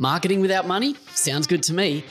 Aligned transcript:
Marketing 0.00 0.40
without 0.40 0.64
money? 0.64 0.94
Sounds 1.12 1.48
good 1.48 1.60
to 1.64 1.74
me. 1.74 2.04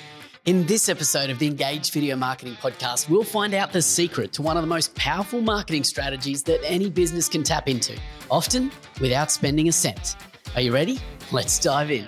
In 0.44 0.66
this 0.66 0.90
episode 0.90 1.30
of 1.30 1.40
the 1.40 1.48
Engage 1.48 1.92
Video 1.92 2.18
Marketing 2.18 2.56
Podcast, 2.56 3.10
we'll 3.10 3.24
find 3.24 3.54
out 3.54 3.72
the 3.72 3.82
secret 3.82 4.34
to 4.34 4.42
one 4.42 4.58
of 4.58 4.64
the 4.64 4.68
most 4.68 4.94
powerful 4.96 5.40
marketing 5.40 5.86
strategies 5.86 6.44
that 6.44 6.60
any 6.66 6.90
business 6.90 7.30
can 7.30 7.44
tap 7.44 7.70
into, 7.70 7.98
often 8.30 8.74
without 9.00 9.32
spending 9.32 9.70
a 9.70 9.72
cent. 9.72 10.18
Are 10.56 10.60
you 10.60 10.74
ready? 10.74 11.00
Let's 11.32 11.58
dive 11.60 11.90
in. 11.90 12.06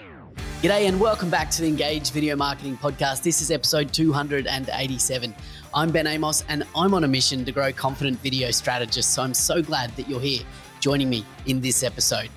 G'day 0.61 0.89
and 0.89 1.00
welcome 1.00 1.29
back 1.29 1.50
to 1.52 1.61
the 1.61 1.70
Engage 1.70 2.11
Video 2.11 2.36
Marketing 2.36 2.75
Podcast. 2.75 3.23
This 3.23 3.41
is 3.41 3.50
episode 3.50 3.93
287. 3.93 5.34
I'm 5.73 5.91
Ben 5.91 6.07
Amos 6.07 6.43
and 6.50 6.66
I'm 6.75 6.93
on 6.93 7.05
a 7.05 7.07
mission 7.07 7.46
to 7.46 7.54
grow 7.54 7.71
confident 7.71 8.20
video 8.20 8.52
strategists. 8.52 9.14
So 9.14 9.21
I'm 9.21 9.34
so 9.34 9.61
glad 9.61 9.96
that 9.96 10.09
you're 10.09 10.20
here 10.20 10.41
joining 10.82 11.09
me 11.09 11.25
in 11.46 11.61
this 11.61 11.84
episode. 11.84 12.30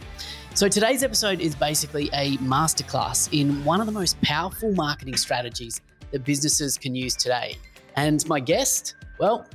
So, 0.55 0.69
today's 0.69 1.03
episode 1.03 1.41
is 1.41 1.55
basically 1.55 2.11
a 2.13 2.37
masterclass 2.37 3.31
in 3.33 3.65
one 3.65 3.81
of 3.81 3.87
the 3.87 3.93
most 3.93 4.21
powerful 4.21 4.71
marketing 4.75 5.17
strategies 5.17 5.81
that 6.11 6.25
businesses 6.25 6.77
can 6.77 6.95
use 6.95 7.17
today. 7.17 7.57
And 7.97 8.25
my 8.29 8.39
guest, 8.39 8.95
well, 9.19 9.47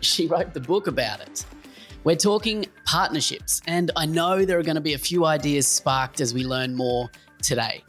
she 0.00 0.26
wrote 0.26 0.54
the 0.54 0.60
book 0.60 0.86
about 0.86 1.20
it. 1.20 1.44
We're 2.04 2.16
talking 2.16 2.64
partnerships, 2.86 3.60
and 3.66 3.90
I 3.96 4.06
know 4.06 4.46
there 4.46 4.58
are 4.58 4.62
going 4.62 4.76
to 4.76 4.80
be 4.80 4.94
a 4.94 4.98
few 4.98 5.26
ideas 5.26 5.66
sparked 5.66 6.22
as 6.22 6.32
we 6.32 6.42
learn 6.42 6.74
more 6.74 7.10
today. 7.42 7.84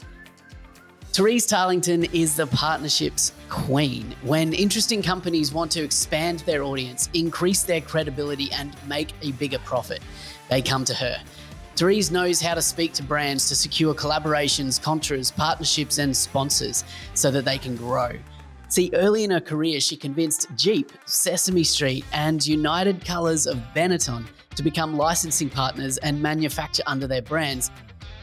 Therese 1.14 1.46
Tarlinton 1.46 2.12
is 2.12 2.36
the 2.36 2.46
partnerships 2.46 3.32
queen. 3.48 4.14
When 4.22 4.52
interesting 4.52 5.02
companies 5.02 5.52
want 5.52 5.70
to 5.72 5.82
expand 5.82 6.40
their 6.40 6.62
audience, 6.62 7.08
increase 7.14 7.62
their 7.62 7.80
credibility, 7.80 8.52
and 8.52 8.76
make 8.86 9.14
a 9.22 9.32
bigger 9.32 9.58
profit, 9.60 10.02
they 10.50 10.60
come 10.60 10.84
to 10.84 10.94
her. 10.94 11.18
Therese 11.76 12.10
knows 12.10 12.40
how 12.40 12.54
to 12.54 12.62
speak 12.62 12.92
to 12.94 13.02
brands 13.02 13.48
to 13.48 13.54
secure 13.54 13.94
collaborations, 13.94 14.80
contras, 14.80 15.34
partnerships, 15.34 15.98
and 15.98 16.14
sponsors 16.16 16.84
so 17.14 17.30
that 17.30 17.44
they 17.44 17.58
can 17.58 17.76
grow. 17.76 18.12
See, 18.68 18.90
early 18.94 19.24
in 19.24 19.30
her 19.30 19.40
career, 19.40 19.80
she 19.80 19.96
convinced 19.96 20.48
Jeep, 20.56 20.92
Sesame 21.06 21.64
Street, 21.64 22.04
and 22.12 22.46
United 22.46 23.04
Colors 23.04 23.46
of 23.46 23.58
Benetton 23.74 24.26
to 24.56 24.62
become 24.62 24.96
licensing 24.96 25.50
partners 25.50 25.98
and 25.98 26.20
manufacture 26.20 26.82
under 26.86 27.06
their 27.06 27.22
brands, 27.22 27.70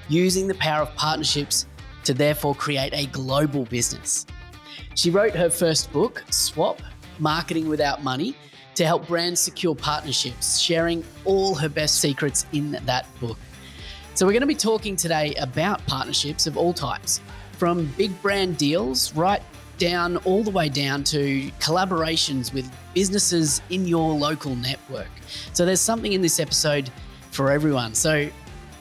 using 0.07 0.47
the 0.47 0.55
power 0.55 0.83
of 0.83 0.95
partnerships 0.95 1.67
to 2.03 2.13
therefore 2.13 2.55
create 2.55 2.93
a 2.93 3.05
global 3.07 3.65
business. 3.65 4.25
She 4.95 5.09
wrote 5.09 5.35
her 5.35 5.49
first 5.49 5.91
book, 5.91 6.23
Swap 6.29 6.81
Marketing 7.19 7.67
Without 7.67 8.03
Money, 8.03 8.35
to 8.79 8.85
help 8.85 9.05
brands 9.07 9.41
secure 9.41 9.75
partnerships, 9.75 10.57
sharing 10.57 11.03
all 11.25 11.53
her 11.53 11.67
best 11.67 11.99
secrets 11.99 12.45
in 12.53 12.79
that 12.85 13.05
book. 13.19 13.37
So, 14.15 14.25
we're 14.25 14.31
going 14.31 14.39
to 14.39 14.47
be 14.47 14.55
talking 14.55 14.95
today 14.95 15.35
about 15.35 15.85
partnerships 15.85 16.47
of 16.47 16.55
all 16.55 16.71
types, 16.71 17.19
from 17.57 17.87
big 17.97 18.21
brand 18.21 18.57
deals 18.57 19.13
right 19.15 19.41
down 19.79 20.15
all 20.17 20.43
the 20.43 20.49
way 20.49 20.69
down 20.69 21.03
to 21.05 21.51
collaborations 21.59 22.53
with 22.53 22.71
businesses 22.93 23.61
in 23.69 23.85
your 23.85 24.13
local 24.13 24.55
network. 24.55 25.11
So, 25.51 25.65
there's 25.65 25.81
something 25.81 26.13
in 26.13 26.21
this 26.21 26.39
episode 26.39 26.89
for 27.31 27.51
everyone. 27.51 27.93
So, 27.93 28.29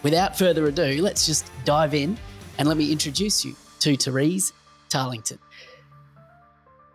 without 0.05 0.39
further 0.39 0.69
ado, 0.69 1.03
let's 1.03 1.27
just 1.27 1.51
dive 1.65 1.93
in 1.93 2.17
and 2.59 2.69
let 2.69 2.77
me 2.77 2.93
introduce 2.93 3.45
you 3.45 3.57
to 3.81 3.97
Therese 3.97 4.53
Tarlinton. 4.91 5.39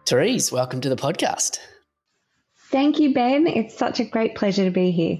Therese, 0.05 0.53
welcome 0.53 0.79
to 0.79 0.87
the 0.87 0.95
podcast. 0.95 1.57
Thank 2.73 2.99
you, 2.99 3.13
Ben. 3.13 3.45
It's 3.45 3.77
such 3.77 3.99
a 3.99 4.03
great 4.03 4.33
pleasure 4.33 4.66
to 4.66 4.71
be 4.71 4.89
here. 4.89 5.19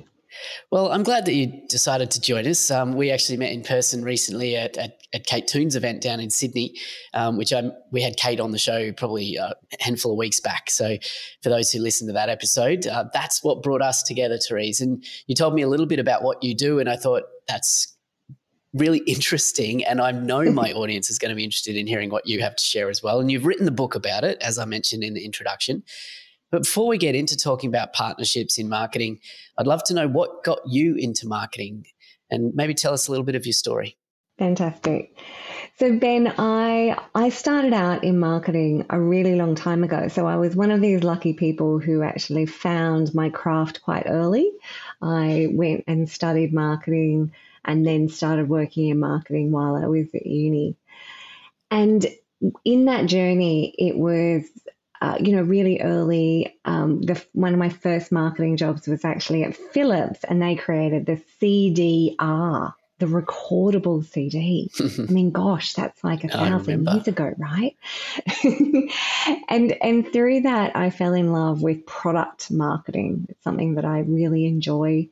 Well, 0.72 0.92
I'm 0.92 1.04
glad 1.04 1.26
that 1.26 1.36
you 1.36 1.62
decided 1.70 2.10
to 2.10 2.20
join 2.20 2.48
us. 2.48 2.72
Um, 2.72 2.94
we 2.94 3.12
actually 3.12 3.38
met 3.38 3.52
in 3.52 3.62
person 3.62 4.04
recently 4.04 4.56
at, 4.56 4.76
at, 4.76 4.98
at 5.14 5.28
Kate 5.28 5.46
Toon's 5.46 5.76
event 5.76 6.02
down 6.02 6.20
in 6.20 6.32
Sydney, 6.32 6.74
um, 7.14 7.38
which 7.38 7.54
I, 7.54 7.70
we 7.92 8.02
had 8.02 8.18
Kate 8.18 8.40
on 8.40 8.50
the 8.50 8.58
show 8.58 8.92
probably 8.94 9.36
a 9.36 9.54
handful 9.80 10.14
of 10.14 10.18
weeks 10.18 10.40
back. 10.40 10.72
So, 10.72 10.98
for 11.44 11.50
those 11.50 11.72
who 11.72 11.80
listened 11.80 12.10
to 12.10 12.14
that 12.14 12.28
episode, 12.28 12.88
uh, 12.88 13.06
that's 13.14 13.44
what 13.44 13.62
brought 13.62 13.84
us 13.84 14.02
together, 14.02 14.40
Therese. 14.40 14.82
And 14.82 15.06
you 15.28 15.36
told 15.36 15.54
me 15.54 15.62
a 15.62 15.68
little 15.68 15.86
bit 15.86 16.00
about 16.00 16.24
what 16.24 16.44
you 16.44 16.56
do, 16.56 16.80
and 16.80 16.90
I 16.90 16.96
thought 16.96 17.22
that's 17.48 17.96
really 18.74 18.98
interesting. 19.06 19.86
And 19.86 20.02
I 20.02 20.10
know 20.10 20.52
my 20.52 20.72
audience 20.74 21.12
is 21.12 21.20
going 21.20 21.30
to 21.30 21.36
be 21.36 21.44
interested 21.44 21.76
in 21.76 21.86
hearing 21.86 22.10
what 22.10 22.26
you 22.26 22.42
have 22.42 22.56
to 22.56 22.64
share 22.64 22.90
as 22.90 23.04
well. 23.04 23.20
And 23.20 23.32
you've 23.32 23.46
written 23.46 23.66
the 23.66 23.72
book 23.72 23.94
about 23.94 24.24
it, 24.24 24.42
as 24.42 24.58
I 24.58 24.66
mentioned 24.66 25.04
in 25.04 25.14
the 25.14 25.24
introduction. 25.24 25.84
But 26.54 26.62
before 26.62 26.88
we 26.88 27.00
get 27.00 27.16
into 27.16 27.36
talking 27.36 27.68
about 27.68 27.94
partnerships 27.94 28.60
in 28.60 28.70
marketing, 28.70 29.20
I'd 29.58 29.66
love 29.66 29.84
to 29.86 29.94
know 29.96 30.08
what 30.08 30.44
got 30.44 30.60
you 30.68 30.94
into 30.96 31.28
marketing 31.28 31.88
and 32.30 32.54
maybe 32.54 32.76
tell 32.76 32.94
us 32.94 33.08
a 33.08 33.12
little 33.12 33.26
bit 33.26 33.34
of 33.34 33.48
your 33.48 33.54
story. 33.54 33.98
Fantastic. 34.38 35.18
So 35.80 35.98
Ben, 35.98 36.32
I 36.38 36.96
I 37.16 37.30
started 37.30 37.74
out 37.74 38.04
in 38.04 38.20
marketing 38.20 38.86
a 38.92 39.02
really 39.02 39.34
long 39.34 39.56
time 39.56 39.84
ago. 39.84 40.08
So 40.10 40.28
I 40.28 40.36
was 40.36 40.56
one 40.56 40.70
of 40.70 40.80
these 40.80 41.04
lucky 41.04 41.34
people 41.34 41.80
who 41.80 42.04
actually 42.04 42.46
found 42.46 43.16
my 43.16 43.32
craft 43.32 43.82
quite 43.82 44.06
early. 44.06 44.52
I 45.02 45.48
went 45.50 45.86
and 45.88 46.08
studied 46.08 46.54
marketing 46.54 47.32
and 47.66 47.84
then 47.84 48.10
started 48.10 48.48
working 48.48 48.90
in 48.90 49.00
marketing 49.00 49.52
while 49.52 49.76
I 49.76 49.88
was 49.88 50.14
at 50.14 50.28
uni. 50.28 50.76
And 51.72 52.06
in 52.64 52.86
that 52.86 53.08
journey, 53.08 53.74
it 53.76 53.98
was 53.98 54.44
uh, 55.04 55.18
you 55.20 55.36
know, 55.36 55.42
really 55.42 55.82
early, 55.82 56.58
um, 56.64 57.02
the, 57.02 57.22
one 57.34 57.52
of 57.52 57.60
my 57.60 57.68
first 57.68 58.10
marketing 58.10 58.56
jobs 58.56 58.88
was 58.88 59.04
actually 59.04 59.44
at 59.44 59.54
Philips, 59.54 60.24
and 60.24 60.42
they 60.42 60.56
created 60.56 61.06
the 61.06 61.22
CDR, 61.42 62.74
the 63.00 63.06
recordable 63.06 64.06
CD. 64.06 64.72
I 64.80 65.12
mean, 65.12 65.32
gosh, 65.32 65.74
that's 65.74 66.02
like 66.06 66.24
a 66.24 66.30
thousand 66.30 66.88
years 66.88 67.10
ago, 67.10 67.34
right? 67.38 67.76
and 69.50 69.74
and 69.82 70.14
through 70.14 70.42
that, 70.44 70.74
I 70.78 70.90
fell 70.90 71.14
in 71.14 71.34
love 71.34 71.62
with 71.62 71.86
product 71.86 72.50
marketing. 72.50 73.26
It's 73.28 73.44
something 73.44 73.76
that 73.76 73.84
I 73.84 74.00
really 74.00 74.46
enjoy. 74.46 75.10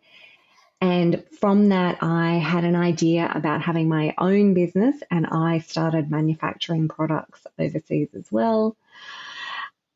And 0.79 1.22
from 1.41 1.68
that, 1.69 2.02
I 2.02 2.35
had 2.35 2.63
an 2.63 2.78
idea 2.78 3.29
about 3.35 3.62
having 3.62 3.90
my 3.90 4.16
own 4.18 4.53
business, 4.53 4.96
and 5.12 5.28
I 5.28 5.59
started 5.59 6.09
manufacturing 6.09 6.88
products 6.88 7.46
overseas 7.59 8.08
as 8.16 8.31
well. 8.31 8.78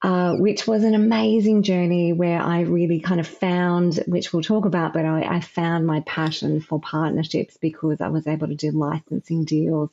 Uh, 0.05 0.35
which 0.35 0.67
was 0.67 0.83
an 0.83 0.93
amazing 0.93 1.63
journey 1.63 2.13
where 2.13 2.39
I 2.39 2.61
really 2.61 2.99
kind 2.99 3.19
of 3.19 3.25
found, 3.25 3.95
which 4.05 4.31
we'll 4.31 4.43
talk 4.43 4.65
about, 4.65 4.93
but 4.93 5.03
I, 5.03 5.23
I, 5.23 5.39
found 5.39 5.87
my 5.87 6.01
passion 6.01 6.61
for 6.61 6.79
partnerships 6.79 7.57
because 7.57 8.01
I 8.01 8.09
was 8.09 8.27
able 8.27 8.47
to 8.49 8.53
do 8.53 8.69
licensing 8.69 9.45
deals 9.45 9.89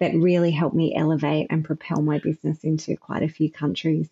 that 0.00 0.12
really 0.12 0.50
helped 0.50 0.76
me 0.76 0.94
elevate 0.94 1.46
and 1.48 1.64
propel 1.64 2.02
my 2.02 2.18
business 2.18 2.62
into 2.62 2.94
quite 2.98 3.22
a 3.22 3.28
few 3.30 3.50
countries. 3.50 4.10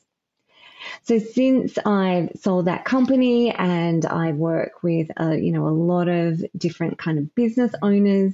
So 1.03 1.19
since 1.19 1.77
I've 1.85 2.31
sold 2.41 2.65
that 2.65 2.87
company 2.87 3.51
and 3.51 4.07
I 4.07 4.33
work 4.33 4.83
with, 4.83 5.11
a, 5.19 5.23
uh, 5.23 5.33
you 5.33 5.53
know, 5.53 5.69
a 5.69 5.81
lot 5.93 6.09
of 6.09 6.43
different 6.57 6.97
kind 6.97 7.19
of 7.19 7.35
business 7.35 7.75
owners, 7.83 8.33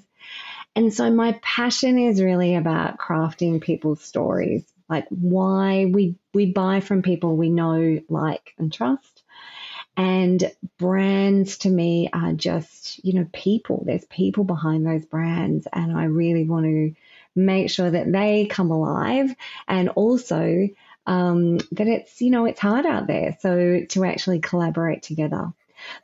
and 0.76 0.94
so 0.94 1.10
my 1.10 1.36
passion 1.42 1.98
is 1.98 2.22
really 2.22 2.54
about 2.54 2.96
crafting 2.96 3.60
people's 3.60 4.02
stories 4.02 4.71
like 4.92 5.06
why 5.08 5.86
we 5.86 6.16
we 6.34 6.52
buy 6.52 6.80
from 6.80 7.00
people 7.00 7.34
we 7.34 7.48
know, 7.48 8.00
like, 8.10 8.54
and 8.58 8.70
trust. 8.70 9.22
And 9.96 10.52
brands 10.78 11.58
to 11.58 11.70
me 11.70 12.10
are 12.12 12.34
just, 12.34 13.02
you 13.04 13.14
know, 13.14 13.26
people. 13.32 13.84
There's 13.86 14.04
people 14.04 14.44
behind 14.44 14.86
those 14.86 15.06
brands. 15.06 15.66
And 15.72 15.96
I 15.96 16.04
really 16.04 16.44
want 16.44 16.66
to 16.66 16.94
make 17.34 17.70
sure 17.70 17.90
that 17.90 18.12
they 18.12 18.46
come 18.46 18.70
alive 18.70 19.34
and 19.66 19.88
also 19.88 20.68
um, 21.06 21.56
that 21.72 21.88
it's, 21.88 22.20
you 22.20 22.30
know, 22.30 22.44
it's 22.44 22.60
hard 22.60 22.84
out 22.84 23.06
there. 23.06 23.36
So 23.40 23.80
to 23.88 24.04
actually 24.04 24.40
collaborate 24.40 25.02
together. 25.02 25.52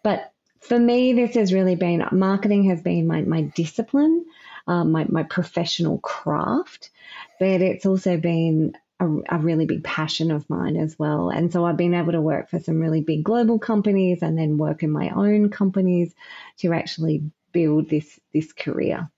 But 0.03 0.33
for 0.61 0.79
me, 0.79 1.13
this 1.13 1.35
has 1.35 1.53
really 1.53 1.77
been 1.77 2.07
marketing 2.13 2.65
has 2.71 2.81
been 2.83 3.07
my, 3.07 3.21
my 3.21 3.43
discipline, 3.43 4.25
um, 4.67 4.93
my, 4.93 5.05
my 5.09 5.23
professional 5.23 5.99
craft, 5.99 6.91
but 7.39 7.61
it's 7.63 7.87
also 7.87 8.17
been 8.17 8.75
a, 9.01 9.07
a, 9.29 9.39
really 9.39 9.67
big 9.67 9.85
passion 9.85 10.31
of 10.31 10.49
mine 10.51 10.77
as 10.77 10.99
well. 10.99 11.31
And 11.31 11.53
so 11.53 11.65
I've 11.65 11.77
been 11.77 11.95
able 11.95 12.13
to 12.13 12.21
work 12.21 12.51
for 12.51 12.59
some 12.59 12.81
really 12.81 13.01
big 13.01 13.23
global 13.23 13.59
companies 13.59 14.23
and 14.23 14.37
then 14.37 14.59
work 14.59 14.83
in 14.83 14.91
my 14.91 15.11
own 15.11 15.51
companies 15.51 16.15
to 16.59 16.73
actually 16.73 17.23
build 17.53 17.89
this 17.91 18.19
this 18.33 18.53
career. 18.53 19.09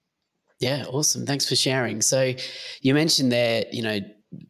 Yeah, 0.59 0.85
awesome. 0.89 1.25
Thanks 1.25 1.49
for 1.49 1.57
sharing. 1.57 2.03
So 2.03 2.35
you 2.83 2.95
mentioned 2.95 3.33
there, 3.33 3.65
you 3.73 3.83
know, 3.83 4.01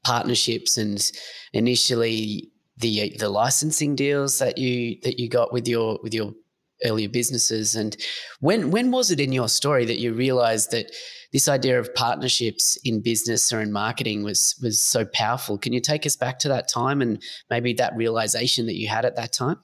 partnerships 0.02 0.76
and 0.76 1.10
initially 1.52 2.50
the 2.76 3.16
the 3.18 3.28
licensing 3.28 3.94
deals 3.94 4.38
that 4.38 4.58
you 4.58 4.96
that 5.02 5.20
you 5.20 5.28
got 5.28 5.52
with 5.52 5.68
your 5.68 6.00
with 6.02 6.12
your 6.12 6.34
earlier 6.84 7.08
businesses 7.08 7.74
and 7.74 7.96
when 8.40 8.70
when 8.70 8.90
was 8.90 9.10
it 9.10 9.20
in 9.20 9.32
your 9.32 9.48
story 9.48 9.84
that 9.84 9.98
you 9.98 10.12
realized 10.12 10.70
that 10.70 10.90
this 11.32 11.48
idea 11.48 11.78
of 11.78 11.94
partnerships 11.94 12.76
in 12.84 13.00
business 13.00 13.52
or 13.52 13.60
in 13.60 13.72
marketing 13.72 14.22
was 14.22 14.58
was 14.62 14.80
so 14.80 15.04
powerful. 15.04 15.58
Can 15.58 15.72
you 15.72 15.80
take 15.80 16.06
us 16.06 16.16
back 16.16 16.38
to 16.40 16.48
that 16.48 16.68
time 16.68 17.00
and 17.00 17.22
maybe 17.48 17.72
that 17.74 17.94
realization 17.94 18.66
that 18.66 18.76
you 18.76 18.88
had 18.88 19.04
at 19.04 19.16
that 19.16 19.32
time? 19.32 19.58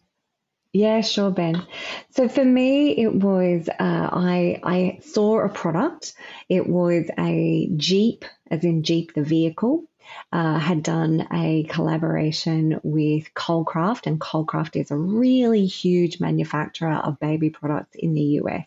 Yeah, 0.72 1.00
sure, 1.00 1.30
Ben. 1.30 1.66
So 2.10 2.28
for 2.28 2.44
me, 2.44 2.90
it 2.98 3.14
was 3.14 3.68
uh, 3.68 3.74
I 3.80 4.60
I 4.62 4.98
saw 5.02 5.40
a 5.40 5.48
product. 5.48 6.12
It 6.48 6.68
was 6.68 7.08
a 7.18 7.70
Jeep, 7.76 8.24
as 8.50 8.62
in 8.62 8.82
Jeep 8.82 9.14
the 9.14 9.22
vehicle. 9.22 9.84
Uh, 10.32 10.58
had 10.58 10.82
done 10.82 11.26
a 11.32 11.64
collaboration 11.64 12.80
with 12.82 13.32
Kolcraft, 13.34 14.06
and 14.06 14.20
Kolcraft 14.20 14.80
is 14.80 14.90
a 14.90 14.96
really 14.96 15.66
huge 15.66 16.20
manufacturer 16.20 16.94
of 16.94 17.20
baby 17.20 17.50
products 17.50 17.94
in 17.94 18.14
the 18.14 18.40
US. 18.40 18.66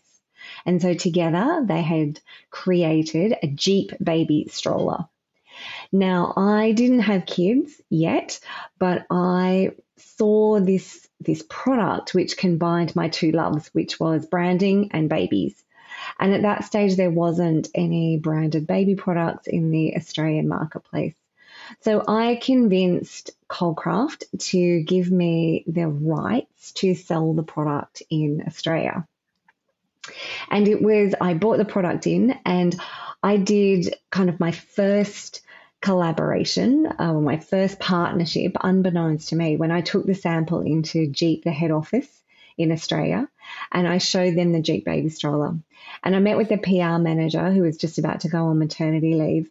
And 0.64 0.80
so 0.80 0.94
together 0.94 1.64
they 1.66 1.82
had 1.82 2.20
created 2.50 3.36
a 3.42 3.46
Jeep 3.46 3.92
baby 4.02 4.46
stroller. 4.50 5.06
Now, 5.92 6.32
I 6.36 6.72
didn't 6.72 7.00
have 7.00 7.26
kids 7.26 7.80
yet, 7.90 8.40
but 8.78 9.06
I 9.10 9.72
saw 9.96 10.60
this 10.60 11.06
this 11.20 11.44
product 11.48 12.14
which 12.14 12.38
combined 12.38 12.96
my 12.96 13.08
two 13.08 13.32
loves, 13.32 13.68
which 13.74 14.00
was 14.00 14.24
branding 14.24 14.90
and 14.92 15.08
babies. 15.08 15.62
And 16.18 16.32
at 16.32 16.42
that 16.42 16.64
stage, 16.64 16.96
there 16.96 17.10
wasn't 17.10 17.68
any 17.74 18.16
branded 18.16 18.66
baby 18.66 18.94
products 18.94 19.46
in 19.46 19.70
the 19.70 19.96
Australian 19.96 20.48
marketplace. 20.48 21.14
So 21.80 22.04
I 22.06 22.40
convinced 22.42 23.30
Kolcraft 23.48 24.24
to 24.50 24.82
give 24.82 25.10
me 25.10 25.64
the 25.66 25.88
rights 25.88 26.72
to 26.72 26.94
sell 26.94 27.32
the 27.32 27.42
product 27.42 28.02
in 28.10 28.42
Australia. 28.46 29.06
And 30.50 30.66
it 30.66 30.82
was, 30.82 31.14
I 31.20 31.34
bought 31.34 31.58
the 31.58 31.64
product 31.64 32.06
in 32.06 32.38
and 32.44 32.74
I 33.22 33.36
did 33.36 33.94
kind 34.10 34.28
of 34.28 34.40
my 34.40 34.52
first 34.52 35.42
collaboration, 35.80 36.88
uh, 36.98 37.14
my 37.14 37.38
first 37.38 37.78
partnership, 37.78 38.56
unbeknownst 38.60 39.30
to 39.30 39.36
me, 39.36 39.56
when 39.56 39.70
I 39.70 39.80
took 39.80 40.06
the 40.06 40.14
sample 40.14 40.60
into 40.60 41.06
Jeep, 41.06 41.44
the 41.44 41.52
head 41.52 41.70
office 41.70 42.08
in 42.58 42.72
Australia, 42.72 43.28
and 43.72 43.88
I 43.88 43.98
showed 43.98 44.36
them 44.36 44.52
the 44.52 44.60
Jeep 44.60 44.84
baby 44.84 45.08
stroller. 45.08 45.56
And 46.02 46.14
I 46.14 46.18
met 46.18 46.36
with 46.36 46.48
the 46.48 46.58
PR 46.58 46.98
manager 46.98 47.50
who 47.50 47.62
was 47.62 47.78
just 47.78 47.98
about 47.98 48.20
to 48.20 48.28
go 48.28 48.46
on 48.46 48.58
maternity 48.58 49.14
leave. 49.14 49.50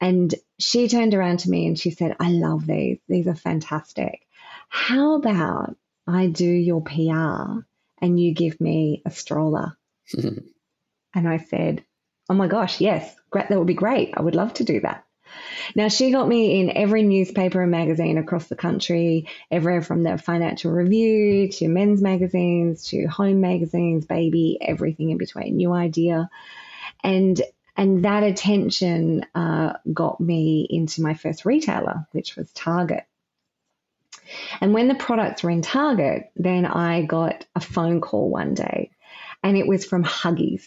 And 0.00 0.34
she 0.58 0.88
turned 0.88 1.14
around 1.14 1.40
to 1.40 1.50
me 1.50 1.66
and 1.66 1.78
she 1.78 1.90
said, 1.90 2.16
I 2.18 2.30
love 2.30 2.66
these. 2.66 2.98
These 3.08 3.26
are 3.28 3.34
fantastic. 3.34 4.26
How 4.68 5.16
about 5.16 5.76
I 6.06 6.26
do 6.28 6.46
your 6.46 6.82
PR 6.82 7.60
and 8.00 8.20
you 8.20 8.34
give 8.34 8.60
me 8.60 9.02
a 9.04 9.10
stroller? 9.10 9.76
and 10.14 11.28
I 11.28 11.38
said, 11.38 11.84
Oh 12.28 12.34
my 12.34 12.48
gosh, 12.48 12.80
yes. 12.80 13.14
That 13.32 13.50
would 13.50 13.66
be 13.66 13.74
great. 13.74 14.14
I 14.16 14.22
would 14.22 14.34
love 14.34 14.54
to 14.54 14.64
do 14.64 14.80
that. 14.80 15.04
Now, 15.74 15.88
she 15.88 16.10
got 16.10 16.28
me 16.28 16.60
in 16.60 16.76
every 16.76 17.02
newspaper 17.02 17.60
and 17.60 17.70
magazine 17.70 18.18
across 18.18 18.46
the 18.46 18.56
country, 18.56 19.28
everywhere 19.50 19.82
from 19.82 20.02
the 20.02 20.16
Financial 20.16 20.70
Review 20.72 21.48
to 21.52 21.68
men's 21.68 22.00
magazines 22.00 22.84
to 22.88 23.06
home 23.06 23.40
magazines, 23.40 24.06
baby, 24.06 24.58
everything 24.60 25.10
in 25.10 25.18
between, 25.18 25.56
new 25.56 25.72
idea. 25.72 26.30
And 27.04 27.40
and 27.76 28.04
that 28.04 28.22
attention 28.22 29.26
uh, 29.34 29.74
got 29.92 30.20
me 30.20 30.66
into 30.68 31.02
my 31.02 31.14
first 31.14 31.44
retailer, 31.44 32.06
which 32.12 32.36
was 32.36 32.50
Target. 32.52 33.04
And 34.60 34.72
when 34.72 34.88
the 34.88 34.94
products 34.94 35.42
were 35.42 35.50
in 35.50 35.62
Target, 35.62 36.30
then 36.36 36.66
I 36.66 37.02
got 37.02 37.46
a 37.54 37.60
phone 37.60 38.00
call 38.00 38.30
one 38.30 38.54
day, 38.54 38.90
and 39.42 39.56
it 39.56 39.66
was 39.66 39.84
from 39.84 40.04
Huggies. 40.04 40.66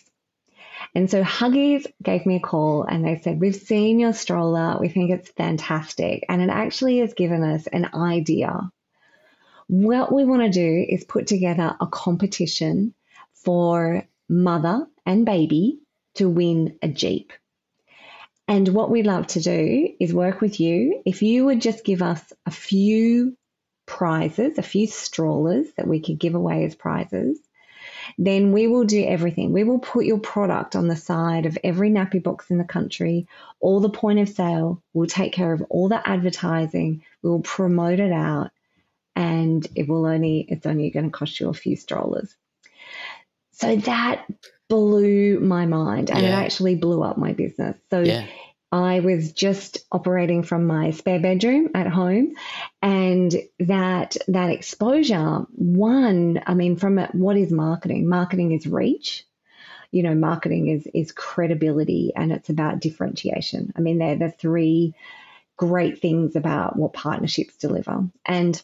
And 0.95 1.09
so 1.09 1.23
Huggies 1.23 1.85
gave 2.01 2.25
me 2.25 2.38
a 2.38 2.41
call 2.41 2.83
and 2.83 3.06
they 3.06 3.19
said, 3.19 3.39
We've 3.39 3.55
seen 3.55 4.00
your 4.00 4.13
stroller. 4.13 4.77
We 4.79 4.89
think 4.89 5.12
it's 5.12 5.29
fantastic. 5.29 6.25
And 6.27 6.41
it 6.41 6.50
actually 6.50 7.00
has 7.00 7.13
given 7.13 7.44
us 7.44 7.67
an 7.67 7.89
idea. 7.94 8.71
What 9.67 10.12
we 10.12 10.25
want 10.25 10.41
to 10.41 10.50
do 10.50 10.85
is 10.88 11.03
put 11.03 11.27
together 11.27 11.75
a 11.79 11.85
competition 11.85 12.95
for 13.33 14.07
mother 14.27 14.88
and 15.05 15.25
baby 15.25 15.79
to 16.19 16.30
win 16.30 16.77
a 16.81 16.88
Jeep. 16.88 17.33
And 18.48 18.68
what 18.69 18.89
we'd 18.89 19.06
love 19.06 19.27
to 19.27 19.42
do 19.42 19.94
is 20.00 20.13
work 20.13 20.42
with 20.42 20.60
you. 20.60 21.01
If 21.06 21.21
you 21.21 21.45
would 21.45 21.62
just 21.62 21.86
give 21.86 22.01
us 22.01 22.21
a 22.45 22.51
few 22.51 23.38
prizes, 23.86 24.57
a 24.57 24.63
few 24.63 24.88
strollers 24.88 25.68
that 25.77 25.88
we 25.88 26.00
could 26.00 26.19
give 26.19 26.36
away 26.36 26.66
as 26.66 26.75
prizes, 26.75 27.39
then 28.18 28.51
we 28.51 28.68
will 28.68 28.86
do 28.86 29.06
everything. 29.06 29.54
We 29.54 29.63
will 29.63 29.80
put 29.80 30.06
your 30.06 30.19
product 30.19 30.75
on 30.75 30.88
the 30.88 30.95
side 30.95 31.45
of 31.45 31.57
every 31.63 31.89
nappy 31.89 32.22
box 32.22 32.50
in 32.50 32.57
the 32.57 32.63
country, 32.63 33.27
all 33.60 33.80
the 33.80 33.89
point 33.89 34.19
of 34.19 34.30
sale. 34.30 34.83
We'll 34.94 35.07
take 35.07 35.31
care 35.31 35.54
of 35.54 35.62
all 35.69 35.89
the 35.89 36.07
advertising. 36.07 37.04
We 37.22 37.30
will 37.30 37.42
promote 37.42 38.00
it 38.00 38.12
out, 38.12 38.51
and 39.15 39.65
it 39.75 39.88
will 39.88 40.06
only 40.06 40.45
it's 40.50 40.65
only 40.65 40.89
going 40.89 41.06
to 41.06 41.18
cost 41.18 41.39
you 41.39 41.50
a 41.50 41.54
few 41.54 41.75
strollers. 41.75 42.36
So 43.51 43.75
that 43.75 44.25
blew 44.69 45.39
my 45.39 45.66
mind, 45.66 46.10
and 46.10 46.21
yeah. 46.21 46.30
it 46.30 46.45
actually 46.45 46.75
blew 46.75 47.04
up 47.04 47.18
my 47.18 47.33
business. 47.33 47.77
So. 47.89 48.01
Yeah. 48.01 48.25
I 48.71 49.00
was 49.00 49.31
just 49.31 49.80
operating 49.92 50.44
from 50.44 50.68
my 50.68 50.92
spare 50.92 51.19
bedroom 51.19 51.69
at 51.74 51.88
home, 51.88 52.36
and 52.83 53.36
that 53.60 54.18
that 54.27 54.51
exposure. 54.51 55.48
One, 55.56 56.42
I 56.45 56.54
mean, 56.54 56.75
from 56.75 57.00
what 57.13 57.36
is 57.36 57.51
marketing? 57.51 58.07
Marketing 58.07 58.51
is 58.51 58.68
reach. 58.68 59.25
You 59.92 60.04
know, 60.04 60.13
marketing 60.13 60.68
is 60.68 60.88
is 60.94 61.12
credibility, 61.12 62.13
and 62.15 62.31
it's 62.31 62.50
about 62.50 62.80
differentiation. 62.80 63.74
I 63.75 63.81
mean, 63.81 63.98
they're 63.98 64.18
the 64.18 64.30
three 64.30 64.94
great 65.57 66.00
things 66.00 66.36
about 66.36 66.77
what 66.77 66.94
partnerships 66.94 67.57
deliver, 67.57 68.07
and 68.24 68.62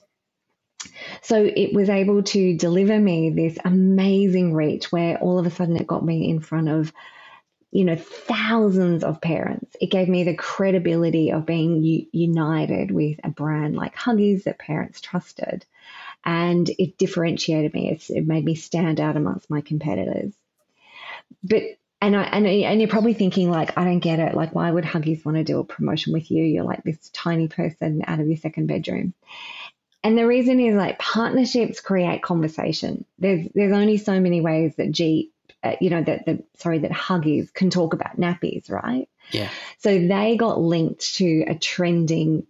so 1.22 1.44
it 1.44 1.74
was 1.74 1.90
able 1.90 2.24
to 2.24 2.58
deliver 2.58 3.00
me 3.00 3.30
this 3.30 3.58
amazing 3.66 4.54
reach 4.54 4.92
where 4.92 5.18
all 5.18 5.40
of 5.40 5.46
a 5.46 5.52
sudden 5.52 5.78
it 5.78 5.88
got 5.88 6.06
me 6.06 6.30
in 6.30 6.40
front 6.40 6.70
of 6.70 6.92
you 7.76 7.84
know, 7.84 7.98
thousands 7.98 9.04
of 9.04 9.20
parents. 9.20 9.76
It 9.82 9.92
gave 9.92 10.08
me 10.08 10.24
the 10.24 10.34
credibility 10.34 11.34
of 11.34 11.46
being 11.46 11.84
u- 11.84 12.08
united 12.14 12.90
with 12.90 13.20
a 13.22 13.30
brand 13.30 13.76
like 13.76 13.94
Huggies 13.98 14.44
that 14.44 14.58
parents 14.58 15.02
trusted. 15.02 15.66
And 16.24 16.70
it 16.80 16.98
differentiated 16.98 17.74
me. 17.74 17.92
It's, 17.92 18.10
it 18.10 18.26
made 18.26 18.46
me 18.46 18.56
stand 18.56 19.02
out 19.02 19.18
amongst 19.18 19.50
my 19.50 19.60
competitors. 19.60 20.34
But 21.44 21.64
and 22.02 22.16
I 22.16 22.24
and, 22.24 22.48
and 22.48 22.80
you're 22.80 22.90
probably 22.90 23.14
thinking 23.14 23.52
like 23.52 23.78
I 23.78 23.84
don't 23.84 24.00
get 24.00 24.20
it. 24.20 24.36
Like 24.36 24.56
why 24.56 24.72
would 24.72 24.86
Huggies 24.86 25.26
want 25.26 25.38
to 25.38 25.44
do 25.44 25.60
a 25.60 25.66
promotion 25.66 26.14
with 26.14 26.32
you? 26.32 26.46
You're 26.46 26.64
like 26.64 26.84
this 26.84 27.10
tiny 27.10 27.50
person 27.50 28.04
out 28.08 28.22
of 28.22 28.28
your 28.28 28.38
second 28.38 28.68
bedroom. 28.68 29.14
And 30.06 30.16
the 30.16 30.28
reason 30.28 30.60
is 30.60 30.76
like 30.76 31.00
partnerships 31.00 31.82
create 31.82 32.22
conversation. 32.22 33.06
There's 33.18 33.48
there's 33.56 33.74
only 33.74 33.98
so 33.98 34.20
many 34.20 34.40
ways 34.40 34.76
that 34.76 34.92
G 34.92 35.32
uh, 35.64 35.76
you 35.82 35.90
know, 35.90 36.04
that 36.04 36.28
the 36.28 36.44
sorry, 36.58 36.78
that 36.78 36.92
Huggies 36.92 37.52
can 37.52 37.72
talk 37.72 37.94
about 37.96 38.18
nappies, 38.20 38.70
right? 38.70 39.10
Yeah. 39.32 39.50
So 39.80 40.08
they 40.08 40.38
got 40.38 40.62
linked 40.62 41.16
to 41.16 41.46
a 41.48 41.56
trending 41.56 42.46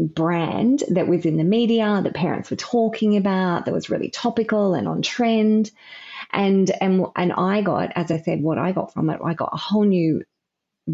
brand 0.00 0.82
that 0.88 1.06
was 1.06 1.24
in 1.24 1.36
the 1.36 1.44
media 1.44 2.00
that 2.02 2.14
parents 2.14 2.50
were 2.50 2.56
talking 2.56 3.16
about 3.16 3.64
that 3.64 3.72
was 3.72 3.88
really 3.88 4.10
topical 4.10 4.74
and 4.74 4.88
on 4.88 5.02
trend 5.02 5.70
and 6.32 6.68
and 6.80 7.06
and 7.14 7.32
I 7.32 7.62
got 7.62 7.92
as 7.94 8.10
I 8.10 8.18
said 8.18 8.42
what 8.42 8.58
I 8.58 8.72
got 8.72 8.92
from 8.92 9.08
it 9.08 9.20
I 9.24 9.34
got 9.34 9.50
a 9.52 9.56
whole 9.56 9.84
new 9.84 10.24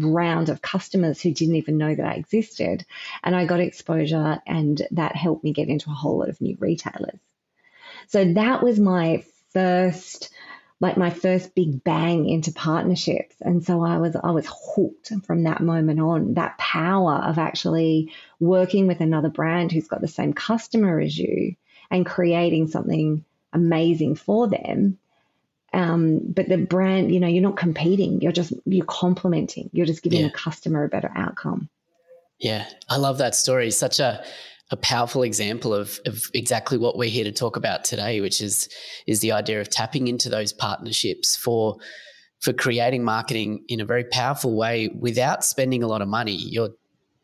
round 0.03 0.49
of 0.49 0.61
customers 0.61 1.21
who 1.21 1.31
didn't 1.31 1.55
even 1.55 1.77
know 1.77 1.93
that 1.93 2.05
I 2.05 2.13
existed 2.13 2.85
and 3.23 3.35
I 3.35 3.45
got 3.45 3.59
exposure 3.59 4.41
and 4.45 4.81
that 4.91 5.15
helped 5.15 5.43
me 5.43 5.53
get 5.53 5.69
into 5.69 5.89
a 5.89 5.93
whole 5.93 6.19
lot 6.19 6.29
of 6.29 6.41
new 6.41 6.57
retailers 6.59 7.19
so 8.07 8.33
that 8.33 8.63
was 8.63 8.79
my 8.79 9.23
first 9.53 10.29
like 10.79 10.95
my 10.97 11.09
first 11.09 11.55
big 11.55 11.83
bang 11.83 12.29
into 12.29 12.51
partnerships. 12.51 13.35
And 13.41 13.63
so 13.63 13.83
I 13.83 13.97
was 13.97 14.15
I 14.15 14.31
was 14.31 14.47
hooked 14.47 15.11
from 15.25 15.43
that 15.43 15.61
moment 15.61 15.99
on. 15.99 16.35
That 16.35 16.57
power 16.57 17.15
of 17.15 17.39
actually 17.39 18.13
working 18.39 18.87
with 18.87 19.01
another 19.01 19.29
brand 19.29 19.71
who's 19.71 19.87
got 19.87 20.01
the 20.01 20.07
same 20.07 20.33
customer 20.33 20.99
as 20.99 21.17
you 21.17 21.55
and 21.89 22.05
creating 22.05 22.67
something 22.67 23.25
amazing 23.53 24.15
for 24.15 24.47
them. 24.47 24.99
Um, 25.77 26.21
but 26.27 26.49
the 26.49 26.57
brand, 26.57 27.13
you 27.13 27.19
know, 27.19 27.27
you're 27.27 27.43
not 27.43 27.55
competing. 27.55 28.19
You're 28.19 28.31
just 28.31 28.51
you're 28.65 28.85
complementing. 28.85 29.69
You're 29.73 29.85
just 29.85 30.01
giving 30.01 30.21
yeah. 30.21 30.27
the 30.27 30.33
customer 30.33 30.83
a 30.83 30.89
better 30.89 31.11
outcome. 31.15 31.69
Yeah, 32.39 32.65
I 32.89 32.97
love 32.97 33.19
that 33.19 33.35
story. 33.35 33.69
Such 33.69 33.99
a 33.99 34.23
a 34.69 34.77
powerful 34.77 35.23
example 35.23 35.73
of, 35.73 35.99
of 36.05 36.29
exactly 36.33 36.77
what 36.77 36.97
we're 36.97 37.09
here 37.09 37.23
to 37.23 37.31
talk 37.31 37.55
about 37.55 37.85
today, 37.85 38.21
which 38.21 38.41
is 38.41 38.67
is 39.05 39.19
the 39.21 39.31
idea 39.31 39.61
of 39.61 39.69
tapping 39.69 40.07
into 40.07 40.29
those 40.29 40.51
partnerships 40.51 41.35
for 41.35 41.77
for 42.39 42.53
creating 42.53 43.03
marketing 43.03 43.63
in 43.67 43.79
a 43.79 43.85
very 43.85 44.03
powerful 44.03 44.57
way 44.57 44.89
without 44.99 45.43
spending 45.43 45.83
a 45.83 45.87
lot 45.87 46.01
of 46.01 46.07
money. 46.07 46.35
Your 46.35 46.69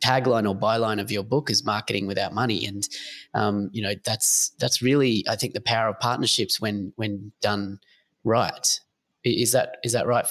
tagline 0.04 0.48
or 0.48 0.56
byline 0.56 1.02
of 1.02 1.12
your 1.12 1.24
book 1.24 1.50
is 1.50 1.66
marketing 1.66 2.06
without 2.06 2.36
money, 2.36 2.68
and 2.68 2.88
um, 3.34 3.72
you 3.74 3.82
know 3.82 3.96
that's 4.06 4.52
that's 4.60 4.84
really 4.84 5.26
I 5.28 5.36
think 5.36 5.56
the 5.56 5.62
power 5.62 5.90
of 5.90 6.00
partnerships 6.00 6.62
when 6.62 6.94
when 6.98 7.32
done 7.42 7.80
right. 8.24 8.80
Is 9.24 9.54
that 9.54 9.78
is 9.84 9.94
that 9.94 10.08
right? 10.08 10.28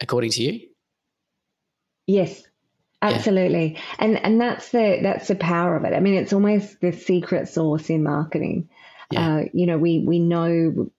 According 0.00 0.30
to 0.32 0.42
you? 0.42 0.68
Yes, 2.06 2.42
Absolutely. 3.02 3.74
Yeah. 3.74 3.80
And 3.98 4.24
and 4.24 4.40
that's 4.40 4.70
the 4.70 5.00
that's 5.02 5.28
the 5.28 5.34
power 5.34 5.76
of 5.76 5.84
it. 5.84 5.92
I 5.92 6.00
mean, 6.00 6.14
it's 6.14 6.32
almost 6.32 6.80
the 6.80 6.92
secret 6.92 7.48
sauce 7.48 7.90
in 7.90 8.04
marketing. 8.04 8.68
Yeah. 9.10 9.34
Uh, 9.34 9.44
you 9.52 9.66
know, 9.66 9.76
we 9.76 9.98
we 9.98 10.20
know. 10.20 10.90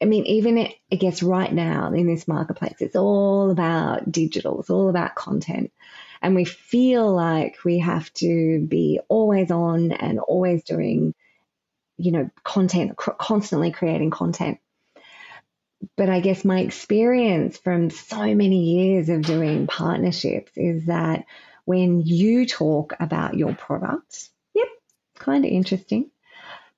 I 0.00 0.04
mean, 0.04 0.26
even 0.26 0.58
it, 0.58 0.74
I 0.92 0.96
guess 0.96 1.22
right 1.22 1.52
now 1.52 1.92
in 1.92 2.06
this 2.06 2.26
marketplace, 2.26 2.76
it's 2.80 2.96
all 2.96 3.50
about 3.50 4.10
digital. 4.10 4.60
It's 4.60 4.70
all 4.70 4.88
about 4.88 5.14
content, 5.14 5.72
and 6.20 6.34
we 6.34 6.44
feel 6.44 7.14
like 7.14 7.64
we 7.64 7.78
have 7.78 8.12
to 8.14 8.66
be 8.66 9.00
always 9.08 9.52
on 9.52 9.92
and 9.92 10.18
always 10.18 10.64
doing, 10.64 11.14
you 11.96 12.10
know, 12.10 12.30
content, 12.42 12.96
cr- 12.96 13.12
constantly 13.12 13.70
creating 13.70 14.10
content. 14.10 14.58
But 15.96 16.08
I 16.08 16.20
guess 16.20 16.44
my 16.44 16.60
experience 16.60 17.58
from 17.58 17.90
so 17.90 18.34
many 18.34 18.76
years 18.76 19.08
of 19.08 19.22
doing 19.22 19.66
partnerships 19.66 20.52
is 20.56 20.86
that 20.86 21.24
when 21.64 22.00
you 22.00 22.46
talk 22.46 22.94
about 22.98 23.36
your 23.36 23.54
product, 23.54 24.30
yep, 24.54 24.68
kind 25.18 25.44
of 25.44 25.50
interesting 25.50 26.10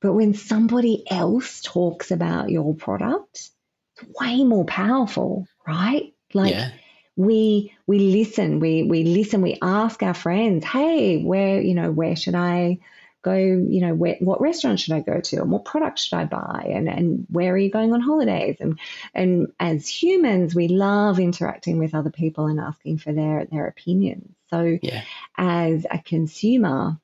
but 0.00 0.14
when 0.14 0.34
somebody 0.34 1.04
else 1.10 1.60
talks 1.60 2.10
about 2.10 2.50
your 2.50 2.74
product, 2.74 3.50
it's 3.96 4.18
way 4.18 4.44
more 4.44 4.64
powerful, 4.64 5.46
right? 5.66 6.14
Like 6.32 6.52
yeah. 6.54 6.70
we 7.16 7.74
we 7.86 7.98
listen, 7.98 8.60
we 8.60 8.82
we 8.82 9.04
listen, 9.04 9.42
we 9.42 9.58
ask 9.60 10.02
our 10.02 10.14
friends, 10.14 10.64
hey, 10.64 11.22
where 11.22 11.60
you 11.60 11.74
know 11.74 11.90
where 11.90 12.16
should 12.16 12.34
I 12.34 12.78
go? 13.22 13.34
You 13.34 13.80
know, 13.80 13.94
where, 13.94 14.16
what 14.20 14.40
restaurant 14.40 14.80
should 14.80 14.94
I 14.94 15.00
go 15.00 15.20
to, 15.20 15.36
and 15.36 15.50
what 15.50 15.64
product 15.64 15.98
should 15.98 16.16
I 16.16 16.24
buy, 16.24 16.70
and 16.72 16.88
and 16.88 17.26
where 17.30 17.52
are 17.52 17.58
you 17.58 17.70
going 17.70 17.92
on 17.92 18.00
holidays? 18.00 18.56
And 18.60 18.78
and 19.14 19.52
as 19.58 19.88
humans, 19.88 20.54
we 20.54 20.68
love 20.68 21.18
interacting 21.20 21.78
with 21.78 21.94
other 21.94 22.10
people 22.10 22.46
and 22.46 22.60
asking 22.60 22.98
for 22.98 23.12
their 23.12 23.46
their 23.46 23.66
opinions. 23.66 24.34
So, 24.50 24.78
yeah. 24.82 25.04
as 25.38 25.86
a 25.88 25.98
consumer, 25.98 26.98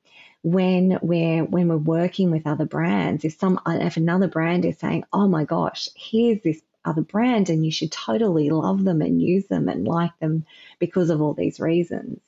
when 0.46 0.96
we're 1.02 1.44
when 1.44 1.66
we're 1.66 1.76
working 1.76 2.30
with 2.30 2.46
other 2.46 2.66
brands 2.66 3.25
if 3.25 3.37
some 3.37 3.58
if 3.66 3.96
another 3.96 4.28
brand 4.28 4.64
is 4.64 4.78
saying 4.78 5.02
oh 5.12 5.26
my 5.26 5.42
gosh 5.42 5.88
here's 5.96 6.40
this 6.42 6.62
other 6.85 7.02
brand 7.02 7.50
and 7.50 7.64
you 7.64 7.73
should 7.73 7.90
totally 7.90 8.49
love 8.49 8.85
them 8.85 9.02
and 9.02 9.20
use 9.20 9.44
them 9.46 9.68
and 9.68 9.88
like 9.88 10.16
them 10.20 10.46
because 10.78 11.11
of 11.11 11.20
all 11.20 11.35
these 11.35 11.58
reasons 11.58 12.20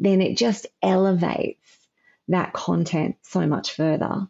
then 0.00 0.22
it 0.22 0.38
just 0.38 0.66
elevates 0.82 1.77
that 2.28 2.52
content 2.52 3.16
so 3.22 3.46
much 3.46 3.72
further 3.72 4.26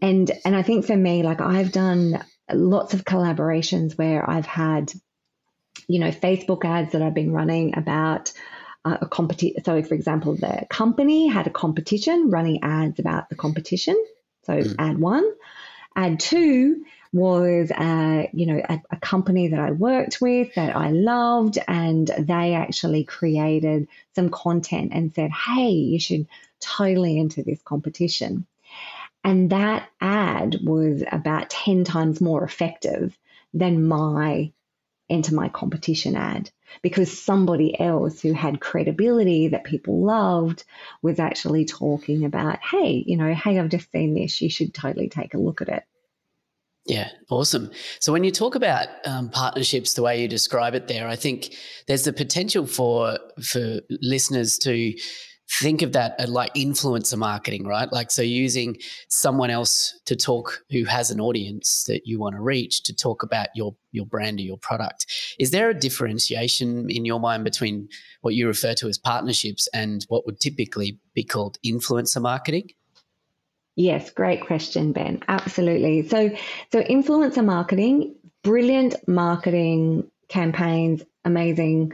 and 0.00 0.30
and 0.44 0.56
i 0.56 0.62
think 0.62 0.86
for 0.86 0.96
me 0.96 1.22
like 1.22 1.40
i've 1.40 1.72
done 1.72 2.22
lots 2.52 2.94
of 2.94 3.04
collaborations 3.04 3.96
where 3.96 4.28
i've 4.28 4.46
had 4.46 4.92
you 5.88 5.98
know 5.98 6.10
facebook 6.10 6.64
ads 6.64 6.92
that 6.92 7.02
i've 7.02 7.14
been 7.14 7.32
running 7.32 7.76
about 7.76 8.32
a 8.84 9.06
competition. 9.06 9.64
So, 9.64 9.82
for 9.82 9.94
example, 9.94 10.34
the 10.34 10.66
company 10.68 11.26
had 11.26 11.46
a 11.46 11.50
competition 11.50 12.28
running 12.28 12.62
ads 12.62 12.98
about 12.98 13.30
the 13.30 13.34
competition. 13.34 13.96
So, 14.44 14.52
mm. 14.52 14.74
ad 14.78 14.98
one, 14.98 15.24
ad 15.96 16.20
two 16.20 16.84
was 17.14 17.70
a 17.70 18.28
you 18.32 18.46
know 18.46 18.60
a, 18.68 18.82
a, 18.90 18.96
company 18.96 19.48
that 19.48 19.60
I 19.60 19.70
worked 19.70 20.20
with 20.20 20.52
that 20.56 20.74
I 20.74 20.90
loved, 20.90 21.58
and 21.68 22.10
they 22.18 22.54
actually 22.54 23.04
created 23.04 23.86
some 24.16 24.30
content 24.30 24.90
and 24.92 25.14
said, 25.14 25.30
"Hey, 25.30 25.70
you 25.70 26.00
should 26.00 26.26
totally 26.58 27.20
enter 27.20 27.42
this 27.42 27.62
competition." 27.62 28.46
And 29.22 29.50
that 29.50 29.88
ad 30.00 30.58
was 30.64 31.04
about 31.10 31.50
ten 31.50 31.84
times 31.84 32.20
more 32.20 32.42
effective 32.42 33.16
than 33.54 33.86
my 33.86 34.52
enter 35.08 35.34
my 35.34 35.48
competition 35.48 36.16
ad 36.16 36.50
because 36.82 37.16
somebody 37.16 37.78
else 37.78 38.20
who 38.20 38.32
had 38.32 38.60
credibility 38.60 39.48
that 39.48 39.62
people 39.62 40.02
loved 40.02 40.64
was 41.00 41.20
actually 41.20 41.64
talking 41.64 42.24
about, 42.24 42.58
hey, 42.58 43.04
you 43.06 43.16
know, 43.16 43.32
hey, 43.32 43.58
I've 43.58 43.68
just 43.68 43.92
seen 43.92 44.14
this. 44.14 44.40
You 44.40 44.50
should 44.50 44.74
totally 44.74 45.08
take 45.08 45.34
a 45.34 45.38
look 45.38 45.62
at 45.62 45.68
it. 45.68 45.84
Yeah, 46.86 47.08
awesome. 47.30 47.70
So 47.98 48.12
when 48.12 48.24
you 48.24 48.30
talk 48.30 48.54
about 48.54 48.88
um, 49.06 49.30
partnerships, 49.30 49.94
the 49.94 50.02
way 50.02 50.20
you 50.20 50.28
describe 50.28 50.74
it 50.74 50.86
there, 50.86 51.08
I 51.08 51.16
think 51.16 51.56
there's 51.86 52.04
the 52.04 52.12
potential 52.12 52.66
for 52.66 53.18
for 53.42 53.80
listeners 54.02 54.58
to 54.58 54.94
think 55.60 55.82
of 55.82 55.92
that 55.92 56.28
like 56.28 56.52
influencer 56.54 57.16
marketing, 57.16 57.66
right? 57.66 57.90
Like, 57.92 58.10
so 58.10 58.22
using 58.22 58.76
someone 59.08 59.50
else 59.50 59.98
to 60.06 60.16
talk 60.16 60.64
who 60.70 60.84
has 60.84 61.10
an 61.10 61.20
audience 61.20 61.84
that 61.84 62.02
you 62.06 62.18
want 62.18 62.34
to 62.34 62.40
reach 62.42 62.82
to 62.84 62.94
talk 62.94 63.22
about 63.22 63.48
your 63.54 63.74
your 63.92 64.06
brand 64.06 64.38
or 64.38 64.42
your 64.42 64.58
product. 64.58 65.06
Is 65.38 65.52
there 65.52 65.70
a 65.70 65.74
differentiation 65.74 66.90
in 66.90 67.04
your 67.04 67.20
mind 67.20 67.44
between 67.44 67.88
what 68.22 68.34
you 68.34 68.46
refer 68.46 68.74
to 68.74 68.88
as 68.88 68.98
partnerships 68.98 69.68
and 69.72 70.04
what 70.08 70.26
would 70.26 70.40
typically 70.40 70.98
be 71.14 71.24
called 71.24 71.58
influencer 71.64 72.20
marketing? 72.20 72.70
Yes, 73.76 74.10
great 74.10 74.46
question, 74.46 74.92
Ben. 74.92 75.22
Absolutely. 75.26 76.08
So, 76.08 76.30
so 76.70 76.80
influencer 76.82 77.44
marketing, 77.44 78.14
brilliant 78.42 78.96
marketing 79.08 80.10
campaigns, 80.28 81.02
amazing 81.24 81.92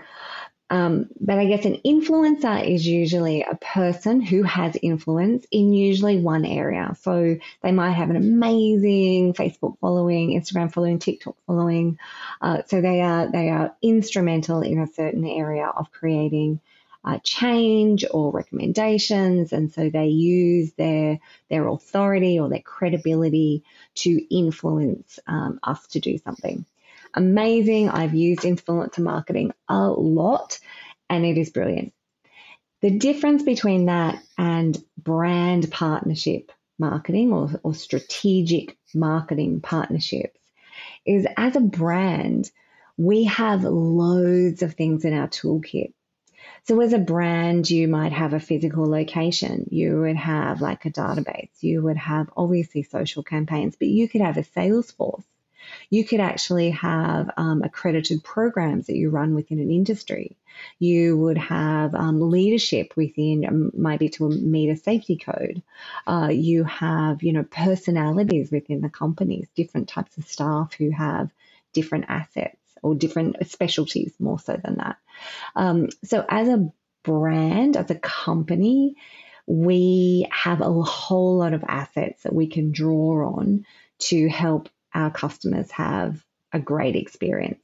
um, 0.71 1.09
but 1.21 1.37
I 1.37 1.47
guess 1.47 1.65
an 1.65 1.81
influencer 1.85 2.65
is 2.65 2.87
usually 2.87 3.43
a 3.43 3.57
person 3.57 4.21
who 4.21 4.45
has 4.45 4.77
influence 4.81 5.45
in 5.51 5.73
usually 5.73 6.19
one 6.19 6.45
area. 6.45 6.97
So 7.01 7.37
they 7.63 7.73
might 7.73 7.91
have 7.91 8.09
an 8.09 8.17
amazing 8.17 9.35
Facebook 9.35 9.79
following, 9.81 10.41
Instagram 10.41 10.73
following, 10.73 11.01
TikTok 11.01 11.35
following. 11.45 11.99
Uh, 12.41 12.63
so 12.69 12.81
they 12.81 13.01
are 13.01 13.31
they 13.31 13.49
are 13.49 13.75
instrumental 13.83 14.63
in 14.63 14.79
a 14.79 14.87
certain 14.87 15.27
area 15.27 15.67
of 15.67 15.91
creating 15.91 16.61
uh, 17.05 17.19
change 17.23 18.05
or 18.11 18.31
recommendations, 18.31 19.53
and 19.53 19.73
so 19.73 19.89
they 19.91 20.09
use 20.09 20.73
their 20.75 21.19
their 21.49 21.67
authority 21.69 22.39
or 22.39 22.49
their 22.49 22.61
credibility 22.61 23.65
to 23.95 24.35
influence 24.35 25.19
um, 25.27 25.61
us 25.63 25.87
to 25.89 26.01
do 26.01 26.19
something 26.19 26.65
amazing. 27.15 27.89
I've 27.89 28.15
used 28.15 28.43
influencer 28.43 29.01
marketing 29.01 29.53
a 29.69 29.89
lot 29.89 30.59
and 31.09 31.25
it 31.25 31.39
is 31.39 31.51
brilliant. 31.51 31.93
The 32.83 32.91
difference 32.91 33.43
between 33.43 33.87
that 33.87 34.23
and 34.39 34.83
brand 34.97 35.71
partnership 35.71 36.51
marketing 36.79 37.33
or, 37.33 37.51
or 37.63 37.75
strategic 37.75 38.79
marketing 38.95 39.61
partnerships 39.61 40.41
is 41.05 41.27
as 41.37 41.57
a 41.57 41.61
brand, 41.61 42.51
we 42.97 43.25
have 43.25 43.65
loads 43.65 44.63
of 44.63 44.75
things 44.75 45.05
in 45.05 45.13
our 45.13 45.29
toolkit. 45.29 45.93
So, 46.65 46.81
as 46.81 46.93
a 46.93 46.99
brand, 46.99 47.71
you 47.71 47.89
might 47.89 48.13
have 48.13 48.33
a 48.33 48.41
physical 48.41 48.89
location, 48.89 49.67
you 49.71 50.01
would 50.01 50.17
have 50.17 50.61
like 50.61 50.85
a 50.87 50.91
database, 50.91 51.51
you 51.61 51.83
would 51.83 51.97
have 51.97 52.31
obviously 52.37 52.83
social 52.83 53.23
campaigns, 53.23 53.77
but 53.77 53.89
you 53.89 54.09
could 54.09 54.21
have 54.21 54.37
a 54.37 54.45
sales 54.45 54.91
force 54.91 55.25
you 55.89 56.05
could 56.05 56.21
actually 56.21 56.71
have 56.71 57.31
um, 57.37 57.63
accredited 57.63 58.23
programs 58.23 58.87
that 58.87 58.97
you 58.97 59.11
run 59.11 59.35
within 59.35 59.59
an 59.61 59.71
industry. 59.71 60.37
You 60.79 61.17
would 61.17 61.39
have 61.39 61.95
um, 61.95 62.31
leadership 62.31 62.95
within 62.97 63.47
um, 63.47 63.71
maybe 63.75 64.09
to 64.11 64.29
meet 64.29 64.71
a 64.71 64.77
safety 64.77 65.17
code. 65.17 65.63
Uh, 66.07 66.29
you 66.31 66.65
have, 66.65 67.23
you 67.23 67.33
know, 67.33 67.45
personalities 67.45 68.51
within 68.51 68.81
the 68.81 68.91
companies, 68.91 69.49
different 69.55 69.89
types 69.89 70.17
of 70.19 70.27
staff 70.27 70.75
who 70.75 70.91
have 70.91 71.31
different 71.73 72.07
assets 72.09 72.57
or 72.83 72.95
different 72.95 73.37
specialties 73.49 74.13
more 74.19 74.39
so 74.39 74.59
than 74.63 74.77
that. 74.77 74.97
Um, 75.57 75.89
so 76.05 76.25
as 76.29 76.49
a 76.49 76.71
brand, 77.03 77.77
as 77.77 77.91
a 77.91 77.95
company, 77.95 78.97
we 79.47 80.27
have 80.31 80.61
a 80.61 80.73
whole 80.83 81.39
lot 81.39 81.55
of 81.55 81.65
assets 81.67 82.23
that 82.23 82.33
we 82.33 82.47
can 82.47 82.73
draw 82.73 83.35
on 83.37 83.67
to 83.99 84.29
help 84.29 84.69
our 84.95 85.11
customers 85.11 85.71
have 85.73 86.25
a 86.53 86.59
great 86.59 86.97
experience. 86.97 87.61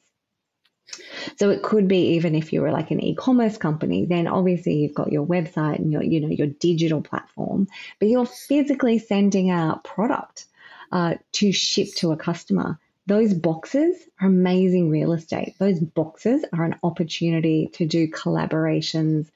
So 1.36 1.50
it 1.50 1.62
could 1.62 1.88
be 1.88 2.14
even 2.14 2.34
if 2.34 2.52
you 2.52 2.62
were 2.62 2.70
like 2.70 2.90
an 2.90 3.00
e-commerce 3.00 3.58
company, 3.58 4.04
then 4.06 4.26
obviously 4.26 4.76
you've 4.76 4.94
got 4.94 5.12
your 5.12 5.26
website 5.26 5.78
and 5.78 5.92
your 5.92 6.02
you 6.02 6.20
know 6.20 6.28
your 6.28 6.46
digital 6.46 7.02
platform, 7.02 7.68
but 7.98 8.08
you're 8.08 8.26
physically 8.26 8.98
sending 8.98 9.50
out 9.50 9.84
product 9.84 10.46
uh, 10.92 11.14
to 11.32 11.52
ship 11.52 11.88
to 11.96 12.12
a 12.12 12.16
customer. 12.16 12.78
Those 13.06 13.32
boxes 13.34 13.96
are 14.20 14.28
amazing 14.28 14.90
real 14.90 15.12
estate. 15.12 15.54
Those 15.58 15.78
boxes 15.78 16.44
are 16.52 16.64
an 16.64 16.76
opportunity 16.82 17.70
to 17.74 17.86
do 17.86 18.08
collaborations, 18.08 19.28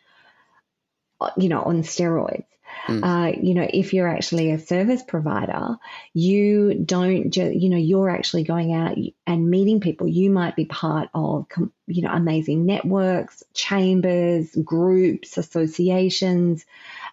you 1.37 1.49
know, 1.49 1.63
on 1.63 1.83
steroids. 1.83 2.45
Mm. 2.87 3.05
Uh, 3.05 3.39
you 3.41 3.55
know, 3.55 3.69
if 3.69 3.93
you're 3.93 4.09
actually 4.09 4.51
a 4.51 4.59
service 4.59 5.03
provider, 5.03 5.77
you 6.15 6.75
don't 6.75 7.31
just, 7.31 7.55
you 7.55 7.69
know, 7.69 7.77
you're 7.77 8.11
actually 8.11 8.45
going 8.45 8.73
out 8.73 8.97
and 9.27 9.51
meeting 9.51 9.81
people. 9.81 10.09
You 10.09 10.31
might 10.31 10.57
be 10.57 10.65
part 10.65 11.09
of, 11.15 11.47
you 11.87 12.03
know, 12.03 12.11
amazing 12.11 12.67
networks, 12.67 13.43
chambers, 13.55 14.55
groups, 14.65 15.37
associations. 15.37 16.65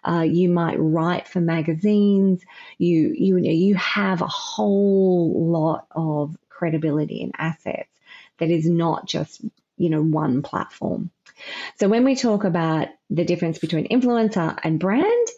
Uh, 0.04 0.22
you 0.22 0.48
might 0.48 0.76
write 0.78 1.28
for 1.28 1.40
magazines. 1.40 2.42
You, 2.78 3.14
you, 3.16 3.40
know, 3.40 3.50
you 3.50 3.74
have 3.76 4.22
a 4.22 4.26
whole 4.26 5.50
lot 5.50 5.86
of 5.90 6.36
credibility 6.58 7.22
and 7.22 7.32
assets 7.38 7.88
that 8.38 8.50
is 8.50 8.68
not 8.68 9.06
just, 9.06 9.40
you 9.76 9.90
know, 9.90 10.02
one 10.02 10.42
platform. 10.42 11.10
So 11.78 11.88
when 11.88 12.04
we 12.04 12.16
talk 12.16 12.44
about 12.44 12.88
the 13.10 13.24
difference 13.24 13.58
between 13.58 13.88
influencer 13.88 14.58
and 14.62 14.80
brand, 14.80 15.28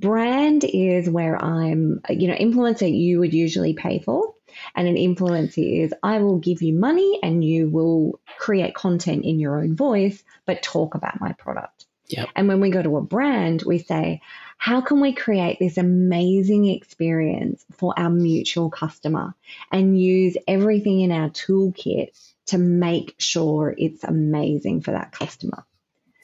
Brand 0.00 0.64
is 0.64 1.10
where 1.10 1.42
I'm, 1.42 2.00
you 2.08 2.28
know, 2.28 2.34
influencer 2.34 2.90
you 2.90 3.20
would 3.20 3.34
usually 3.34 3.74
pay 3.74 3.98
for. 3.98 4.34
And 4.74 4.88
an 4.88 4.96
influencer 4.96 5.84
is 5.84 5.94
I 6.02 6.18
will 6.18 6.38
give 6.38 6.62
you 6.62 6.72
money 6.72 7.20
and 7.22 7.44
you 7.44 7.68
will 7.68 8.18
create 8.38 8.74
content 8.74 9.24
in 9.24 9.38
your 9.38 9.60
own 9.60 9.76
voice, 9.76 10.22
but 10.46 10.62
talk 10.62 10.94
about 10.94 11.20
my 11.20 11.32
product. 11.34 11.86
Yep. 12.10 12.28
And 12.36 12.48
when 12.48 12.60
we 12.60 12.70
go 12.70 12.82
to 12.82 12.96
a 12.96 13.02
brand, 13.02 13.62
we 13.62 13.78
say, 13.78 14.20
how 14.58 14.80
can 14.80 15.00
we 15.00 15.12
create 15.12 15.58
this 15.58 15.78
amazing 15.78 16.66
experience 16.66 17.64
for 17.72 17.98
our 17.98 18.10
mutual 18.10 18.70
customer 18.70 19.34
and 19.72 19.98
use 19.98 20.36
everything 20.46 21.00
in 21.00 21.12
our 21.12 21.30
toolkit 21.30 22.08
to 22.46 22.58
make 22.58 23.14
sure 23.18 23.74
it's 23.78 24.04
amazing 24.04 24.82
for 24.82 24.90
that 24.90 25.12
customer? 25.12 25.64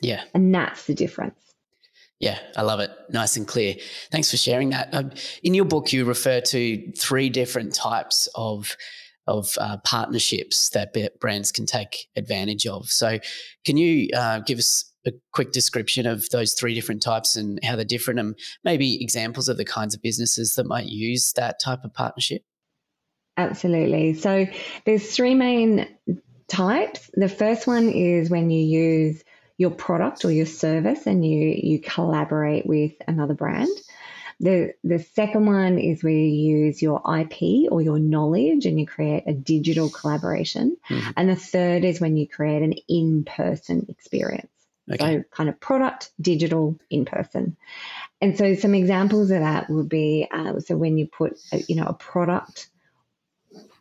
Yeah. 0.03 0.25
And 0.35 0.55
that's 0.55 0.85
the 0.85 0.95
difference. 0.95 1.41
Yeah, 2.19 2.39
I 2.57 2.63
love 2.63 2.81
it. 2.81 2.91
Nice 3.11 3.37
and 3.37 3.47
clear. 3.47 3.75
Thanks 4.11 4.31
for 4.31 4.37
sharing 4.37 4.71
that. 4.71 4.89
Um, 4.93 5.13
in 5.43 5.55
your 5.55 5.67
book, 5.67 5.93
you 5.93 6.05
refer 6.05 6.41
to 6.41 6.93
three 6.93 7.29
different 7.29 7.75
types 7.75 8.29
of 8.35 8.77
of 9.27 9.59
uh, 9.61 9.77
partnerships 9.79 10.69
that 10.71 10.95
brands 11.19 11.51
can 11.51 11.67
take 11.67 12.09
advantage 12.15 12.65
of. 12.67 12.89
So, 12.89 13.19
can 13.65 13.77
you 13.77 14.09
uh, 14.17 14.39
give 14.41 14.59
us 14.59 14.93
a 15.07 15.13
quick 15.33 15.53
description 15.53 16.07
of 16.07 16.29
those 16.31 16.55
three 16.55 16.75
different 16.75 17.03
types 17.03 17.37
and 17.37 17.63
how 17.65 17.77
they're 17.77 17.85
different, 17.85 18.21
and 18.21 18.35
maybe 18.65 19.03
examples 19.03 19.49
of 19.49 19.57
the 19.57 19.65
kinds 19.65 19.95
of 19.95 20.03
businesses 20.03 20.55
that 20.55 20.67
might 20.67 20.87
use 20.87 21.33
that 21.35 21.61
type 21.61 21.85
of 21.85 21.95
partnership? 21.95 22.43
Absolutely. 23.37 24.15
So, 24.15 24.47
there's 24.85 25.15
three 25.15 25.35
main 25.35 25.87
types. 26.49 27.11
The 27.15 27.29
first 27.29 27.67
one 27.67 27.89
is 27.89 28.31
when 28.31 28.51
you 28.51 28.65
use 28.65 29.23
your 29.59 29.71
product 29.71 30.25
or 30.25 30.31
your 30.31 30.47
service 30.47 31.07
and 31.07 31.25
you 31.25 31.55
you 31.57 31.81
collaborate 31.81 32.67
with 32.67 32.93
another 33.09 33.35
brand. 33.35 33.69
The 34.39 34.75
the 34.85 34.99
second 34.99 35.47
one 35.47 35.79
is 35.79 36.05
where 36.05 36.13
you 36.13 36.67
use 36.67 36.83
your 36.83 37.01
IP 37.19 37.73
or 37.73 37.81
your 37.81 37.99
knowledge 37.99 38.67
and 38.67 38.79
you 38.79 38.87
create 38.87 39.25
a 39.27 39.33
digital 39.33 39.89
collaboration. 39.89 40.77
Mm-hmm. 40.91 41.11
And 41.17 41.29
the 41.31 41.37
third 41.37 41.85
is 41.85 42.01
when 42.01 42.17
you 42.17 42.29
create 42.29 42.63
an 42.63 42.75
in-person 42.89 43.87
experience. 43.89 44.51
Okay. 44.91 45.19
So 45.19 45.25
kind 45.31 45.49
of 45.49 45.59
product, 45.61 46.11
digital, 46.21 46.79
in 46.91 47.05
person. 47.05 47.57
And 48.21 48.39
so 48.39 48.55
some 48.55 48.75
examples 48.75 49.31
of 49.31 49.41
that 49.41 49.69
would 49.69 49.89
be 49.89 50.29
uh, 50.33 50.61
so 50.61 50.77
when 50.77 50.97
you 50.97 51.07
put 51.07 51.39
a, 51.53 51.59
you 51.69 51.77
know 51.77 51.87
a 51.87 51.95
product 51.95 52.69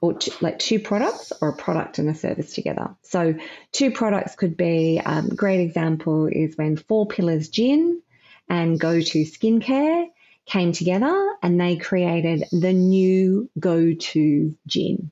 or 0.01 0.17
like 0.41 0.59
two 0.59 0.79
products 0.79 1.31
or 1.41 1.49
a 1.49 1.55
product 1.55 1.99
and 1.99 2.09
a 2.09 2.15
service 2.15 2.53
together. 2.53 2.95
So 3.03 3.35
two 3.71 3.91
products 3.91 4.35
could 4.35 4.57
be 4.57 5.01
um, 5.03 5.29
great 5.29 5.61
example 5.61 6.27
is 6.27 6.57
when 6.57 6.77
Four 6.77 7.07
Pillars 7.07 7.49
Gin 7.49 8.01
and 8.49 8.79
Go 8.79 8.99
To 8.99 9.19
Skincare 9.23 10.07
came 10.45 10.71
together 10.71 11.35
and 11.41 11.59
they 11.59 11.77
created 11.77 12.45
the 12.51 12.73
new 12.73 13.49
Go 13.59 13.93
To 13.93 14.55
Gin. 14.67 15.11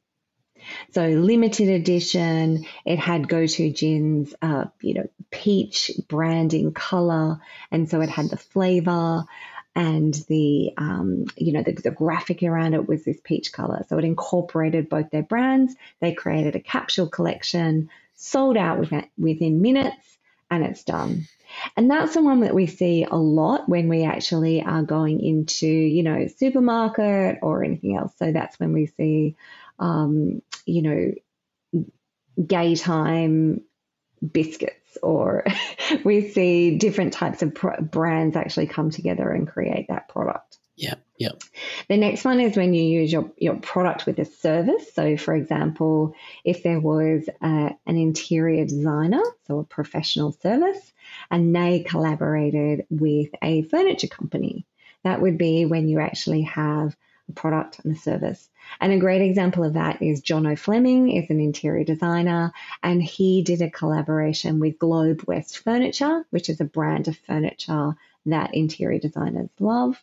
So 0.92 1.08
limited 1.08 1.70
edition, 1.70 2.66
it 2.86 3.00
had 3.00 3.28
Go 3.28 3.46
To 3.46 3.72
Gin's, 3.72 4.34
uh, 4.42 4.66
you 4.82 4.96
know, 4.96 5.10
peach 5.32 5.92
branding 6.08 6.74
color, 6.74 7.40
and 7.72 7.90
so 7.90 8.02
it 8.02 8.10
had 8.10 8.30
the 8.30 8.38
flavor 8.38 9.26
and 9.76 10.14
the 10.28 10.72
um, 10.78 11.26
you 11.36 11.52
know 11.52 11.64
the, 11.64 11.74
the, 11.74 11.92
graphic 11.92 12.44
around 12.44 12.74
it 12.74 12.88
was 12.88 13.04
this 13.04 13.20
peach 13.24 13.52
color. 13.52 13.84
So 13.90 13.98
it 13.98 14.06
incorporated 14.06 14.90
both 14.90 15.10
their 15.10 15.24
brands. 15.24 15.76
They 16.00 16.14
created 16.14 16.56
a 16.56 16.60
capsule 16.60 17.08
collection 17.08 17.90
sold 18.16 18.58
out 18.58 18.80
within, 18.80 19.08
within 19.18 19.62
minutes 19.62 20.18
and 20.50 20.64
it's 20.64 20.84
done. 20.84 21.28
And 21.76 21.90
that's 21.90 22.14
the 22.14 22.24
one 22.24 22.42
that 22.42 22.56
we 22.56 22.68
see 22.68 23.06
a 23.10 23.16
lot 23.16 23.68
when 23.68 23.88
we 23.88 24.06
actually 24.06 24.62
are 24.64 24.84
going 24.84 25.20
into 25.20 25.68
you 25.68 26.04
know 26.04 26.28
supermarket 26.28 27.40
or 27.42 27.64
anything 27.64 27.98
else. 27.98 28.14
So 28.18 28.32
that's 28.32 28.60
when 28.60 28.74
we 28.74 28.88
see 28.88 29.36
um, 29.80 30.42
you 30.66 30.82
know 30.82 31.14
Gaytime 32.40 33.62
biscuits 34.32 34.98
or 35.02 35.46
we 36.04 36.30
see 36.30 36.78
different 36.78 37.14
types 37.14 37.42
of 37.42 37.54
pr- 37.54 37.82
brands 37.82 38.36
actually 38.36 38.68
come 38.68 38.90
together 38.90 39.30
and 39.30 39.48
create 39.48 39.88
that 39.90 40.08
product. 40.08 40.58
Yeah, 40.76 40.96
yeah. 41.18 41.34
The 41.88 41.98
next 41.98 42.26
one 42.26 42.40
is 42.40 42.58
when 42.58 42.74
you 42.74 42.84
use 42.84 43.12
your, 43.12 43.32
your 43.38 43.56
product 43.58 44.08
with 44.08 44.18
a 44.18 44.26
service. 44.26 44.92
So, 44.94 45.18
for 45.18 45.36
example, 45.36 46.16
if 46.44 46.64
there 46.64 46.80
was 46.80 47.30
a, 47.42 47.76
an 47.86 47.98
interior 47.98 48.66
designer, 48.66 49.22
so 49.46 49.60
a 49.60 49.64
professional 49.64 50.32
service, 50.32 50.92
and 51.30 51.56
they 51.56 51.82
collaborated 51.82 52.88
with 52.90 53.30
a 53.44 53.62
furniture 53.64 54.08
company, 54.08 54.66
that 55.04 55.22
would 55.22 55.38
be 55.38 55.66
when 55.66 55.88
you 55.88 56.00
actually 56.00 56.42
have 56.44 56.96
a 57.30 57.32
product 57.34 57.80
and 57.84 57.96
a 57.96 58.00
service. 58.00 58.50
And 58.82 58.92
a 58.92 59.00
great 59.00 59.22
example 59.22 59.64
of 59.64 59.74
that 59.74 60.02
is 60.02 60.22
Jono 60.22 60.58
Fleming 60.58 61.12
is 61.12 61.30
an 61.30 61.40
interior 61.40 61.84
designer 61.84 62.52
and 62.82 63.02
he 63.02 63.42
did 63.44 63.62
a 63.62 63.70
collaboration 63.70 64.60
with 64.60 64.80
Globe 64.80 65.24
West 65.28 65.60
Furniture, 65.60 66.26
which 66.30 66.50
is 66.50 66.60
a 66.62 66.66
brand 66.66 67.08
of 67.08 67.18
furniture 67.18 67.96
that 68.26 68.54
interior 68.54 69.00
designers 69.00 69.50
love. 69.60 70.02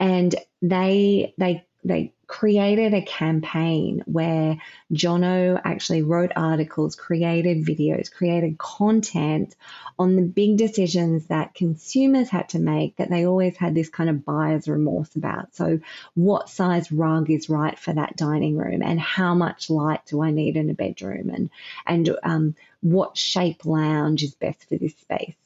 And 0.00 0.34
they 0.62 1.34
they 1.38 1.66
they 1.84 2.12
created 2.26 2.94
a 2.94 3.02
campaign 3.02 4.02
where 4.06 4.56
Jono 4.92 5.60
actually 5.62 6.02
wrote 6.02 6.32
articles, 6.34 6.96
created 6.96 7.64
videos, 7.64 8.10
created 8.10 8.58
content 8.58 9.54
on 9.98 10.16
the 10.16 10.22
big 10.22 10.56
decisions 10.56 11.26
that 11.26 11.54
consumers 11.54 12.30
had 12.30 12.48
to 12.50 12.58
make 12.58 12.96
that 12.96 13.10
they 13.10 13.26
always 13.26 13.56
had 13.56 13.74
this 13.74 13.90
kind 13.90 14.08
of 14.08 14.24
buyer's 14.24 14.66
remorse 14.66 15.14
about. 15.14 15.54
So, 15.54 15.80
what 16.14 16.48
size 16.48 16.90
rug 16.90 17.30
is 17.30 17.50
right 17.50 17.78
for 17.78 17.92
that 17.92 18.16
dining 18.16 18.56
room, 18.56 18.82
and 18.82 18.98
how 18.98 19.34
much 19.34 19.70
light 19.70 20.06
do 20.06 20.22
I 20.22 20.30
need 20.30 20.56
in 20.56 20.70
a 20.70 20.74
bedroom, 20.74 21.30
and 21.30 21.50
and 21.86 22.16
um, 22.22 22.56
what 22.80 23.16
shape 23.16 23.64
lounge 23.64 24.22
is 24.22 24.34
best 24.34 24.68
for 24.68 24.76
this 24.76 24.96
space. 24.96 25.36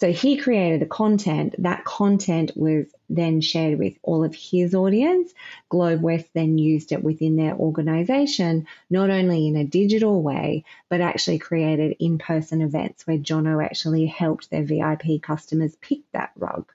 So 0.00 0.12
he 0.12 0.36
created 0.36 0.80
the 0.80 0.86
content. 0.86 1.54
That 1.58 1.84
content 1.84 2.52
was 2.56 2.86
then 3.08 3.40
shared 3.40 3.78
with 3.78 3.94
all 4.02 4.24
of 4.24 4.34
his 4.34 4.74
audience. 4.74 5.32
Globe 5.68 6.02
West 6.02 6.28
then 6.34 6.58
used 6.58 6.92
it 6.92 7.02
within 7.02 7.36
their 7.36 7.54
organization, 7.54 8.66
not 8.90 9.10
only 9.10 9.48
in 9.48 9.56
a 9.56 9.64
digital 9.64 10.22
way, 10.22 10.64
but 10.88 11.00
actually 11.00 11.38
created 11.38 11.96
in 11.98 12.18
person 12.18 12.62
events 12.62 13.06
where 13.06 13.18
Jono 13.18 13.64
actually 13.64 14.06
helped 14.06 14.50
their 14.50 14.64
VIP 14.64 15.22
customers 15.22 15.76
pick 15.80 16.00
that 16.12 16.32
rug. 16.36 16.72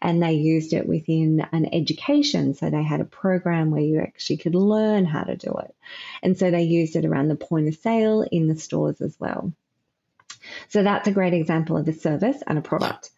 And 0.00 0.22
they 0.22 0.34
used 0.34 0.74
it 0.74 0.86
within 0.86 1.46
an 1.52 1.72
education. 1.72 2.54
So 2.54 2.68
they 2.68 2.82
had 2.82 3.00
a 3.00 3.06
program 3.06 3.70
where 3.70 3.80
you 3.80 4.00
actually 4.00 4.36
could 4.36 4.54
learn 4.54 5.06
how 5.06 5.22
to 5.22 5.36
do 5.36 5.52
it. 5.64 5.74
And 6.22 6.36
so 6.36 6.50
they 6.50 6.64
used 6.64 6.96
it 6.96 7.06
around 7.06 7.28
the 7.28 7.36
point 7.36 7.68
of 7.68 7.74
sale 7.76 8.22
in 8.22 8.48
the 8.48 8.56
stores 8.56 9.00
as 9.00 9.16
well. 9.18 9.52
So 10.68 10.82
that's 10.82 11.08
a 11.08 11.12
great 11.12 11.34
example 11.34 11.76
of 11.76 11.88
a 11.88 11.92
service 11.92 12.42
and 12.46 12.58
a 12.58 12.62
product. 12.62 13.10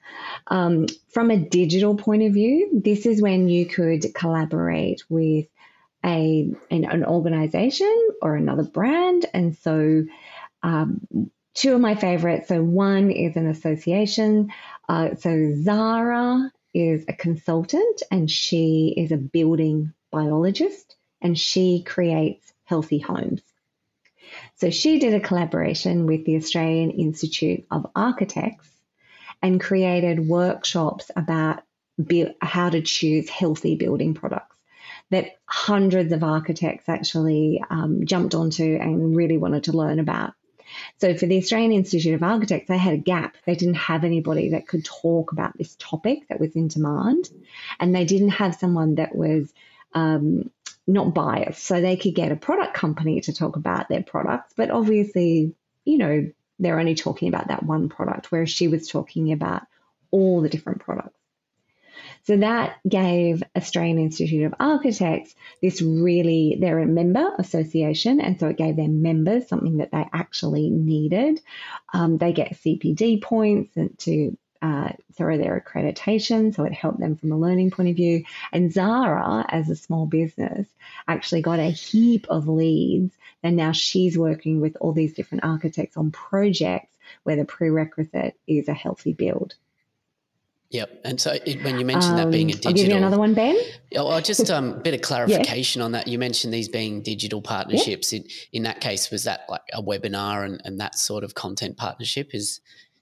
Um, 0.47 0.87
from 1.09 1.31
a 1.31 1.37
digital 1.37 1.97
point 1.97 2.23
of 2.23 2.33
view, 2.33 2.81
this 2.85 3.07
is 3.07 3.23
when 3.23 3.49
you 3.49 3.67
could 3.67 4.15
collaborate 4.15 5.03
with 5.09 5.47
a 6.05 6.53
an, 6.71 6.85
an 6.85 7.05
organization 7.05 8.09
or 8.23 8.37
another 8.37 8.65
brand, 8.65 9.27
and 9.33 9.57
so. 9.57 10.05
Um, 10.63 11.31
two 11.55 11.75
of 11.75 11.81
my 11.81 11.95
favorites. 11.95 12.49
So 12.49 12.63
one 12.63 13.11
is 13.11 13.37
an 13.37 13.47
association. 13.47 14.51
Uh, 14.89 15.15
so 15.15 15.55
Zara 15.63 16.51
is 16.75 17.05
a 17.09 17.13
consultant 17.13 18.03
and 18.11 18.29
she 18.31 18.93
is 18.97 19.13
a 19.13 19.17
building 19.17 19.93
biologist 20.11 20.97
and 21.23 21.39
she 21.39 21.83
creates 21.83 22.53
healthy 22.65 22.99
homes. 22.99 23.41
So 24.57 24.71
she 24.71 24.99
did 24.99 25.15
a 25.15 25.21
collaboration 25.21 26.07
with 26.07 26.25
the 26.25 26.37
Australian 26.37 26.91
Institute 26.91 27.67
of 27.71 27.87
Architects 27.95 28.69
and 29.43 29.61
created 29.61 30.27
workshops 30.27 31.11
about 31.17 31.63
how 32.41 32.71
to 32.71 32.83
choose 32.83 33.29
healthy 33.29 33.77
building 33.77 34.15
products 34.15 34.57
that 35.11 35.37
hundreds 35.47 36.13
of 36.13 36.25
architects 36.25 36.89
actually 36.89 37.63
um, 37.71 38.07
jumped 38.07 38.35
onto 38.35 38.77
and 38.81 39.17
really 39.17 39.37
wanted 39.37 39.65
to 39.65 39.73
learn 39.73 40.01
about. 40.01 40.33
So 40.99 41.15
for 41.15 41.27
the 41.27 41.39
Australian 41.39 41.73
Institute 41.73 42.15
of 42.15 42.23
Architects, 42.23 42.69
they 42.69 42.79
had 42.79 42.95
a 42.95 42.99
gap. 42.99 43.37
They 43.47 43.55
didn't 43.55 43.75
have 43.75 44.03
anybody 44.03 44.51
that 44.51 44.67
could 44.67 44.85
talk 44.85 45.31
about 45.33 45.57
this 45.57 45.77
topic 45.79 46.27
that 46.29 46.41
was 46.41 46.57
in 46.57 46.69
demand, 46.69 47.31
and 47.79 47.95
they 47.95 48.05
didn't 48.05 48.31
have 48.31 48.57
someone 48.57 48.97
that 48.97 49.15
was 49.15 49.53
um, 49.93 50.51
not 50.87 51.15
biased. 51.15 51.65
So 51.65 51.81
they 51.81 51.97
could 51.97 52.15
get 52.15 52.33
a 52.33 52.37
product 52.37 52.75
company 52.75 53.21
to 53.23 53.33
talk 53.33 53.57
about 53.57 53.89
their 53.89 54.03
products, 54.03 54.53
but 54.57 54.71
obviously, 54.71 55.55
you 55.85 55.99
know, 55.99 56.31
they're 56.59 56.79
only 56.79 56.95
talking 56.95 57.29
about 57.29 57.49
that 57.49 57.63
one 57.63 57.89
product, 57.89 58.31
whereas 58.31 58.51
she 58.51 58.69
was 58.69 58.89
talking 58.89 59.33
about 59.33 59.63
all 60.11 60.41
the 60.41 60.49
different 60.49 60.81
products. 60.81 61.19
So 62.27 62.39
that 62.39 62.79
gave 62.89 63.43
Australian 63.55 63.99
Institute 63.99 64.47
of 64.47 64.55
Architects 64.59 65.35
this 65.61 65.83
really, 65.83 66.57
they're 66.59 66.79
a 66.79 66.87
member 66.87 67.35
association, 67.39 68.21
and 68.21 68.41
so 68.41 68.49
it 68.49 68.57
gave 68.57 68.77
their 68.77 68.89
members 68.89 69.49
something 69.49 69.79
that 69.79 69.91
they 69.93 70.07
actually 70.13 70.71
needed. 70.71 71.41
Um, 71.93 72.17
they 72.17 72.33
get 72.33 72.55
CPD 72.55 73.23
points 73.23 73.77
and 73.77 73.99
to 74.01 74.37
uh, 74.65 74.89
through 75.15 75.37
their 75.37 75.61
accreditation, 75.61 76.55
so 76.55 76.65
it 76.65 76.73
helped 76.73 76.99
them 76.99 77.17
from 77.17 77.31
a 77.31 77.39
learning 77.39 77.71
point 77.71 77.91
of 77.91 77.97
view. 77.97 78.25
And 78.51 78.73
Zara, 78.73 79.45
as 79.51 79.69
a 79.69 79.77
small 79.77 80.07
business, 80.07 80.67
actually 81.07 81.43
got 81.43 81.59
a 81.59 81.71
heap 81.71 82.27
of 82.31 82.49
leads, 82.49 83.15
and 83.43 83.57
now 83.57 83.73
she's 83.73 84.17
working 84.17 84.63
with 84.63 84.75
all 84.81 84.93
these 84.93 85.13
different 85.13 85.45
architects 85.45 85.99
on 85.99 86.11
projects 86.13 86.97
where 87.25 87.37
the 87.37 87.45
prerequisite 87.45 88.39
is 88.47 88.67
a 88.69 88.73
healthy 88.73 89.13
build. 89.13 89.55
Yep. 90.71 91.03
And 91.05 91.21
so 91.21 91.37
it, 91.45 91.63
when 91.63 91.79
you 91.79 91.85
mentioned 91.85 92.19
um, 92.19 92.25
that 92.25 92.31
being 92.31 92.49
a 92.49 92.55
digital, 92.55 92.71
I'll 92.71 92.75
give 92.75 92.89
you 92.89 92.97
another 92.97 93.19
one, 93.19 93.35
Ben. 93.35 93.57
Oh, 93.97 94.19
just 94.23 94.49
a 94.49 94.57
um, 94.57 94.81
bit 94.81 94.95
of 94.95 95.01
clarification 95.03 95.81
yeah. 95.81 95.85
on 95.85 95.93
that. 95.93 96.09
You 96.09 96.19
mentioned 96.19 96.55
these 96.55 96.71
being 96.71 97.03
digital 97.03 97.43
partnerships. 97.43 98.15
Yeah. 98.15 98.21
In, 98.21 98.27
in 98.55 98.63
that 98.63 98.81
case, 98.81 99.11
was 99.11 99.25
that 99.25 99.43
like 99.51 99.61
a 99.75 99.83
webinar 99.83 100.47
and, 100.47 100.63
and 100.65 100.81
that 100.81 100.99
sort 100.99 101.23
of 101.23 101.35
content 101.35 101.77
partnership? 101.77 102.35
Is 102.35 102.61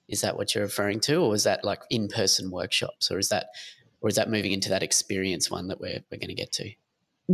is 0.09 0.23
that 0.23 0.37
what 0.37 0.55
you're 0.55 0.65
referring 0.65 1.01
to, 1.01 1.17
or 1.17 1.35
is 1.35 1.45
that 1.45 1.65
like 1.65 1.81
in 1.91 2.09
person 2.09 2.51
workshops, 2.51 3.11
or 3.11 3.19
is 3.19 3.29
that 3.31 3.47
or 4.01 4.09
is 4.09 4.17
that 4.17 4.31
moving 4.31 4.53
into 4.53 4.71
that 4.71 4.83
experience 4.83 5.51
one 5.51 5.69
that 5.69 5.81
we're 5.81 6.03
we're 6.11 6.19
going 6.19 6.29
to 6.29 6.35
get 6.35 6.53
to? 6.53 6.71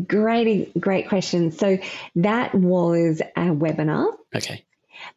Great, 0.07 0.79
great 0.79 1.09
question. 1.09 1.51
So 1.51 1.79
that 2.17 2.55
was 2.55 3.21
a 3.21 3.47
webinar. 3.47 4.13
Okay 4.35 4.65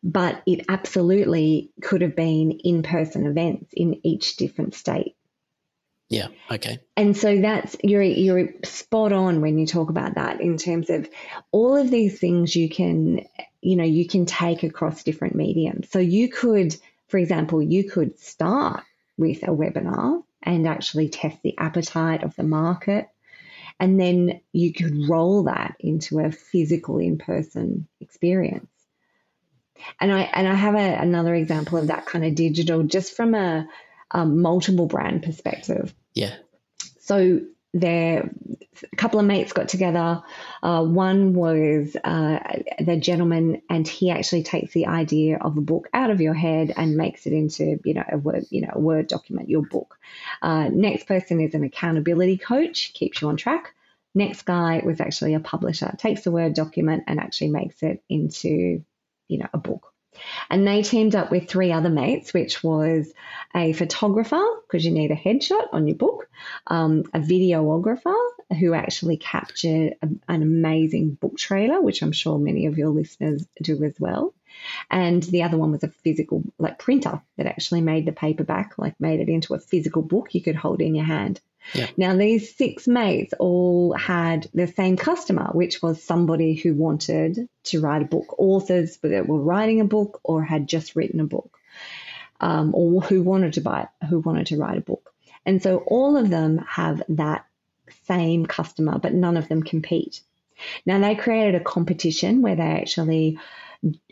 but 0.03 0.41
it 0.45 0.65
absolutely 0.69 1.71
could 1.81 2.01
have 2.01 2.15
been 2.15 2.51
in 2.51 2.83
person 2.83 3.25
events 3.25 3.73
in 3.73 4.05
each 4.05 4.35
different 4.37 4.75
state. 4.75 5.15
Yeah. 6.09 6.27
Okay. 6.51 6.79
And 6.97 7.15
so 7.15 7.39
that's 7.39 7.77
you're 7.83 8.01
you're 8.01 8.49
spot 8.65 9.13
on 9.13 9.39
when 9.39 9.57
you 9.57 9.65
talk 9.65 9.89
about 9.89 10.15
that 10.15 10.41
in 10.41 10.57
terms 10.57 10.89
of 10.89 11.09
all 11.51 11.77
of 11.77 11.89
these 11.89 12.19
things 12.19 12.53
you 12.53 12.69
can 12.69 13.25
you 13.61 13.77
know 13.77 13.85
you 13.85 14.05
can 14.05 14.25
take 14.25 14.63
across 14.63 15.03
different 15.03 15.35
mediums. 15.35 15.89
So 15.89 15.99
you 15.99 16.29
could, 16.29 16.75
for 17.11 17.17
example, 17.17 17.61
you 17.61 17.83
could 17.83 18.17
start 18.17 18.85
with 19.17 19.43
a 19.43 19.47
webinar 19.47 20.23
and 20.41 20.65
actually 20.65 21.09
test 21.09 21.37
the 21.43 21.57
appetite 21.57 22.23
of 22.23 22.33
the 22.37 22.43
market. 22.43 23.09
And 23.81 23.99
then 23.99 24.39
you 24.53 24.71
could 24.71 25.09
roll 25.09 25.43
that 25.43 25.75
into 25.81 26.19
a 26.19 26.31
physical 26.31 26.99
in 26.99 27.17
person 27.17 27.87
experience. 27.99 28.69
And 29.99 30.13
I 30.13 30.21
and 30.21 30.47
I 30.47 30.53
have 30.53 30.75
a, 30.75 31.01
another 31.01 31.35
example 31.35 31.77
of 31.77 31.87
that 31.87 32.05
kind 32.05 32.23
of 32.23 32.33
digital, 32.33 32.83
just 32.83 33.13
from 33.13 33.35
a, 33.35 33.67
a 34.11 34.25
multiple 34.25 34.85
brand 34.85 35.23
perspective. 35.23 35.93
Yeah. 36.13 36.35
So 37.01 37.41
there, 37.73 38.29
a 38.91 38.95
couple 38.95 39.19
of 39.19 39.25
mates 39.25 39.53
got 39.53 39.69
together. 39.69 40.21
Uh, 40.61 40.83
one 40.83 41.33
was 41.33 41.95
uh, 42.03 42.39
the 42.79 42.97
gentleman, 42.97 43.61
and 43.69 43.87
he 43.87 44.11
actually 44.11 44.43
takes 44.43 44.73
the 44.73 44.87
idea 44.87 45.37
of 45.37 45.57
a 45.57 45.61
book 45.61 45.89
out 45.93 46.09
of 46.09 46.21
your 46.21 46.33
head 46.33 46.73
and 46.75 46.97
makes 46.97 47.25
it 47.25 47.33
into, 47.33 47.79
you 47.83 47.93
know, 47.93 48.03
a 48.11 48.17
word, 48.17 48.45
you 48.49 48.61
know, 48.61 48.71
a 48.73 48.79
word 48.79 49.07
document, 49.07 49.49
your 49.49 49.63
book. 49.63 49.97
Uh, 50.41 50.69
next 50.69 51.07
person 51.07 51.39
is 51.39 51.53
an 51.53 51.63
accountability 51.63 52.37
coach, 52.37 52.93
keeps 52.93 53.21
you 53.21 53.29
on 53.29 53.37
track. 53.37 53.73
Next 54.13 54.43
guy 54.43 54.81
was 54.85 54.99
actually 54.99 55.35
a 55.35 55.39
publisher, 55.39 55.95
takes 55.97 56.23
the 56.23 56.31
word 56.31 56.53
document 56.53 57.05
and 57.07 57.19
actually 57.19 57.49
makes 57.49 57.81
it 57.81 58.03
into 58.09 58.83
you 59.31 59.37
know, 59.37 59.47
a 59.53 59.57
book. 59.57 59.93
And 60.49 60.67
they 60.67 60.83
teamed 60.83 61.15
up 61.15 61.31
with 61.31 61.49
three 61.49 61.71
other 61.71 61.89
mates, 61.89 62.33
which 62.33 62.61
was 62.61 63.11
a 63.55 63.71
photographer, 63.71 64.43
because 64.71 64.85
you 64.85 64.91
need 64.91 65.11
a 65.11 65.15
headshot 65.15 65.67
on 65.73 65.87
your 65.87 65.97
book, 65.97 66.29
um, 66.67 67.03
a 67.13 67.19
videographer 67.19 68.15
who 68.59 68.73
actually 68.73 69.17
captured 69.17 69.95
a, 70.01 70.07
an 70.29 70.41
amazing 70.41 71.11
book 71.11 71.37
trailer, 71.37 71.81
which 71.81 72.01
I'm 72.01 72.13
sure 72.13 72.39
many 72.39 72.67
of 72.67 72.77
your 72.77 72.89
listeners 72.89 73.45
do 73.61 73.83
as 73.83 73.99
well. 73.99 74.33
And 74.89 75.23
the 75.23 75.43
other 75.43 75.57
one 75.57 75.71
was 75.71 75.83
a 75.83 75.89
physical, 75.89 76.43
like 76.57 76.79
printer 76.79 77.21
that 77.37 77.47
actually 77.47 77.81
made 77.81 78.05
the 78.05 78.11
paperback, 78.11 78.77
like 78.77 78.99
made 78.99 79.19
it 79.19 79.29
into 79.29 79.53
a 79.53 79.59
physical 79.59 80.01
book 80.01 80.33
you 80.33 80.41
could 80.41 80.55
hold 80.55 80.81
in 80.81 80.95
your 80.95 81.05
hand. 81.05 81.41
Yeah. 81.73 81.87
Now, 81.95 82.15
these 82.15 82.55
six 82.55 82.87
mates 82.87 83.33
all 83.39 83.93
had 83.93 84.49
the 84.53 84.67
same 84.67 84.97
customer, 84.97 85.49
which 85.53 85.81
was 85.81 86.03
somebody 86.03 86.55
who 86.55 86.73
wanted 86.73 87.47
to 87.65 87.81
write 87.81 88.01
a 88.01 88.05
book, 88.05 88.35
authors 88.39 88.97
that 89.03 89.27
were 89.27 89.39
writing 89.39 89.79
a 89.79 89.85
book 89.85 90.19
or 90.23 90.43
had 90.43 90.67
just 90.67 90.95
written 90.95 91.19
a 91.19 91.25
book, 91.25 91.57
um, 92.41 92.75
or 92.75 93.01
who 93.01 93.23
wanted 93.23 93.53
to 93.53 93.61
buy, 93.61 93.87
who 94.09 94.19
wanted 94.19 94.47
to 94.47 94.57
write 94.57 94.77
a 94.77 94.81
book. 94.81 95.13
And 95.45 95.63
so 95.63 95.77
all 95.87 96.17
of 96.17 96.29
them 96.29 96.57
have 96.67 97.01
that 97.09 97.45
same 98.03 98.45
customer, 98.45 98.99
but 98.99 99.13
none 99.13 99.37
of 99.37 99.47
them 99.47 99.63
compete. 99.63 100.21
Now, 100.85 100.99
they 100.99 101.15
created 101.15 101.55
a 101.55 101.63
competition 101.63 102.41
where 102.41 102.55
they 102.55 102.63
actually 102.63 103.39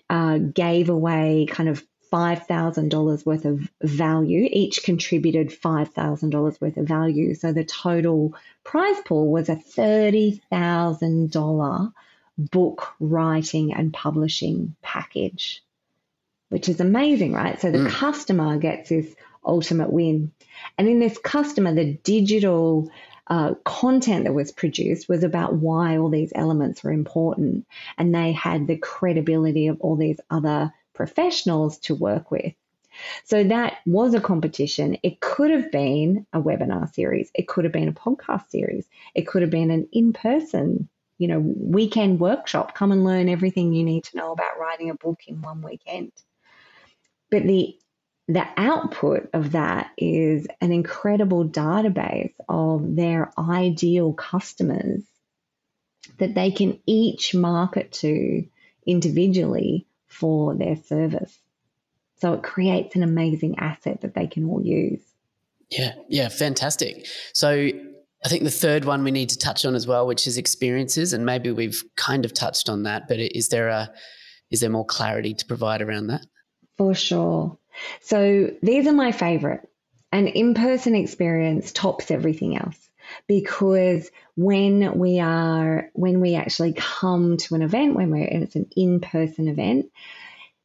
uh, 0.09 0.37
gave 0.37 0.89
away 0.89 1.47
kind 1.49 1.69
of 1.69 1.83
$5,000 2.11 3.25
worth 3.25 3.45
of 3.45 3.67
value. 3.81 4.47
Each 4.51 4.83
contributed 4.83 5.49
$5,000 5.49 6.61
worth 6.61 6.77
of 6.77 6.87
value. 6.87 7.33
So 7.35 7.53
the 7.53 7.63
total 7.63 8.35
prize 8.63 8.99
pool 9.05 9.31
was 9.31 9.47
a 9.49 9.55
$30,000 9.55 11.93
book 12.37 12.93
writing 12.99 13.73
and 13.73 13.93
publishing 13.93 14.75
package, 14.81 15.63
which 16.49 16.69
is 16.69 16.79
amazing, 16.79 17.33
right? 17.33 17.59
So 17.59 17.71
the 17.71 17.79
mm. 17.79 17.89
customer 17.89 18.57
gets 18.57 18.89
this 18.89 19.15
ultimate 19.45 19.91
win. 19.91 20.31
And 20.77 20.88
in 20.88 20.99
this 20.99 21.17
customer, 21.17 21.73
the 21.73 21.93
digital 22.03 22.91
uh, 23.27 23.53
content 23.63 24.25
that 24.25 24.33
was 24.33 24.51
produced 24.51 25.07
was 25.07 25.23
about 25.23 25.53
why 25.53 25.97
all 25.97 26.09
these 26.09 26.33
elements 26.35 26.83
were 26.83 26.91
important. 26.91 27.65
And 27.97 28.13
they 28.13 28.31
had 28.31 28.67
the 28.67 28.77
credibility 28.77 29.67
of 29.67 29.79
all 29.81 29.95
these 29.95 30.19
other 30.29 30.73
professionals 30.93 31.77
to 31.79 31.95
work 31.95 32.31
with. 32.31 32.53
So 33.23 33.43
that 33.45 33.77
was 33.85 34.13
a 34.13 34.19
competition. 34.19 34.97
It 35.03 35.21
could 35.21 35.51
have 35.51 35.71
been 35.71 36.25
a 36.33 36.41
webinar 36.41 36.93
series. 36.93 37.31
It 37.33 37.47
could 37.47 37.63
have 37.63 37.71
been 37.71 37.88
a 37.88 37.93
podcast 37.93 38.49
series. 38.49 38.85
It 39.15 39.27
could 39.27 39.41
have 39.41 39.51
been 39.51 39.71
an 39.71 39.88
in-person, 39.93 40.89
you 41.17 41.27
know, 41.27 41.39
weekend 41.39 42.19
workshop. 42.19 42.75
Come 42.75 42.91
and 42.91 43.05
learn 43.05 43.29
everything 43.29 43.73
you 43.73 43.83
need 43.83 44.05
to 44.05 44.17
know 44.17 44.31
about 44.33 44.59
writing 44.59 44.89
a 44.89 44.95
book 44.95 45.21
in 45.27 45.41
one 45.41 45.62
weekend. 45.62 46.12
But 47.29 47.43
the 47.43 47.75
the 48.27 48.45
output 48.57 49.27
of 49.33 49.53
that 49.53 49.89
is 49.97 50.45
an 50.61 50.71
incredible 50.71 51.49
database 51.49 52.33
of 52.47 52.95
their 52.95 53.31
ideal 53.39 54.13
customers 54.13 55.01
that 56.19 56.35
they 56.35 56.51
can 56.51 56.79
each 56.85 57.33
market 57.33 57.91
to 57.91 58.45
individually 58.85 59.87
for 60.07 60.53
their 60.53 60.75
service. 60.75 61.35
So 62.21 62.33
it 62.33 62.43
creates 62.43 62.95
an 62.95 63.01
amazing 63.01 63.57
asset 63.57 64.01
that 64.01 64.13
they 64.13 64.27
can 64.27 64.45
all 64.45 64.61
use. 64.61 65.01
Yeah, 65.71 65.93
yeah, 66.07 66.29
fantastic. 66.29 67.07
So 67.33 67.49
I 68.23 68.27
think 68.27 68.43
the 68.43 68.51
third 68.51 68.85
one 68.85 69.03
we 69.03 69.11
need 69.11 69.29
to 69.29 69.37
touch 69.37 69.65
on 69.65 69.75
as 69.75 69.87
well, 69.87 70.05
which 70.05 70.27
is 70.27 70.37
experiences, 70.37 71.13
and 71.13 71.25
maybe 71.25 71.51
we've 71.51 71.83
kind 71.95 72.25
of 72.25 72.33
touched 72.33 72.69
on 72.69 72.83
that, 72.83 73.07
but 73.07 73.19
is 73.19 73.49
there 73.49 73.69
a 73.69 73.91
is 74.51 74.61
there 74.61 74.69
more 74.69 74.85
clarity 74.85 75.33
to 75.33 75.45
provide 75.45 75.81
around 75.81 76.07
that? 76.07 76.25
For 76.79 76.95
sure. 76.95 77.57
So 77.99 78.51
these 78.63 78.87
are 78.87 78.93
my 78.93 79.11
favorite. 79.11 79.69
An 80.13 80.27
in-person 80.27 80.95
experience 80.95 81.73
tops 81.73 82.09
everything 82.09 82.55
else 82.55 82.89
because 83.27 84.09
when 84.37 84.97
we 84.97 85.19
are 85.19 85.89
when 85.91 86.21
we 86.21 86.35
actually 86.35 86.73
come 86.77 87.35
to 87.35 87.55
an 87.55 87.63
event 87.63 87.95
when 87.95 88.11
we're 88.11 88.23
it's 88.23 88.55
an 88.55 88.69
in-person 88.77 89.49
event 89.49 89.91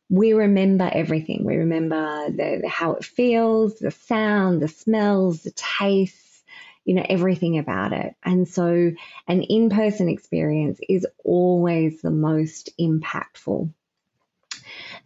we 0.09 0.35
remember 0.35 0.89
everything 0.93 1.43
we 1.45 1.57
remember 1.57 2.31
the, 2.31 2.63
how 2.69 2.93
it 2.93 3.05
feels 3.05 3.79
the 3.79 3.91
sound 3.91 4.63
the 4.63 4.69
smells 4.69 5.43
the 5.43 5.53
tastes 5.53 6.43
you 6.85 6.95
know 6.95 7.07
everything 7.09 7.59
about 7.59 7.93
it 7.93 8.15
and 8.23 8.47
so 8.47 8.93
an 9.27 9.43
in-person 9.43 10.09
experience 10.09 10.79
is 10.89 11.07
always 11.25 12.03
the 12.03 12.11
most 12.11 12.71
impactful 12.79 13.71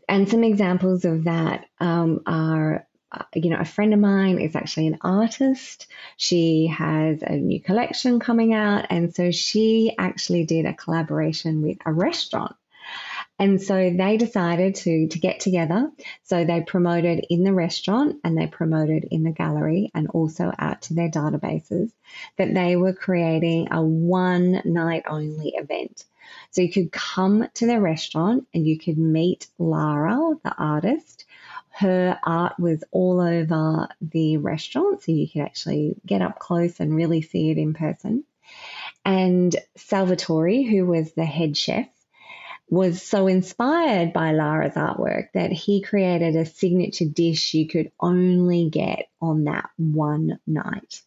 and 0.08 0.28
some 0.28 0.44
examples 0.44 1.04
of 1.04 1.24
that 1.24 1.66
um, 1.80 2.22
are 2.26 2.86
uh, 3.10 3.22
you 3.34 3.48
know, 3.48 3.58
a 3.58 3.64
friend 3.64 3.94
of 3.94 4.00
mine 4.00 4.38
is 4.38 4.54
actually 4.54 4.86
an 4.86 4.98
artist. 5.00 5.86
She 6.18 6.66
has 6.66 7.22
a 7.22 7.36
new 7.36 7.60
collection 7.60 8.20
coming 8.20 8.52
out. 8.52 8.86
And 8.90 9.14
so 9.14 9.30
she 9.30 9.94
actually 9.96 10.44
did 10.44 10.66
a 10.66 10.74
collaboration 10.74 11.62
with 11.62 11.78
a 11.86 11.92
restaurant. 11.92 12.54
And 13.38 13.62
so 13.62 13.90
they 13.96 14.16
decided 14.16 14.74
to, 14.76 15.08
to 15.08 15.18
get 15.18 15.40
together. 15.40 15.90
So 16.24 16.44
they 16.44 16.60
promoted 16.60 17.24
in 17.30 17.44
the 17.44 17.52
restaurant 17.52 18.16
and 18.24 18.36
they 18.36 18.48
promoted 18.48 19.04
in 19.10 19.22
the 19.22 19.30
gallery 19.30 19.90
and 19.94 20.08
also 20.08 20.52
out 20.58 20.82
to 20.82 20.94
their 20.94 21.08
databases 21.08 21.92
that 22.36 22.52
they 22.52 22.76
were 22.76 22.92
creating 22.92 23.68
a 23.70 23.80
one 23.80 24.60
night 24.64 25.04
only 25.08 25.54
event. 25.56 26.04
So 26.50 26.62
you 26.62 26.72
could 26.72 26.92
come 26.92 27.48
to 27.54 27.66
their 27.66 27.80
restaurant 27.80 28.46
and 28.54 28.66
you 28.66 28.78
could 28.78 28.98
meet 28.98 29.48
Lara, 29.58 30.34
the 30.42 30.54
artist 30.56 31.24
her 31.78 32.18
art 32.24 32.58
was 32.58 32.82
all 32.90 33.20
over 33.20 33.88
the 34.00 34.38
restaurant, 34.38 35.00
so 35.00 35.12
you 35.12 35.28
could 35.28 35.42
actually 35.42 35.94
get 36.04 36.22
up 36.22 36.40
close 36.40 36.80
and 36.80 36.94
really 36.94 37.22
see 37.22 37.50
it 37.50 37.58
in 37.58 37.72
person. 37.72 38.24
And 39.04 39.54
Salvatore, 39.76 40.64
who 40.64 40.86
was 40.86 41.12
the 41.12 41.24
head 41.24 41.56
chef, 41.56 41.86
was 42.68 43.00
so 43.00 43.28
inspired 43.28 44.12
by 44.12 44.32
Lara's 44.32 44.74
artwork 44.74 45.28
that 45.34 45.52
he 45.52 45.80
created 45.80 46.34
a 46.34 46.46
signature 46.46 47.04
dish 47.04 47.54
you 47.54 47.68
could 47.68 47.92
only 48.00 48.68
get 48.70 49.08
on 49.20 49.44
that 49.44 49.70
one 49.76 50.40
night. 50.48 51.00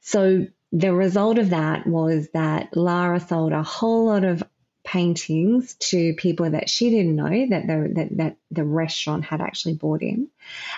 So 0.00 0.46
the 0.72 0.92
result 0.92 1.38
of 1.38 1.50
that 1.50 1.86
was 1.86 2.28
that 2.34 2.76
Lara 2.76 3.20
sold 3.20 3.52
a 3.52 3.62
whole 3.62 4.06
lot 4.06 4.24
of 4.24 4.42
paintings 4.84 5.74
to 5.74 6.14
people 6.14 6.50
that 6.50 6.70
she 6.70 6.88
didn't 6.88 7.14
know 7.14 7.46
that 7.50 7.66
the, 7.66 7.92
that, 7.94 8.16
that 8.16 8.36
the 8.50 8.64
restaurant 8.64 9.22
had 9.22 9.40
actually 9.40 9.74
bought 9.74 10.02
in. 10.02 10.28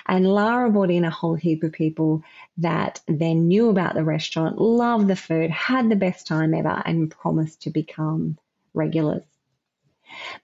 And 0.05 0.27
Lara 0.27 0.69
brought 0.69 0.91
in 0.91 1.05
a 1.05 1.09
whole 1.09 1.35
heap 1.35 1.63
of 1.63 1.71
people 1.71 2.23
that 2.57 2.99
then 3.07 3.47
knew 3.47 3.69
about 3.69 3.93
the 3.93 4.03
restaurant, 4.03 4.59
loved 4.59 5.07
the 5.07 5.15
food, 5.15 5.49
had 5.49 5.89
the 5.89 5.95
best 5.95 6.27
time 6.27 6.53
ever, 6.53 6.81
and 6.85 7.09
promised 7.09 7.61
to 7.63 7.69
become 7.69 8.37
regulars. 8.73 9.23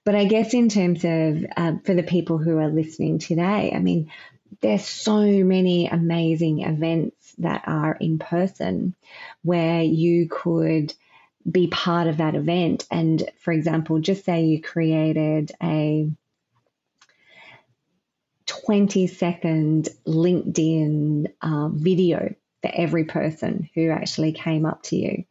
But 0.02 0.14
I 0.14 0.24
guess 0.24 0.54
in 0.54 0.70
terms 0.70 1.04
of 1.04 1.44
uh, 1.54 1.72
for 1.84 1.92
the 1.92 2.02
people 2.02 2.38
who 2.38 2.56
are 2.56 2.68
listening 2.68 3.18
today, 3.18 3.72
I 3.74 3.78
mean, 3.80 4.10
there's 4.60 4.86
so 4.86 5.22
many 5.22 5.86
amazing 5.86 6.62
events 6.62 7.34
that 7.38 7.64
are 7.66 7.96
in 8.00 8.18
person 8.18 8.94
where 9.42 9.82
you 9.82 10.28
could 10.28 10.92
be 11.50 11.68
part 11.68 12.08
of 12.08 12.18
that 12.18 12.34
event. 12.34 12.86
And 12.90 13.28
for 13.40 13.52
example, 13.52 14.00
just 14.00 14.24
say 14.24 14.44
you 14.44 14.60
created 14.60 15.52
a 15.62 16.10
20 18.46 19.06
second 19.06 19.88
LinkedIn 20.06 21.26
uh, 21.40 21.68
video 21.68 22.34
for 22.62 22.70
every 22.72 23.04
person 23.04 23.68
who 23.74 23.90
actually 23.90 24.32
came 24.32 24.66
up 24.66 24.82
to 24.84 24.96
you. 24.96 25.24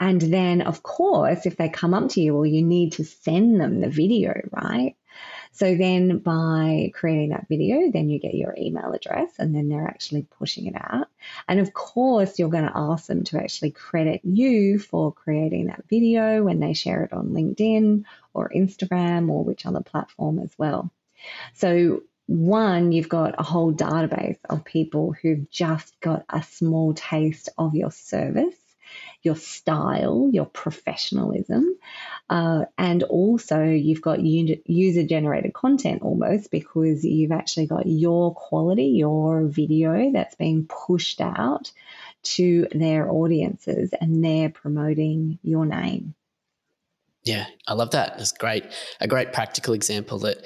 And 0.00 0.20
then, 0.20 0.62
of 0.62 0.82
course, 0.82 1.46
if 1.46 1.56
they 1.56 1.68
come 1.68 1.94
up 1.94 2.10
to 2.10 2.20
you, 2.20 2.34
well, 2.34 2.46
you 2.46 2.62
need 2.62 2.92
to 2.94 3.04
send 3.04 3.60
them 3.60 3.80
the 3.80 3.88
video, 3.88 4.34
right? 4.52 4.94
So 5.58 5.74
then 5.74 6.18
by 6.18 6.92
creating 6.94 7.30
that 7.30 7.48
video, 7.48 7.90
then 7.90 8.08
you 8.08 8.20
get 8.20 8.34
your 8.34 8.54
email 8.56 8.92
address 8.92 9.32
and 9.40 9.52
then 9.52 9.68
they're 9.68 9.88
actually 9.88 10.22
pushing 10.22 10.66
it 10.66 10.74
out. 10.76 11.08
And 11.48 11.58
of 11.58 11.72
course, 11.72 12.38
you're 12.38 12.48
going 12.48 12.68
to 12.68 12.76
ask 12.76 13.06
them 13.06 13.24
to 13.24 13.38
actually 13.42 13.72
credit 13.72 14.20
you 14.22 14.78
for 14.78 15.12
creating 15.12 15.66
that 15.66 15.82
video 15.90 16.44
when 16.44 16.60
they 16.60 16.74
share 16.74 17.02
it 17.02 17.12
on 17.12 17.30
LinkedIn 17.30 18.04
or 18.34 18.52
Instagram 18.54 19.30
or 19.30 19.42
which 19.42 19.66
other 19.66 19.80
platform 19.80 20.38
as 20.38 20.52
well. 20.56 20.92
So 21.54 22.04
one, 22.26 22.92
you've 22.92 23.08
got 23.08 23.34
a 23.36 23.42
whole 23.42 23.72
database 23.72 24.38
of 24.48 24.64
people 24.64 25.12
who've 25.20 25.50
just 25.50 25.98
got 25.98 26.24
a 26.30 26.40
small 26.40 26.94
taste 26.94 27.48
of 27.58 27.74
your 27.74 27.90
service 27.90 28.54
your 29.22 29.36
style, 29.36 30.30
your 30.32 30.46
professionalism, 30.46 31.76
uh, 32.30 32.64
and 32.76 33.02
also 33.04 33.64
you've 33.64 34.02
got 34.02 34.20
user 34.20 35.02
generated 35.02 35.52
content 35.52 36.02
almost 36.02 36.50
because 36.50 37.04
you've 37.04 37.32
actually 37.32 37.66
got 37.66 37.86
your 37.86 38.34
quality, 38.34 38.86
your 38.86 39.46
video 39.46 40.12
that's 40.12 40.34
being 40.36 40.66
pushed 40.66 41.20
out 41.20 41.72
to 42.22 42.66
their 42.72 43.10
audiences 43.10 43.92
and 44.00 44.24
they're 44.24 44.50
promoting 44.50 45.38
your 45.42 45.66
name. 45.66 46.14
Yeah, 47.24 47.46
I 47.66 47.74
love 47.74 47.90
that. 47.90 48.16
That's 48.16 48.32
great. 48.32 48.64
A 49.00 49.08
great 49.08 49.32
practical 49.32 49.74
example 49.74 50.18
that 50.20 50.38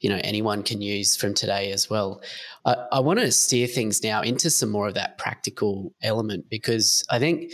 you 0.00 0.08
know 0.10 0.20
anyone 0.24 0.62
can 0.62 0.80
use 0.80 1.16
from 1.16 1.34
today 1.34 1.70
as 1.70 1.88
well. 1.88 2.22
I, 2.64 2.74
I 2.92 3.00
want 3.00 3.20
to 3.20 3.30
steer 3.30 3.66
things 3.66 4.02
now 4.02 4.22
into 4.22 4.50
some 4.50 4.70
more 4.70 4.88
of 4.88 4.94
that 4.94 5.18
practical 5.18 5.94
element 6.02 6.46
because 6.50 7.04
I 7.10 7.18
think 7.18 7.52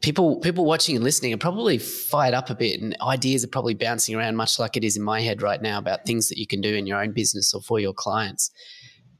people 0.00 0.40
people 0.40 0.64
watching 0.64 0.96
and 0.96 1.04
listening 1.04 1.32
are 1.34 1.38
probably 1.38 1.78
fired 1.78 2.34
up 2.34 2.48
a 2.50 2.54
bit 2.54 2.80
and 2.80 2.96
ideas 3.02 3.44
are 3.44 3.48
probably 3.48 3.74
bouncing 3.74 4.14
around 4.14 4.36
much 4.36 4.58
like 4.58 4.76
it 4.76 4.84
is 4.84 4.96
in 4.96 5.02
my 5.02 5.20
head 5.20 5.42
right 5.42 5.60
now 5.60 5.78
about 5.78 6.06
things 6.06 6.28
that 6.28 6.38
you 6.38 6.46
can 6.46 6.60
do 6.60 6.74
in 6.74 6.86
your 6.86 7.02
own 7.02 7.12
business 7.12 7.52
or 7.52 7.60
for 7.60 7.78
your 7.78 7.92
clients. 7.92 8.50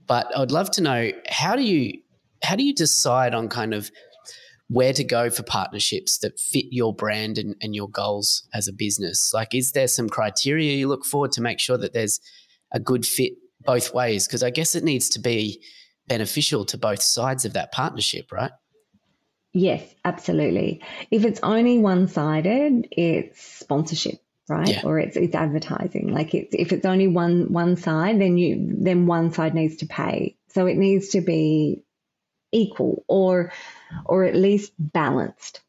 But 0.07 0.27
i'd 0.37 0.51
love 0.51 0.71
to 0.73 0.83
know 0.83 1.13
how 1.29 1.55
do 1.57 1.63
you 1.63 2.01
how 2.43 2.57
do 2.57 2.65
you 2.65 2.75
decide 2.75 3.35
on 3.35 3.49
kind 3.49 3.75
of 3.75 3.91
where 4.69 4.93
to 4.93 5.05
go 5.05 5.29
for 5.29 5.43
partnerships 5.43 6.19
that 6.19 6.39
fit 6.39 6.67
your 6.71 6.95
brand 6.95 7.39
and, 7.39 7.57
and 7.61 7.75
your 7.75 7.89
goals 7.89 8.49
as 8.55 8.69
a 8.69 8.73
business? 8.73 9.33
Like 9.35 9.55
is 9.55 9.73
there 9.73 9.89
some 9.89 10.09
criteria 10.09 10.77
you 10.77 10.89
look 10.89 11.05
for 11.05 11.29
to 11.29 11.41
make 11.41 11.59
sure 11.59 11.77
that 11.77 11.93
there's 11.93 12.21
a 12.73 12.81
good 12.81 13.05
fit 13.05 13.33
both 13.61 13.93
ways? 13.93 14.27
Because 14.27 14.43
i 14.43 14.51
guess 14.51 14.75
it 14.75 14.85
needs 14.85 15.11
to 15.11 15.19
be 15.19 15.63
beneficial 16.09 16.65
to 16.65 16.79
both 16.79 17.03
sides 17.03 17.45
of 17.45 17.53
that 17.53 17.71
partnership 17.71 18.33
right 18.33 18.51
Yes, 19.53 19.83
absolutely. 20.05 20.83
If 21.11 21.25
it's 21.25 21.41
only 21.43 21.79
one 21.79 22.09
sided, 22.09 22.89
it's 22.93 23.43
sponsorship, 23.43 24.21
right? 24.49 24.69
Yeah. 24.69 24.83
Or 24.85 24.99
it's 24.99 25.17
it's 25.17 25.35
advertising. 25.35 26.13
Like 26.13 26.35
it's 26.35 26.55
if 26.55 26.73
it's 26.73 26.87
only 26.87 27.09
one 27.09 27.53
one 27.53 27.77
side, 27.77 28.21
then 28.21 28.39
you 28.39 28.77
then 28.81 29.07
one 29.07 29.33
side 29.33 29.55
needs 29.55 29.79
to 29.79 29.87
pay. 29.87 30.37
So 30.49 30.67
it 30.67 30.77
needs 30.77 31.11
to 31.11 31.21
be 31.21 31.83
equal 32.53 33.05
or 33.09 33.53
or 34.05 34.25
at 34.25 34.37
least 34.37 34.73
balanced. 34.79 35.61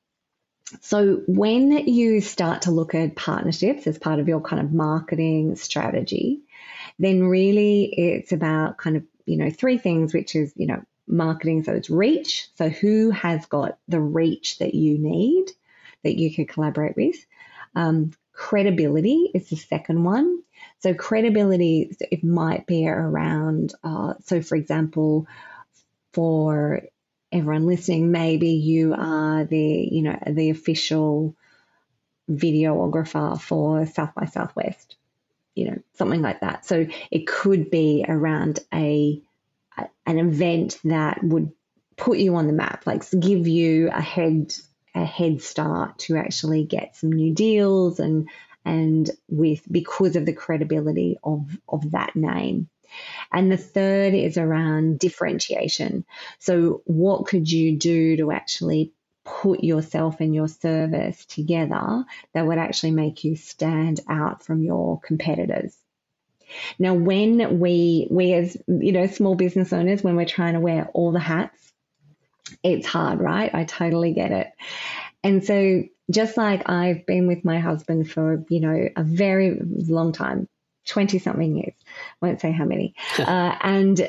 So 0.82 1.22
when 1.28 1.72
you 1.88 2.22
start 2.22 2.64
to 2.64 2.72
look 2.72 2.96
at 2.96 3.16
partnerships 3.16 3.88
as 3.88 3.98
part 3.98 4.20
of 4.20 4.28
your 4.28 4.42
kind 4.42 4.62
of 4.62 4.72
marketing 4.72 5.56
strategy, 5.56 6.42
then 6.98 7.24
really 7.24 7.86
it's 7.86 8.32
about 8.32 8.78
kind 8.78 8.96
of, 8.96 9.04
you 9.26 9.38
know, 9.38 9.50
three 9.50 9.78
things, 9.78 10.14
which 10.14 10.36
is, 10.36 10.54
you 10.56 10.68
know, 10.68 10.82
marketing. 11.12 11.64
So 11.64 11.74
it's 11.74 11.90
reach. 11.90 12.50
So 12.56 12.70
who 12.70 13.12
has 13.12 13.46
got 13.46 13.78
the 13.88 14.00
reach 14.00 14.60
that 14.60 14.74
you 14.74 14.98
need 14.98 15.52
that 16.04 16.18
you 16.18 16.34
can 16.34 16.46
collaborate 16.46 16.96
with? 16.96 17.16
Um, 17.76 18.12
credibility 18.34 19.30
is 19.34 19.50
the 19.50 19.56
second 19.56 20.04
one. 20.04 20.42
So 20.80 20.94
credibility, 20.94 21.96
it 22.00 22.24
might 22.24 22.66
be 22.66 22.88
around. 22.88 23.74
Uh, 23.84 24.16
so 24.26 24.42
for 24.42 24.56
example, 24.56 25.28
for 26.14 26.82
everyone 27.32 27.68
listening, 27.68 28.12
maybe 28.12 28.50
you 28.50 28.94
are 28.98 29.46
the 29.46 29.88
you 29.92 30.02
know 30.02 30.18
the 30.28 30.50
official 30.50 31.36
videographer 32.30 33.40
for 33.40 33.86
South 33.86 34.14
by 34.16 34.26
Southwest, 34.26 34.96
you 35.56 35.70
know 35.70 35.78
something 35.94 36.22
like 36.22 36.42
that. 36.42 36.66
So 36.66 36.88
it 37.10 37.28
could 37.28 37.70
be 37.70 38.06
around 38.08 38.60
a 38.74 39.22
an 40.12 40.20
event 40.20 40.78
that 40.84 41.24
would 41.24 41.52
put 41.96 42.18
you 42.18 42.36
on 42.36 42.48
the 42.48 42.54
map, 42.54 42.86
like 42.86 43.04
give 43.12 43.48
you 43.48 43.90
a 43.90 44.02
head 44.02 44.54
a 44.94 45.06
head 45.06 45.42
start 45.42 46.00
to 46.00 46.18
actually 46.18 46.66
get 46.66 46.98
some 46.98 47.12
new 47.12 47.34
deals 47.34 48.00
and 48.00 48.28
and 48.66 49.10
with 49.30 49.62
because 49.72 50.16
of 50.16 50.26
the 50.26 50.34
credibility 50.34 51.18
of 51.24 51.58
of 51.68 51.92
that 51.92 52.16
name. 52.16 52.70
And 53.32 53.50
the 53.50 53.58
third 53.58 54.14
is 54.14 54.38
around 54.38 55.00
differentiation. 55.00 56.06
So 56.40 56.82
what 56.86 57.26
could 57.26 57.50
you 57.50 57.78
do 57.78 58.18
to 58.18 58.32
actually 58.32 58.92
put 59.24 59.64
yourself 59.64 60.20
and 60.20 60.36
your 60.36 60.50
service 60.50 61.26
together 61.26 62.04
that 62.34 62.46
would 62.46 62.58
actually 62.58 62.92
make 62.92 63.24
you 63.24 63.38
stand 63.38 64.02
out 64.10 64.44
from 64.44 64.62
your 64.62 65.00
competitors? 65.00 65.81
Now, 66.80 66.94
when 66.94 67.60
we, 67.60 68.08
we 68.10 68.34
as, 68.34 68.58
you 68.68 68.92
know, 68.92 69.08
small 69.08 69.36
business 69.36 69.74
owners, 69.74 70.04
when 70.04 70.16
we're 70.16 70.26
trying 70.26 70.54
to 70.54 70.60
wear 70.60 70.90
all 70.94 71.12
the 71.12 71.20
hats, 71.20 71.74
it's 72.64 72.88
hard, 72.88 73.20
right? 73.20 73.54
I 73.54 73.64
totally 73.64 74.14
get 74.14 74.32
it. 74.32 74.48
And 75.24 75.44
so 75.44 75.84
just 76.10 76.38
like 76.38 76.70
I've 76.70 77.06
been 77.06 77.28
with 77.28 77.46
my 77.46 77.60
husband 77.60 78.10
for, 78.12 78.44
you 78.50 78.60
know, 78.60 78.90
a 78.96 79.04
very 79.04 79.60
long 79.62 80.12
time, 80.12 80.48
20 80.88 81.20
something 81.20 81.58
years, 81.58 81.76
I 82.22 82.26
won't 82.26 82.42
say 82.42 82.52
how 82.52 82.66
many. 82.66 82.96
uh, 83.20 83.56
and, 83.62 84.00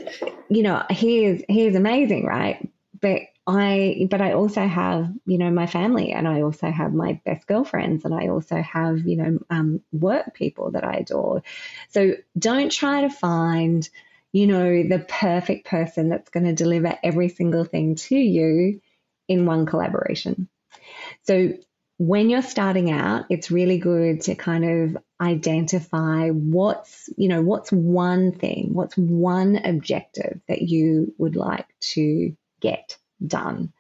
you 0.48 0.62
know, 0.62 0.82
he 0.90 1.24
is, 1.24 1.44
he 1.48 1.66
is 1.66 1.76
amazing, 1.76 2.24
right? 2.24 2.68
But 3.00 3.22
I, 3.46 4.06
but 4.08 4.20
I 4.20 4.34
also 4.34 4.64
have, 4.66 5.10
you 5.26 5.38
know, 5.38 5.50
my 5.50 5.66
family 5.66 6.12
and 6.12 6.28
I 6.28 6.42
also 6.42 6.70
have 6.70 6.94
my 6.94 7.20
best 7.24 7.46
girlfriends 7.46 8.04
and 8.04 8.14
I 8.14 8.28
also 8.28 8.62
have, 8.62 9.00
you 9.06 9.16
know, 9.16 9.38
um, 9.50 9.80
work 9.90 10.34
people 10.34 10.72
that 10.72 10.84
I 10.84 10.98
adore. 10.98 11.42
So 11.90 12.14
don't 12.38 12.70
try 12.70 13.00
to 13.00 13.10
find, 13.10 13.88
you 14.32 14.46
know, 14.46 14.84
the 14.84 15.04
perfect 15.08 15.66
person 15.66 16.08
that's 16.08 16.30
going 16.30 16.46
to 16.46 16.54
deliver 16.54 16.96
every 17.02 17.28
single 17.28 17.64
thing 17.64 17.96
to 17.96 18.16
you 18.16 18.80
in 19.26 19.44
one 19.44 19.66
collaboration. 19.66 20.48
So 21.24 21.54
when 21.98 22.30
you're 22.30 22.42
starting 22.42 22.90
out, 22.90 23.26
it's 23.28 23.50
really 23.50 23.78
good 23.78 24.22
to 24.22 24.34
kind 24.36 24.64
of 24.64 25.02
identify 25.20 26.30
what's, 26.30 27.10
you 27.16 27.28
know, 27.28 27.42
what's 27.42 27.70
one 27.72 28.32
thing, 28.32 28.70
what's 28.72 28.96
one 28.96 29.56
objective 29.56 30.40
that 30.48 30.62
you 30.62 31.14
would 31.18 31.36
like 31.36 31.66
to 31.80 32.36
get 32.60 32.98
done. 33.26 33.72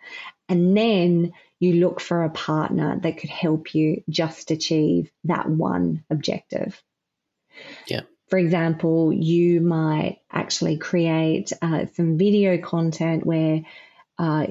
And 0.48 0.76
then 0.76 1.32
you 1.58 1.74
look 1.74 2.00
for 2.00 2.24
a 2.24 2.30
partner 2.30 2.98
that 3.00 3.18
could 3.18 3.30
help 3.30 3.74
you 3.74 4.02
just 4.08 4.50
achieve 4.50 5.10
that 5.24 5.48
one 5.48 6.04
objective. 6.10 6.82
Yeah. 7.86 8.02
For 8.28 8.38
example, 8.38 9.12
you 9.12 9.60
might 9.60 10.20
actually 10.30 10.78
create 10.78 11.52
uh, 11.60 11.86
some 11.94 12.18
video 12.18 12.58
content 12.58 13.24
where 13.26 13.62
uh, 14.18 14.46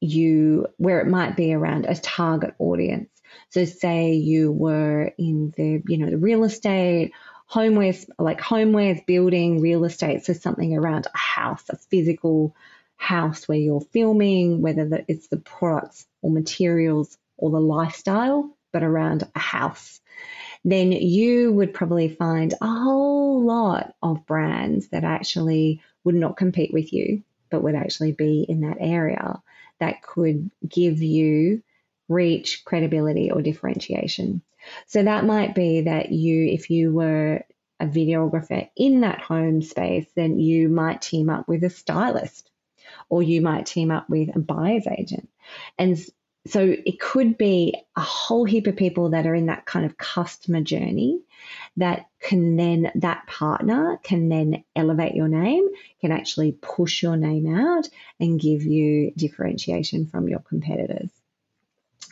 you 0.00 0.66
where 0.78 1.00
it 1.00 1.06
might 1.06 1.36
be 1.36 1.52
around 1.52 1.86
a 1.86 1.94
target 1.94 2.54
audience. 2.58 3.10
So 3.50 3.64
say 3.64 4.14
you 4.14 4.50
were 4.50 5.12
in 5.18 5.52
the, 5.56 5.82
you 5.86 5.98
know, 5.98 6.10
the 6.10 6.16
real 6.16 6.44
estate, 6.44 7.12
homewares, 7.50 8.08
like 8.18 8.40
homewares, 8.40 9.04
building, 9.06 9.60
real 9.60 9.84
estate. 9.84 10.24
So 10.24 10.32
something 10.32 10.76
around 10.76 11.06
a 11.12 11.18
house, 11.18 11.62
a 11.68 11.76
physical 11.76 12.54
house 13.00 13.48
where 13.48 13.58
you're 13.58 13.80
filming, 13.80 14.60
whether 14.60 15.04
it's 15.08 15.28
the 15.28 15.38
products 15.38 16.06
or 16.20 16.30
materials 16.30 17.16
or 17.38 17.50
the 17.50 17.58
lifestyle, 17.58 18.54
but 18.72 18.82
around 18.82 19.26
a 19.34 19.38
house. 19.38 20.00
Then 20.64 20.92
you 20.92 21.50
would 21.50 21.72
probably 21.72 22.10
find 22.10 22.52
a 22.60 22.66
whole 22.66 23.42
lot 23.42 23.94
of 24.02 24.26
brands 24.26 24.88
that 24.88 25.02
actually 25.02 25.80
would 26.04 26.14
not 26.14 26.36
compete 26.36 26.74
with 26.74 26.92
you, 26.92 27.22
but 27.50 27.62
would 27.62 27.74
actually 27.74 28.12
be 28.12 28.44
in 28.46 28.60
that 28.60 28.76
area 28.78 29.42
that 29.78 30.02
could 30.02 30.50
give 30.68 31.00
you 31.00 31.62
reach, 32.06 32.66
credibility, 32.66 33.30
or 33.30 33.40
differentiation. 33.40 34.42
So 34.88 35.02
that 35.02 35.24
might 35.24 35.54
be 35.54 35.82
that 35.82 36.12
you, 36.12 36.44
if 36.52 36.68
you 36.68 36.92
were 36.92 37.44
a 37.80 37.86
videographer 37.86 38.68
in 38.76 39.00
that 39.00 39.22
home 39.22 39.62
space, 39.62 40.06
then 40.14 40.38
you 40.38 40.68
might 40.68 41.00
team 41.00 41.30
up 41.30 41.48
with 41.48 41.64
a 41.64 41.70
stylist 41.70 42.49
or 43.10 43.22
you 43.22 43.42
might 43.42 43.66
team 43.66 43.90
up 43.90 44.08
with 44.08 44.34
a 44.34 44.38
buyer's 44.38 44.86
agent. 44.86 45.28
And 45.78 45.98
so 46.46 46.74
it 46.86 46.98
could 46.98 47.36
be 47.36 47.74
a 47.96 48.00
whole 48.00 48.46
heap 48.46 48.66
of 48.66 48.76
people 48.76 49.10
that 49.10 49.26
are 49.26 49.34
in 49.34 49.46
that 49.46 49.66
kind 49.66 49.84
of 49.84 49.98
customer 49.98 50.62
journey 50.62 51.20
that 51.76 52.06
can 52.20 52.56
then, 52.56 52.90
that 52.94 53.26
partner 53.26 54.00
can 54.02 54.30
then 54.30 54.64
elevate 54.74 55.14
your 55.14 55.28
name, 55.28 55.68
can 56.00 56.12
actually 56.12 56.52
push 56.52 57.02
your 57.02 57.16
name 57.16 57.54
out 57.54 57.88
and 58.18 58.40
give 58.40 58.62
you 58.62 59.12
differentiation 59.16 60.06
from 60.06 60.28
your 60.28 60.38
competitors. 60.38 61.10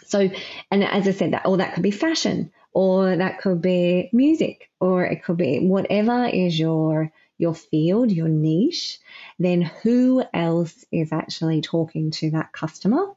So, 0.07 0.31
and 0.71 0.85
as 0.85 1.09
I 1.09 1.13
said, 1.13 1.33
that 1.33 1.47
or 1.47 1.59
that 1.59 1.75
could 1.75 1.83
be 1.83 1.91
fashion, 1.91 2.51
or 2.73 3.17
that 3.17 3.41
could 3.41 3.61
be 3.63 4.11
music, 4.13 4.71
or 4.81 5.05
it 5.05 5.23
could 5.25 5.37
be 5.37 5.59
whatever 5.61 6.27
is 6.27 6.59
your 6.59 7.13
your 7.39 7.55
field, 7.55 8.11
your 8.11 8.29
niche. 8.29 8.99
Then 9.39 9.63
who 9.63 10.23
else 10.35 10.85
is 10.93 11.13
actually 11.13 11.63
talking 11.63 12.11
to 12.13 12.31
that 12.33 12.53
customer? 12.53 13.15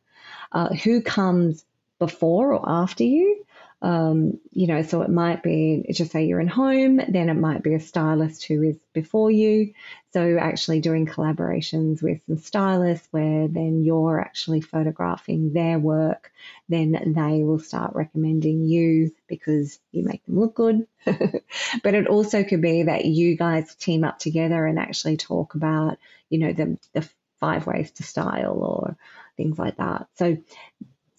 Uh, 0.51 0.69
who 0.69 1.01
comes 1.01 1.65
before 1.99 2.53
or 2.53 2.63
after 2.67 3.03
you? 3.03 3.45
Um, 3.81 4.39
you 4.51 4.67
know, 4.67 4.83
so 4.83 5.01
it 5.01 5.09
might 5.09 5.41
be 5.41 5.85
just 5.91 6.11
say 6.11 6.25
you're 6.25 6.39
in 6.39 6.47
home, 6.47 6.97
then 6.97 7.29
it 7.29 7.35
might 7.35 7.63
be 7.63 7.73
a 7.73 7.79
stylist 7.79 8.43
who 8.43 8.61
is 8.61 8.77
before 8.93 9.31
you. 9.31 9.73
So 10.13 10.37
actually 10.39 10.81
doing 10.81 11.07
collaborations 11.07 12.03
with 12.03 12.21
some 12.27 12.37
stylists 12.37 13.07
where 13.09 13.47
then 13.47 13.83
you're 13.83 14.19
actually 14.19 14.61
photographing 14.61 15.53
their 15.53 15.79
work, 15.79 16.31
then 16.69 17.13
they 17.15 17.43
will 17.43 17.59
start 17.59 17.95
recommending 17.95 18.65
you 18.65 19.15
because 19.27 19.79
you 19.91 20.03
make 20.03 20.23
them 20.25 20.39
look 20.39 20.53
good. 20.53 20.85
but 21.05 21.95
it 21.95 22.07
also 22.07 22.43
could 22.43 22.61
be 22.61 22.83
that 22.83 23.05
you 23.05 23.35
guys 23.35 23.73
team 23.75 24.03
up 24.03 24.19
together 24.19 24.65
and 24.65 24.77
actually 24.77 25.17
talk 25.17 25.55
about, 25.55 25.97
you 26.29 26.37
know, 26.37 26.53
the, 26.53 26.77
the 26.93 27.09
five 27.39 27.65
ways 27.65 27.91
to 27.91 28.03
style 28.03 28.59
or 28.61 28.97
things 29.37 29.57
like 29.57 29.77
that. 29.77 30.07
So 30.17 30.37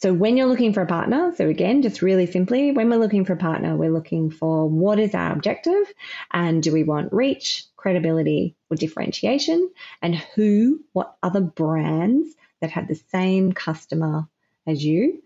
so 0.02 0.12
when 0.12 0.36
you're 0.36 0.48
looking 0.48 0.72
for 0.72 0.82
a 0.82 0.86
partner, 0.86 1.32
so 1.36 1.48
again, 1.48 1.80
just 1.80 2.02
really 2.02 2.26
simply, 2.26 2.72
when 2.72 2.90
we're 2.90 2.96
looking 2.96 3.24
for 3.24 3.34
a 3.34 3.36
partner, 3.36 3.76
we're 3.76 3.92
looking 3.92 4.32
for 4.32 4.68
what 4.68 4.98
is 4.98 5.14
our 5.14 5.32
objective 5.32 5.94
and 6.32 6.60
do 6.60 6.72
we 6.72 6.82
want 6.82 7.12
reach, 7.12 7.66
credibility, 7.76 8.56
or 8.68 8.76
differentiation, 8.76 9.70
and 10.02 10.16
who, 10.16 10.80
what 10.92 11.14
other 11.22 11.40
brands 11.40 12.34
that 12.60 12.72
have 12.72 12.88
the 12.88 13.00
same 13.12 13.52
customer 13.52 14.26
as 14.66 14.84
you, 14.84 15.22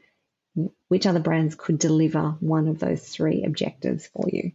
which 0.89 1.07
other 1.07 1.21
brands 1.21 1.55
could 1.55 1.79
deliver 1.79 2.37
one 2.41 2.69
of 2.69 2.79
those 2.79 3.09
three 3.09 3.45
objectives 3.45 4.07
for 4.09 4.29
you. 4.31 4.53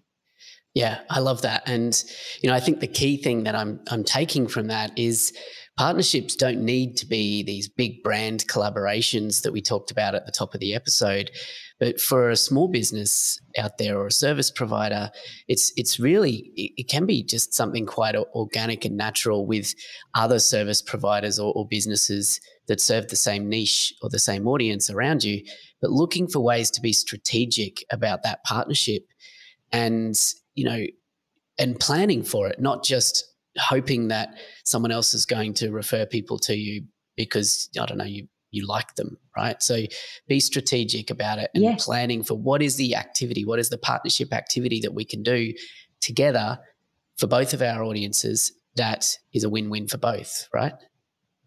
Yeah, 0.75 0.99
I 1.09 1.19
love 1.19 1.41
that. 1.41 1.63
And 1.65 2.01
you 2.41 2.49
know, 2.49 2.55
I 2.55 2.59
think 2.59 2.79
the 2.79 2.87
key 2.87 3.17
thing 3.17 3.43
that 3.43 3.55
I'm 3.55 3.81
I'm 3.89 4.03
taking 4.03 4.47
from 4.47 4.67
that 4.67 4.97
is 4.97 5.33
partnerships 5.77 6.35
don't 6.35 6.61
need 6.61 6.97
to 6.97 7.05
be 7.05 7.43
these 7.43 7.67
big 7.67 8.03
brand 8.03 8.45
collaborations 8.47 9.41
that 9.41 9.53
we 9.53 9.61
talked 9.61 9.91
about 9.91 10.15
at 10.15 10.25
the 10.25 10.31
top 10.31 10.53
of 10.53 10.59
the 10.59 10.75
episode. 10.75 11.31
But 11.79 11.99
for 11.99 12.29
a 12.29 12.35
small 12.35 12.67
business 12.67 13.39
out 13.57 13.79
there 13.79 13.97
or 13.97 14.05
a 14.05 14.11
service 14.11 14.51
provider, 14.51 15.09
it's 15.47 15.73
it's 15.77 15.99
really 15.99 16.51
it 16.55 16.87
can 16.87 17.07
be 17.07 17.23
just 17.23 17.55
something 17.55 17.87
quite 17.87 18.15
organic 18.15 18.85
and 18.85 18.95
natural 18.95 19.47
with 19.47 19.73
other 20.13 20.37
service 20.37 20.81
providers 20.81 21.39
or, 21.39 21.51
or 21.53 21.67
businesses 21.67 22.39
that 22.67 22.79
serve 22.79 23.07
the 23.07 23.15
same 23.15 23.49
niche 23.49 23.93
or 24.03 24.09
the 24.09 24.19
same 24.19 24.47
audience 24.47 24.91
around 24.91 25.23
you. 25.23 25.43
But 25.81 25.89
looking 25.89 26.27
for 26.27 26.39
ways 26.39 26.69
to 26.71 26.81
be 26.81 26.93
strategic 26.93 27.83
about 27.91 28.21
that 28.21 28.43
partnership, 28.43 29.07
and 29.71 30.15
you 30.53 30.65
know, 30.65 30.85
and 31.57 31.79
planning 31.79 32.21
for 32.21 32.47
it, 32.47 32.61
not 32.61 32.83
just 32.83 33.25
hoping 33.57 34.09
that 34.09 34.35
someone 34.63 34.91
else 34.91 35.13
is 35.13 35.25
going 35.25 35.53
to 35.55 35.71
refer 35.71 36.05
people 36.05 36.37
to 36.39 36.55
you 36.55 36.83
because 37.15 37.69
I 37.79 37.85
don't 37.85 37.97
know 37.97 38.05
you 38.05 38.27
you 38.51 38.67
like 38.67 38.95
them, 38.95 39.17
right? 39.35 39.61
So 39.63 39.85
be 40.27 40.39
strategic 40.41 41.09
about 41.09 41.39
it 41.39 41.49
and 41.55 41.63
yes. 41.63 41.85
planning 41.85 42.21
for 42.21 42.35
what 42.35 42.61
is 42.61 42.75
the 42.75 42.95
activity, 42.95 43.45
what 43.45 43.59
is 43.59 43.69
the 43.69 43.77
partnership 43.77 44.33
activity 44.33 44.81
that 44.81 44.93
we 44.93 45.05
can 45.05 45.23
do 45.23 45.53
together 46.01 46.59
for 47.17 47.27
both 47.27 47.53
of 47.53 47.61
our 47.61 47.81
audiences 47.83 48.51
that 48.75 49.15
is 49.33 49.43
a 49.43 49.49
win-win 49.49 49.87
for 49.87 49.97
both, 49.97 50.47
right? 50.53 50.73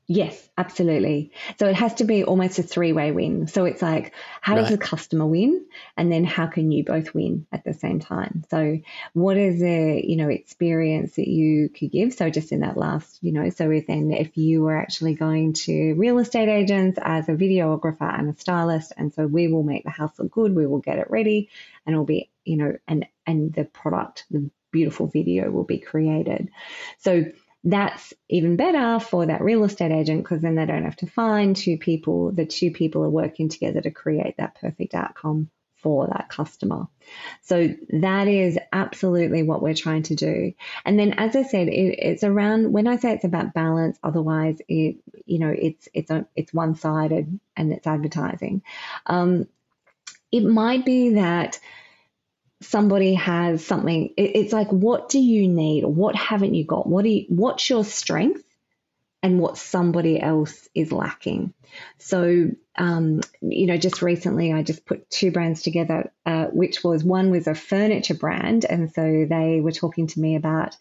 Yes, 0.06 0.50
absolutely. 0.58 1.32
So 1.58 1.66
it 1.66 1.76
has 1.76 1.94
to 1.94 2.04
be 2.04 2.24
almost 2.24 2.58
a 2.58 2.62
three 2.62 2.92
way 2.92 3.10
win. 3.10 3.46
So 3.46 3.64
it's 3.64 3.80
like, 3.80 4.12
how 4.42 4.54
does 4.54 4.68
the 4.68 4.76
customer 4.76 5.24
win? 5.24 5.64
And 5.96 6.12
then 6.12 6.24
how 6.24 6.46
can 6.46 6.70
you 6.70 6.84
both 6.84 7.14
win 7.14 7.46
at 7.50 7.64
the 7.64 7.72
same 7.72 8.00
time? 8.00 8.44
So 8.50 8.80
what 9.14 9.38
is 9.38 9.62
a, 9.62 10.04
you 10.06 10.16
know, 10.16 10.28
experience 10.28 11.16
that 11.16 11.26
you 11.26 11.70
could 11.70 11.90
give? 11.90 12.12
So 12.12 12.28
just 12.28 12.52
in 12.52 12.60
that 12.60 12.76
last, 12.76 13.18
you 13.22 13.32
know, 13.32 13.48
so 13.48 13.66
then 13.86 14.10
if 14.12 14.36
you 14.36 14.62
were 14.62 14.76
actually 14.76 15.14
going 15.14 15.54
to 15.54 15.94
real 15.94 16.18
estate 16.18 16.50
agents 16.50 16.98
as 17.00 17.30
a 17.30 17.32
videographer 17.32 18.18
and 18.18 18.28
a 18.28 18.38
stylist, 18.38 18.92
and 18.98 19.10
so 19.14 19.26
we 19.26 19.48
will 19.48 19.62
make 19.62 19.84
the 19.84 19.90
house 19.90 20.18
look 20.18 20.30
good, 20.30 20.54
we 20.54 20.66
will 20.66 20.80
get 20.80 20.98
it 20.98 21.10
ready 21.10 21.48
and 21.86 21.94
it'll 21.94 22.04
be, 22.04 22.30
you 22.44 22.58
know, 22.58 22.76
and, 22.86 23.06
and 23.26 23.54
the 23.54 23.64
product, 23.64 24.26
the 24.30 24.50
beautiful 24.70 25.06
video 25.06 25.50
will 25.50 25.64
be 25.64 25.78
created. 25.78 26.50
So 26.98 27.24
that's 27.64 28.12
even 28.28 28.56
better 28.56 29.00
for 29.00 29.26
that 29.26 29.40
real 29.40 29.64
estate 29.64 29.90
agent 29.90 30.22
because 30.22 30.42
then 30.42 30.54
they 30.54 30.66
don't 30.66 30.84
have 30.84 30.96
to 30.96 31.06
find 31.06 31.56
two 31.56 31.78
people. 31.78 32.30
The 32.30 32.44
two 32.44 32.70
people 32.70 33.02
are 33.02 33.10
working 33.10 33.48
together 33.48 33.80
to 33.80 33.90
create 33.90 34.36
that 34.36 34.56
perfect 34.60 34.94
outcome 34.94 35.50
for 35.84 36.06
that 36.06 36.28
customer. 36.28 36.88
So 37.42 37.74
that 37.90 38.28
is 38.28 38.58
absolutely 38.72 39.42
what 39.42 39.62
we're 39.62 39.74
trying 39.74 40.02
to 40.04 40.14
do. 40.14 40.52
And 40.84 40.98
then, 40.98 41.14
as 41.14 41.36
I 41.36 41.42
said, 41.42 41.68
it, 41.68 41.98
it's 41.98 42.24
around 42.24 42.72
when 42.72 42.86
I 42.86 42.96
say 42.96 43.12
it's 43.12 43.24
about 43.24 43.54
balance. 43.54 43.98
Otherwise, 44.02 44.60
it 44.68 44.96
you 45.26 45.38
know 45.38 45.54
it's 45.56 45.88
it's 45.94 46.10
a, 46.10 46.26
it's 46.36 46.52
one 46.52 46.74
sided 46.74 47.38
and 47.56 47.72
it's 47.72 47.86
advertising. 47.86 48.62
Um, 49.06 49.46
it 50.32 50.44
might 50.44 50.84
be 50.84 51.10
that 51.10 51.60
somebody 52.62 53.14
has 53.14 53.64
something 53.64 54.14
it's 54.16 54.52
like 54.52 54.68
what 54.70 55.08
do 55.08 55.18
you 55.18 55.48
need? 55.48 55.84
What 55.84 56.14
haven't 56.16 56.54
you 56.54 56.64
got? 56.64 56.86
What 56.86 57.04
do 57.04 57.10
you 57.10 57.26
what's 57.28 57.68
your 57.68 57.84
strength 57.84 58.42
and 59.22 59.38
what 59.38 59.58
somebody 59.58 60.20
else 60.20 60.68
is 60.74 60.92
lacking? 60.92 61.52
So 61.98 62.50
um, 62.76 63.20
you 63.40 63.66
know 63.66 63.76
just 63.76 64.02
recently 64.02 64.52
i 64.52 64.64
just 64.64 64.84
put 64.84 65.08
two 65.08 65.30
brands 65.30 65.62
together 65.62 66.12
uh, 66.26 66.46
which 66.46 66.82
was 66.82 67.04
one 67.04 67.30
was 67.30 67.46
a 67.46 67.54
furniture 67.54 68.14
brand. 68.14 68.64
And 68.64 68.92
so 68.92 69.26
they 69.28 69.60
were 69.60 69.72
talking 69.72 70.06
to 70.08 70.20
me 70.20 70.36
about 70.36 70.76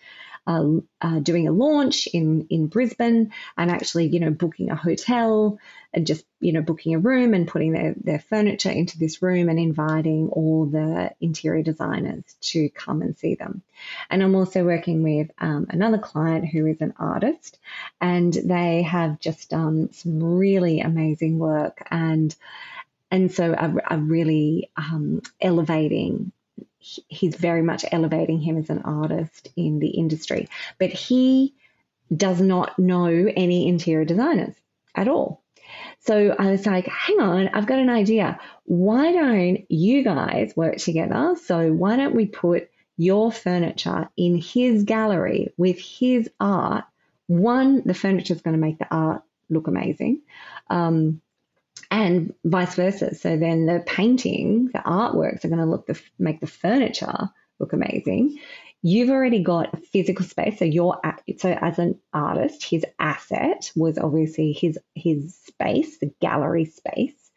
uh, 0.46 0.66
uh, 1.02 1.20
doing 1.20 1.48
a 1.48 1.52
launch 1.52 2.08
in 2.08 2.48
in 2.50 2.68
Brisbane 2.68 3.32
and 3.58 3.72
actually 3.72 4.08
you 4.08 4.20
know 4.20 4.32
booking 4.32 4.70
a 4.72 4.76
hotel 4.76 5.60
and 5.94 6.06
just 6.06 6.26
you 6.40 6.52
know 6.52 6.62
booking 6.62 6.96
a 6.96 7.00
room 7.00 7.34
and 7.34 7.48
putting 7.48 7.72
their, 7.72 7.96
their 7.98 8.20
furniture 8.20 8.70
into 8.72 8.98
this 8.98 9.22
room 9.22 9.48
and 9.50 9.60
inviting 9.60 10.30
all 10.30 10.66
the 10.66 11.12
interior 11.22 11.64
designers 11.64 12.24
to 12.42 12.70
come 12.70 13.02
and 13.02 13.18
see 13.18 13.36
them. 13.36 13.62
And 14.10 14.22
i'm 14.22 14.36
also 14.36 14.66
working 14.66 15.04
with 15.04 15.32
um, 15.40 15.68
another 15.70 15.98
client 15.98 16.48
who 16.48 16.66
is 16.66 16.82
an 16.82 16.94
artist 16.98 17.60
and 18.02 18.34
they 18.34 18.82
have 18.84 19.20
just 19.20 19.50
done 19.50 19.94
some 19.94 20.22
really 20.24 20.82
amazing 20.82 21.40
work 21.40 21.88
and 21.90 22.36
and 23.12 23.32
so 23.32 23.54
are 23.54 23.98
really 23.98 24.72
um, 24.76 25.22
elevating 25.40 26.32
he's 26.78 27.36
very 27.36 27.62
much 27.62 27.86
elevating 27.92 28.40
him 28.40 28.58
as 28.58 28.70
an 28.70 28.82
artist 28.84 29.50
in 29.56 29.80
the 29.80 29.90
industry. 29.90 30.50
But 30.80 30.90
he 30.90 31.54
does 32.16 32.42
not 32.42 32.78
know 32.78 33.32
any 33.36 33.68
interior 33.68 34.06
designers 34.06 34.56
at 34.96 35.08
all. 35.08 35.42
So 36.02 36.36
I 36.38 36.52
was 36.52 36.66
like, 36.66 36.86
hang 36.88 37.20
on, 37.20 37.48
I've 37.50 37.66
got 37.66 37.80
an 37.80 37.90
idea. 37.90 38.40
Why 38.66 39.12
don't 39.14 39.66
you 39.70 40.04
guys 40.04 40.54
work 40.56 40.78
together? 40.78 41.36
So 41.44 41.72
why 41.72 41.96
don't 41.96 42.16
we 42.16 42.26
put 42.26 42.70
your 42.98 43.32
furniture 43.32 44.10
in 44.18 44.38
his 44.38 44.84
gallery 44.84 45.54
with 45.58 45.80
his 45.80 46.30
art? 46.40 46.84
One, 47.28 47.82
the 47.86 47.94
furniture 47.94 48.34
is 48.34 48.42
going 48.42 48.56
to 48.56 48.62
make 48.62 48.80
the 48.80 48.94
art 48.94 49.24
look 49.50 49.68
amazing. 49.68 50.22
Um, 50.70 51.22
and 51.94 52.34
vice 52.44 52.74
versa. 52.74 53.14
So 53.14 53.38
then 53.38 53.68
the 53.68 53.84
painting, 53.86 54.72
the 54.74 54.80
artworks 54.80 55.46
are 55.46 55.50
going 55.50 55.60
to 55.60 55.66
look 55.66 55.86
the 55.86 56.02
make 56.18 56.40
the 56.40 56.48
furniture 56.48 57.30
look 57.60 57.72
amazing. 57.72 58.40
You've 58.82 59.12
already 59.12 59.44
got 59.44 59.76
a 59.76 59.78
physical 59.78 60.26
space, 60.26 60.58
so 60.58 60.66
your 60.66 61.00
so 61.38 61.52
as 61.52 61.78
an 61.78 62.00
artist, 62.12 62.64
his 62.66 62.84
asset 63.00 63.72
was 63.76 64.00
obviously 64.00 64.54
his 64.54 64.80
his 64.96 65.38
space, 65.46 66.00
the 66.00 66.12
gallery 66.20 66.66
space, 66.66 67.32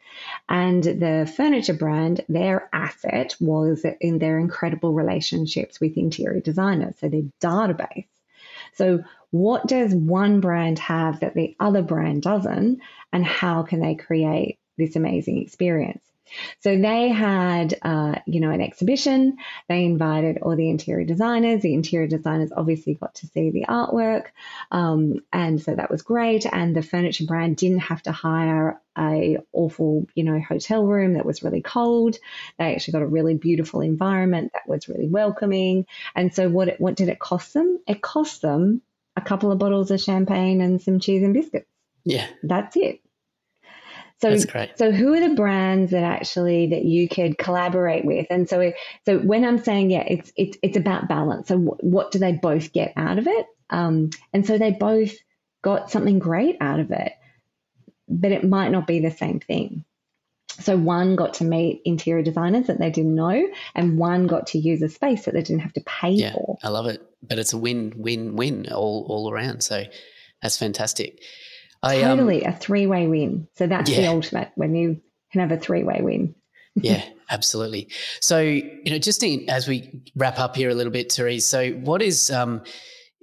and 0.48 0.82
the 0.82 1.30
furniture 1.36 1.74
brand, 1.74 2.22
their 2.30 2.70
asset 2.72 3.36
was 3.38 3.84
in 4.00 4.18
their 4.18 4.38
incredible 4.38 4.94
relationships 4.94 5.80
with 5.80 5.98
interior 5.98 6.40
designers, 6.40 6.94
so 6.98 7.10
their 7.10 7.28
database. 7.42 8.08
So, 8.74 9.04
what 9.38 9.66
does 9.66 9.94
one 9.94 10.40
brand 10.40 10.78
have 10.78 11.20
that 11.20 11.34
the 11.34 11.56
other 11.60 11.82
brand 11.82 12.22
doesn't, 12.22 12.80
and 13.12 13.24
how 13.24 13.62
can 13.62 13.80
they 13.80 13.94
create 13.94 14.58
this 14.76 14.96
amazing 14.96 15.38
experience? 15.42 16.02
So 16.60 16.76
they 16.76 17.08
had, 17.08 17.78
uh, 17.82 18.16
you 18.26 18.40
know, 18.40 18.50
an 18.50 18.60
exhibition. 18.60 19.36
They 19.68 19.84
invited 19.84 20.38
all 20.38 20.56
the 20.56 20.68
interior 20.68 21.04
designers. 21.06 21.62
The 21.62 21.74
interior 21.74 22.08
designers 22.08 22.50
obviously 22.56 22.94
got 22.94 23.14
to 23.16 23.26
see 23.28 23.50
the 23.50 23.66
artwork, 23.68 24.26
um, 24.70 25.20
and 25.32 25.60
so 25.62 25.74
that 25.74 25.90
was 25.90 26.02
great. 26.02 26.46
And 26.46 26.74
the 26.74 26.82
furniture 26.82 27.26
brand 27.26 27.56
didn't 27.56 27.80
have 27.80 28.02
to 28.02 28.12
hire 28.12 28.80
a 28.98 29.38
awful, 29.52 30.06
you 30.14 30.24
know, 30.24 30.40
hotel 30.40 30.84
room 30.84 31.14
that 31.14 31.26
was 31.26 31.42
really 31.42 31.62
cold. 31.62 32.16
They 32.58 32.74
actually 32.74 32.92
got 32.92 33.02
a 33.02 33.06
really 33.06 33.34
beautiful 33.34 33.80
environment 33.80 34.52
that 34.54 34.68
was 34.68 34.88
really 34.88 35.08
welcoming. 35.08 35.86
And 36.14 36.34
so, 36.34 36.48
what 36.48 36.68
it, 36.68 36.80
what 36.80 36.96
did 36.96 37.08
it 37.08 37.18
cost 37.18 37.54
them? 37.54 37.78
It 37.86 38.02
cost 38.02 38.42
them 38.42 38.82
a 39.16 39.20
couple 39.20 39.50
of 39.50 39.58
bottles 39.58 39.90
of 39.90 40.00
champagne 40.00 40.60
and 40.60 40.80
some 40.80 41.00
cheese 41.00 41.22
and 41.22 41.34
biscuits. 41.34 41.70
Yeah, 42.04 42.26
that's 42.42 42.76
it. 42.76 43.00
So, 44.22 44.30
That's 44.30 44.46
great. 44.46 44.78
so 44.78 44.92
who 44.92 45.12
are 45.12 45.28
the 45.28 45.34
brands 45.34 45.90
that 45.90 46.02
actually 46.02 46.68
that 46.68 46.86
you 46.86 47.06
could 47.06 47.36
collaborate 47.36 48.04
with? 48.06 48.26
And 48.30 48.48
so, 48.48 48.72
so 49.04 49.18
when 49.18 49.44
I'm 49.44 49.58
saying 49.58 49.90
yeah, 49.90 50.04
it's 50.08 50.32
it's 50.36 50.56
it's 50.62 50.76
about 50.76 51.06
balance. 51.08 51.48
So 51.48 51.58
what, 51.58 51.84
what 51.84 52.10
do 52.12 52.18
they 52.18 52.32
both 52.32 52.72
get 52.72 52.94
out 52.96 53.18
of 53.18 53.26
it? 53.26 53.46
Um, 53.68 54.10
and 54.32 54.46
so 54.46 54.56
they 54.56 54.70
both 54.70 55.12
got 55.60 55.90
something 55.90 56.18
great 56.18 56.56
out 56.62 56.80
of 56.80 56.92
it, 56.92 57.12
but 58.08 58.32
it 58.32 58.48
might 58.48 58.70
not 58.70 58.86
be 58.86 59.00
the 59.00 59.10
same 59.10 59.40
thing. 59.40 59.84
So 60.60 60.76
one 60.76 61.16
got 61.16 61.34
to 61.34 61.44
meet 61.44 61.82
interior 61.84 62.22
designers 62.22 62.66
that 62.66 62.78
they 62.78 62.90
didn't 62.90 63.14
know, 63.14 63.46
and 63.74 63.98
one 63.98 64.26
got 64.26 64.46
to 64.48 64.58
use 64.58 64.82
a 64.82 64.88
space 64.88 65.24
that 65.24 65.34
they 65.34 65.42
didn't 65.42 65.60
have 65.60 65.72
to 65.74 65.82
pay 65.82 66.10
yeah, 66.10 66.32
for. 66.32 66.58
I 66.62 66.68
love 66.68 66.86
it, 66.86 67.02
but 67.22 67.38
it's 67.38 67.52
a 67.52 67.58
win-win-win 67.58 68.72
all 68.72 69.06
all 69.08 69.30
around. 69.30 69.62
So 69.62 69.84
that's 70.42 70.56
fantastic. 70.56 71.20
I, 71.82 72.02
um, 72.02 72.18
totally 72.18 72.46
um, 72.46 72.52
a 72.52 72.56
three 72.56 72.86
way 72.86 73.06
win. 73.06 73.48
So 73.54 73.66
that's 73.66 73.90
yeah. 73.90 74.02
the 74.02 74.06
ultimate 74.08 74.50
when 74.54 74.74
you 74.74 75.00
can 75.32 75.40
have 75.40 75.52
a 75.52 75.60
three 75.60 75.84
way 75.84 76.00
win. 76.00 76.34
yeah, 76.74 77.04
absolutely. 77.30 77.88
So 78.20 78.40
you 78.40 78.90
know, 78.90 78.98
just 78.98 79.22
in, 79.22 79.48
as 79.48 79.68
we 79.68 80.02
wrap 80.14 80.38
up 80.38 80.56
here 80.56 80.70
a 80.70 80.74
little 80.74 80.92
bit, 80.92 81.12
Therese. 81.12 81.46
So 81.46 81.72
what 81.72 82.02
is 82.02 82.30
um, 82.30 82.62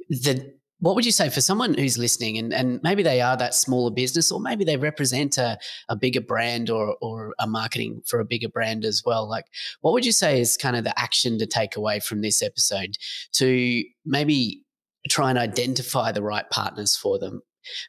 the 0.10 0.54
what 0.84 0.96
would 0.96 1.06
you 1.06 1.14
say 1.14 1.30
for 1.30 1.40
someone 1.40 1.74
who's 1.76 1.98
listening 1.98 2.38
and, 2.38 2.54
and 2.54 2.82
maybe 2.84 3.02
they 3.04 3.22
are 3.22 3.38
that 3.38 3.56
smaller 3.56 3.90
business 3.90 4.32
or 4.32 4.40
maybe 4.40 4.66
they 4.66 4.76
represent 4.76 5.38
a, 5.38 5.58
a 5.88 5.96
bigger 5.96 6.20
brand 6.20 6.70
or, 6.70 6.98
or 7.02 7.34
a 7.40 7.48
marketing 7.48 8.02
for 8.06 8.20
a 8.20 8.26
bigger 8.26 8.50
brand 8.50 8.84
as 8.84 9.02
well 9.06 9.28
like 9.28 9.46
what 9.82 9.94
would 9.94 10.06
you 10.06 10.12
say 10.12 10.42
is 10.42 10.58
kind 10.58 10.76
of 10.76 10.84
the 10.84 11.00
action 11.00 11.40
to 11.40 11.46
take 11.46 11.78
away 11.78 12.02
from 12.02 12.22
this 12.22 12.44
episode 12.44 12.98
to 13.32 13.82
maybe 14.06 14.66
try 15.08 15.30
and 15.30 15.40
identify 15.40 16.12
the 16.12 16.22
right 16.22 16.50
partners 16.50 16.98
for 16.98 17.18
them 17.18 17.42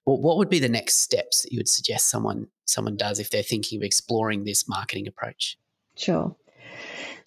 well, 0.06 0.20
what 0.20 0.36
would 0.36 0.48
be 0.48 0.60
the 0.60 0.68
next 0.68 0.98
steps 0.98 1.42
that 1.42 1.52
you 1.52 1.58
would 1.58 1.68
suggest 1.68 2.08
someone 2.08 2.46
someone 2.64 2.96
does 2.96 3.18
if 3.18 3.30
they're 3.30 3.42
thinking 3.42 3.80
of 3.80 3.82
exploring 3.82 4.44
this 4.44 4.68
marketing 4.68 5.08
approach? 5.08 5.58
Sure. 5.96 6.34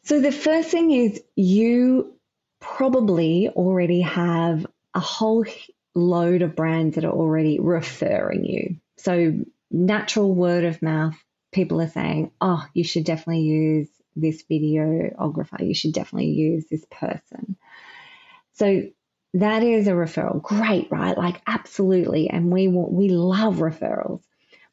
So 0.03 0.21
the 0.21 0.31
first 0.31 0.69
thing 0.69 0.91
is 0.91 1.21
you 1.35 2.17
probably 2.59 3.49
already 3.49 4.01
have 4.01 4.65
a 4.97 4.99
whole 4.99 5.45
load 5.93 6.41
of 6.41 6.55
brands 6.55 6.95
that 6.95 7.05
are 7.05 7.11
already 7.11 7.59
referring 7.59 8.43
you. 8.43 8.77
So 8.97 9.39
natural 9.69 10.33
word 10.33 10.65
of 10.65 10.81
mouth, 10.81 11.15
people 11.51 11.79
are 11.81 11.89
saying, 11.89 12.31
"Oh, 12.41 12.65
you 12.73 12.83
should 12.83 13.03
definitely 13.05 13.43
use 13.43 13.87
this 14.15 14.43
videographer. 14.49 15.65
You 15.65 15.75
should 15.75 15.93
definitely 15.93 16.31
use 16.31 16.65
this 16.65 16.83
person." 16.89 17.57
So 18.53 18.87
that 19.35 19.61
is 19.61 19.87
a 19.87 19.91
referral. 19.91 20.41
Great, 20.41 20.89
right? 20.89 21.15
Like 21.15 21.43
absolutely. 21.45 22.31
And 22.31 22.51
we 22.51 22.67
want, 22.67 22.91
we 22.91 23.09
love 23.09 23.57
referrals. 23.57 24.23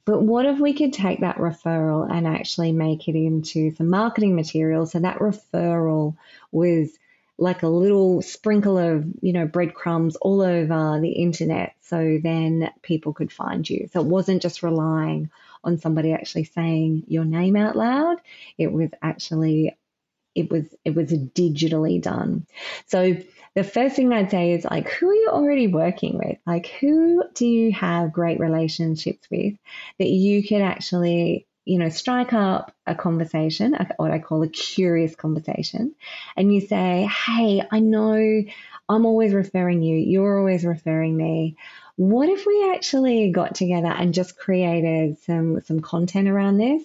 But 0.07 0.23
what 0.23 0.47
if 0.47 0.59
we 0.59 0.73
could 0.73 0.95
take 0.95 1.21
that 1.21 1.37
referral 1.37 2.11
and 2.11 2.27
actually 2.27 2.73
make 2.73 3.09
it 3.09 3.15
into 3.15 3.75
some 3.75 3.91
marketing 3.91 4.35
material 4.37 4.87
so 4.87 5.01
that 5.01 5.19
referral 5.19 6.17
was 6.51 6.99
like 7.37 7.63
a 7.63 7.69
little 7.69 8.23
sprinkle 8.23 8.79
of, 8.79 9.05
you 9.21 9.33
know, 9.33 9.47
breadcrumbs 9.47 10.17
all 10.17 10.41
over 10.41 11.01
the 11.01 11.11
internet 11.11 11.75
so 11.81 12.19
then 12.23 12.71
people 12.83 13.13
could 13.13 13.33
find 13.33 13.69
you. 13.69 13.89
So 13.93 14.01
it 14.01 14.07
wasn't 14.07 14.43
just 14.43 14.63
relying 14.63 15.31
on 15.65 15.79
somebody 15.79 16.13
actually 16.13 16.45
saying 16.45 17.05
your 17.09 17.25
name 17.25 17.57
out 17.57 17.77
loud. 17.77 18.19
It 18.59 18.73
was 18.73 18.91
actually 19.03 19.77
it 20.35 20.51
was 20.51 20.65
it 20.85 20.95
was 20.95 21.11
digitally 21.11 22.01
done. 22.01 22.47
So 22.87 23.17
the 23.55 23.65
first 23.65 23.95
thing 23.95 24.13
I'd 24.13 24.31
say 24.31 24.53
is 24.53 24.65
like, 24.65 24.91
who 24.91 25.09
are 25.09 25.15
you 25.15 25.29
already 25.31 25.69
working 25.69 26.19
with? 26.19 26.39
Like, 26.45 26.67
who 26.67 27.23
do 27.35 27.47
you 27.47 27.73
have 27.73 28.13
great 28.13 28.41
relationships 28.41 29.29
with 29.31 29.55
that 29.99 30.09
you 30.09 30.47
could 30.47 30.61
actually, 30.61 31.47
you 31.65 31.79
know, 31.79 31.89
strike 31.89 32.33
up 32.33 32.75
a 32.87 32.95
conversation, 32.95 33.77
what 33.97 34.11
I 34.11 34.19
call 34.19 34.43
a 34.43 34.49
curious 34.49 35.15
conversation, 35.15 35.95
and 36.37 36.53
you 36.53 36.61
say, 36.61 37.09
hey, 37.27 37.63
I 37.71 37.81
know 37.81 38.43
I'm 38.89 39.07
always 39.07 39.33
referring 39.33 39.83
you, 39.83 39.97
you're 39.97 40.39
always 40.39 40.65
referring 40.65 41.17
me. 41.17 41.57
What 41.97 42.29
if 42.29 42.45
we 42.45 42.73
actually 42.75 43.31
got 43.31 43.55
together 43.55 43.89
and 43.89 44.13
just 44.13 44.37
created 44.37 45.19
some 45.21 45.61
some 45.63 45.81
content 45.81 46.29
around 46.29 46.59
this? 46.59 46.83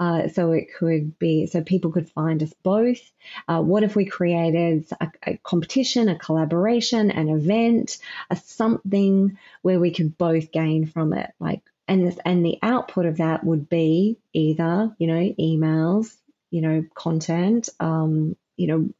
Uh, 0.00 0.28
so 0.28 0.52
it 0.52 0.68
could 0.78 1.18
be, 1.18 1.46
so 1.46 1.60
people 1.60 1.90
could 1.90 2.08
find 2.08 2.40
us 2.42 2.54
both. 2.62 3.00
Uh, 3.48 3.60
what 3.60 3.82
if 3.82 3.96
we 3.96 4.04
created 4.04 4.86
a, 5.00 5.10
a, 5.26 5.36
competition, 5.38 6.08
a 6.08 6.16
collaboration, 6.16 7.10
an 7.10 7.28
event, 7.28 7.98
a 8.30 8.36
something 8.36 9.36
where 9.62 9.80
we 9.80 9.90
could 9.90 10.16
both 10.16 10.52
gain 10.52 10.86
from 10.86 11.12
it? 11.12 11.32
Like, 11.40 11.62
and 11.88 12.06
this, 12.06 12.18
and 12.24 12.44
the 12.44 12.58
output 12.62 13.06
of 13.06 13.16
that 13.16 13.44
would 13.44 13.68
be 13.68 14.18
either, 14.32 14.94
you 14.98 15.06
know, 15.06 15.34
emails, 15.38 16.14
you 16.50 16.60
know, 16.60 16.84
content, 16.94 17.68
um, 17.80 18.36
you 18.56 18.66
know, 18.66 18.90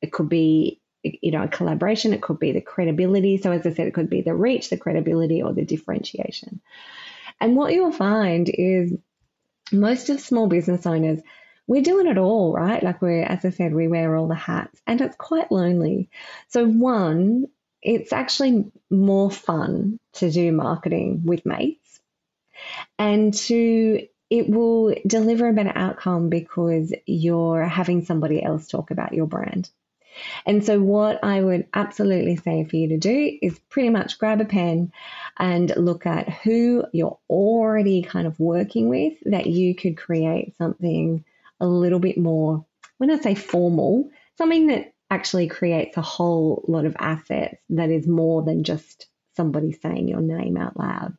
it 0.00 0.12
could 0.12 0.28
be 0.28 0.80
you 1.02 1.30
know, 1.30 1.44
a 1.44 1.48
collaboration. 1.48 2.12
It 2.12 2.22
could 2.22 2.38
be 2.38 2.52
the 2.52 2.60
credibility. 2.60 3.36
So 3.38 3.52
as 3.52 3.66
I 3.66 3.72
said, 3.72 3.86
it 3.86 3.94
could 3.94 4.10
be 4.10 4.22
the 4.22 4.34
reach, 4.34 4.70
the 4.70 4.76
credibility, 4.76 5.42
or 5.42 5.52
the 5.52 5.64
differentiation. 5.64 6.60
And 7.40 7.56
what 7.56 7.72
you'll 7.72 7.92
find 7.92 8.50
is 8.52 8.92
most 9.72 10.10
of 10.10 10.20
small 10.20 10.48
business 10.48 10.86
owners, 10.86 11.20
we're 11.66 11.82
doing 11.82 12.06
it 12.06 12.18
all, 12.18 12.52
right? 12.52 12.82
Like 12.82 13.02
we're, 13.02 13.22
as 13.22 13.44
I 13.44 13.50
said, 13.50 13.74
we 13.74 13.88
wear 13.88 14.16
all 14.16 14.26
the 14.26 14.34
hats 14.34 14.80
and 14.86 15.00
it's 15.00 15.16
quite 15.16 15.52
lonely. 15.52 16.08
So, 16.48 16.66
one, 16.66 17.46
it's 17.82 18.12
actually 18.12 18.72
more 18.90 19.30
fun 19.30 20.00
to 20.14 20.30
do 20.30 20.50
marketing 20.50 21.22
with 21.24 21.46
mates. 21.46 21.87
And 22.98 23.32
two, 23.32 24.08
it 24.30 24.48
will 24.48 24.94
deliver 25.06 25.48
a 25.48 25.52
better 25.52 25.72
outcome 25.74 26.28
because 26.28 26.92
you're 27.06 27.64
having 27.64 28.04
somebody 28.04 28.42
else 28.42 28.68
talk 28.68 28.90
about 28.90 29.14
your 29.14 29.26
brand. 29.26 29.70
And 30.46 30.64
so, 30.64 30.80
what 30.80 31.22
I 31.22 31.40
would 31.40 31.68
absolutely 31.72 32.36
say 32.36 32.64
for 32.64 32.76
you 32.76 32.88
to 32.88 32.98
do 32.98 33.38
is 33.40 33.58
pretty 33.70 33.90
much 33.90 34.18
grab 34.18 34.40
a 34.40 34.44
pen 34.44 34.92
and 35.38 35.72
look 35.76 36.06
at 36.06 36.28
who 36.28 36.84
you're 36.92 37.18
already 37.30 38.02
kind 38.02 38.26
of 38.26 38.38
working 38.40 38.88
with 38.88 39.14
that 39.26 39.46
you 39.46 39.74
could 39.74 39.96
create 39.96 40.56
something 40.56 41.24
a 41.60 41.66
little 41.66 42.00
bit 42.00 42.18
more, 42.18 42.64
when 42.98 43.10
I 43.10 43.18
say 43.18 43.34
formal, 43.34 44.10
something 44.36 44.68
that 44.68 44.92
actually 45.10 45.48
creates 45.48 45.96
a 45.96 46.02
whole 46.02 46.64
lot 46.68 46.84
of 46.84 46.96
assets 46.98 47.56
that 47.70 47.90
is 47.90 48.06
more 48.06 48.42
than 48.42 48.64
just 48.64 49.06
somebody 49.36 49.72
saying 49.72 50.08
your 50.08 50.20
name 50.20 50.56
out 50.56 50.76
loud. 50.76 51.16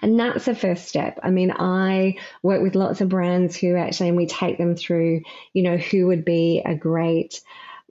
And 0.00 0.18
that's 0.18 0.44
the 0.44 0.54
first 0.54 0.86
step. 0.86 1.18
I 1.22 1.30
mean, 1.30 1.50
I 1.50 2.16
work 2.42 2.62
with 2.62 2.74
lots 2.74 3.00
of 3.00 3.08
brands 3.08 3.56
who 3.56 3.76
actually, 3.76 4.08
and 4.08 4.16
we 4.16 4.26
take 4.26 4.58
them 4.58 4.76
through, 4.76 5.22
you 5.52 5.62
know, 5.62 5.76
who 5.76 6.06
would 6.08 6.24
be 6.24 6.62
a 6.64 6.74
great 6.74 7.40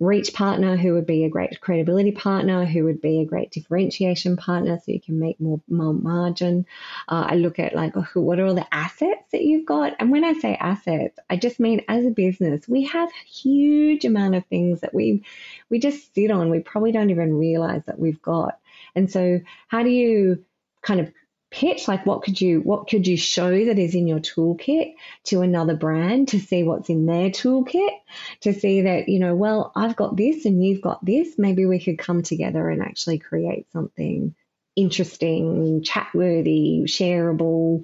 reach 0.02 0.34
partner, 0.34 0.76
who 0.76 0.96
would 0.96 1.06
be 1.06 1.26
a 1.26 1.30
great 1.30 1.62
credibility 1.62 2.12
partner, 2.12 2.66
who 2.66 2.86
would 2.86 3.00
be 3.02 3.20
a 3.20 3.26
great 3.26 3.52
differentiation 3.52 4.36
partner 4.36 4.78
so 4.80 4.92
you 4.92 5.00
can 5.00 5.20
make 5.20 5.40
more, 5.40 5.62
more 5.70 5.94
margin. 5.94 6.66
Uh, 7.08 7.28
I 7.30 7.36
look 7.36 7.60
at 7.60 7.76
like, 7.76 7.94
who, 7.94 8.22
what 8.22 8.40
are 8.40 8.48
all 8.48 8.56
the 8.56 8.74
assets 8.74 9.22
that 9.32 9.44
you've 9.44 9.68
got? 9.68 9.94
And 10.00 10.10
when 10.10 10.24
I 10.24 10.34
say 10.34 10.56
assets, 10.56 11.20
I 11.30 11.36
just 11.36 11.60
mean 11.60 11.84
as 11.88 12.04
a 12.04 12.10
business, 12.10 12.68
we 12.68 12.86
have 12.86 13.10
a 13.10 13.28
huge 13.28 14.04
amount 14.04 14.34
of 14.34 14.44
things 14.48 14.82
that 14.82 14.92
we, 14.94 15.24
we 15.70 15.78
just 15.78 16.16
sit 16.16 16.32
on. 16.32 16.50
We 16.50 16.62
probably 16.62 16.92
don't 16.92 17.12
even 17.12 17.38
realize 17.38 17.86
that 17.86 18.00
we've 18.00 18.22
got. 18.24 18.58
And 18.96 19.12
so 19.12 19.40
how 19.68 19.84
do 19.84 19.90
you 19.92 20.44
kind 20.82 21.00
of 21.00 21.14
pitch 21.52 21.86
like 21.90 22.06
what 22.06 22.24
could 22.24 22.40
you 22.40 22.62
what 22.62 22.88
could 22.88 23.06
you 23.06 23.18
show 23.18 23.66
that 23.66 23.78
is 23.78 23.94
in 23.94 24.08
your 24.08 24.20
toolkit 24.20 24.94
to 25.26 25.42
another 25.42 25.76
brand 25.76 26.30
to 26.30 26.40
see 26.40 26.64
what's 26.64 26.90
in 26.90 27.06
their 27.06 27.30
toolkit 27.30 27.92
to 28.40 28.54
see 28.54 28.84
that 28.84 29.10
you 29.10 29.20
know 29.20 29.36
well 29.36 29.74
i've 29.76 29.98
got 29.98 30.16
this 30.16 30.46
and 30.46 30.64
you've 30.64 30.82
got 30.82 31.04
this. 31.06 31.38
Maybe 31.38 31.66
we 31.66 31.80
could 31.80 32.00
come 32.00 32.24
together 32.24 32.70
and 32.70 32.82
actually 32.82 33.20
create 33.20 33.70
something 33.72 34.34
interesting 34.78 35.84
chat 35.84 36.08
worthy 36.14 36.84
shareable 36.86 37.84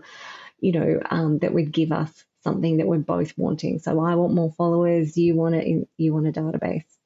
you 0.61 0.71
know 0.71 1.01
um, 1.09 1.39
that 1.39 1.53
would 1.53 1.73
give 1.73 1.91
us 1.91 2.23
something 2.43 2.77
that 2.77 2.87
we're 2.87 2.99
both 2.99 3.37
wanting. 3.37 3.79
So 3.79 3.99
i 3.99 4.15
want 4.15 4.33
more 4.33 4.53
followers 4.53 5.17
you 5.17 5.35
want 5.35 5.55
it 5.55 5.87
you 5.97 6.13
want 6.13 6.27
a 6.27 6.31
database 6.31 6.96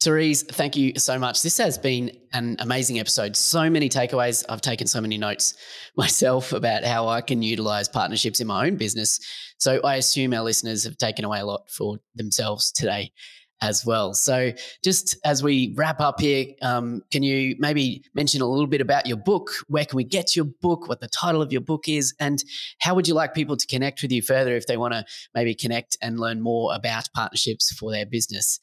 Therese, 0.00 0.44
thank 0.44 0.76
you 0.76 0.94
so 0.96 1.18
much. 1.18 1.42
This 1.42 1.58
has 1.58 1.76
been 1.76 2.10
an 2.32 2.56
amazing 2.60 2.98
episode. 2.98 3.36
So 3.36 3.68
many 3.68 3.90
takeaways. 3.90 4.42
I've 4.48 4.62
taken 4.62 4.86
so 4.86 4.98
many 4.98 5.18
notes 5.18 5.54
myself 5.96 6.54
about 6.54 6.84
how 6.84 7.06
I 7.06 7.20
can 7.20 7.42
utilize 7.42 7.86
partnerships 7.86 8.40
in 8.40 8.46
my 8.46 8.66
own 8.66 8.76
business. 8.76 9.20
So 9.58 9.78
I 9.84 9.96
assume 9.96 10.32
our 10.32 10.42
listeners 10.42 10.84
have 10.84 10.96
taken 10.96 11.26
away 11.26 11.40
a 11.40 11.44
lot 11.44 11.70
for 11.70 11.98
themselves 12.14 12.72
today 12.72 13.12
as 13.60 13.84
well. 13.84 14.14
So 14.14 14.52
just 14.82 15.18
as 15.26 15.42
we 15.42 15.74
wrap 15.76 16.00
up 16.00 16.18
here, 16.18 16.46
um, 16.62 17.02
can 17.10 17.22
you 17.22 17.56
maybe 17.58 18.02
mention 18.14 18.40
a 18.40 18.46
little 18.46 18.66
bit 18.66 18.80
about 18.80 19.06
your 19.06 19.18
book? 19.18 19.50
Where 19.68 19.84
can 19.84 19.98
we 19.98 20.04
get 20.04 20.34
your 20.34 20.46
book? 20.46 20.88
What 20.88 21.00
the 21.00 21.08
title 21.08 21.42
of 21.42 21.52
your 21.52 21.60
book 21.60 21.90
is? 21.90 22.14
And 22.18 22.42
how 22.80 22.94
would 22.94 23.06
you 23.06 23.12
like 23.12 23.34
people 23.34 23.58
to 23.58 23.66
connect 23.66 24.00
with 24.00 24.12
you 24.12 24.22
further 24.22 24.56
if 24.56 24.66
they 24.66 24.78
want 24.78 24.94
to 24.94 25.04
maybe 25.34 25.54
connect 25.54 25.98
and 26.00 26.18
learn 26.18 26.40
more 26.40 26.74
about 26.74 27.10
partnerships 27.14 27.70
for 27.78 27.92
their 27.92 28.06
business? 28.06 28.60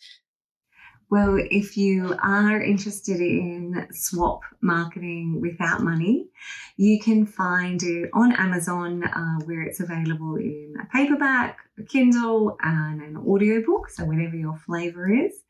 Well, 1.09 1.37
if 1.39 1.77
you 1.77 2.17
are 2.21 2.61
interested 2.61 3.21
in 3.21 3.87
swap 3.91 4.41
marketing 4.59 5.39
without 5.39 5.81
money, 5.81 6.27
you 6.75 6.99
can 6.99 7.25
find 7.25 7.81
it 7.81 8.09
on 8.13 8.33
Amazon 8.33 9.03
uh, 9.05 9.39
where 9.45 9.61
it's 9.61 9.79
available 9.79 10.35
in 10.35 10.75
a 10.81 10.85
paperback, 10.87 11.59
a 11.79 11.83
Kindle, 11.83 12.57
and 12.61 13.01
an 13.01 13.15
audiobook, 13.15 13.89
so 13.89 14.03
whatever 14.03 14.35
your 14.35 14.57
flavor 14.57 15.09
is. 15.09 15.43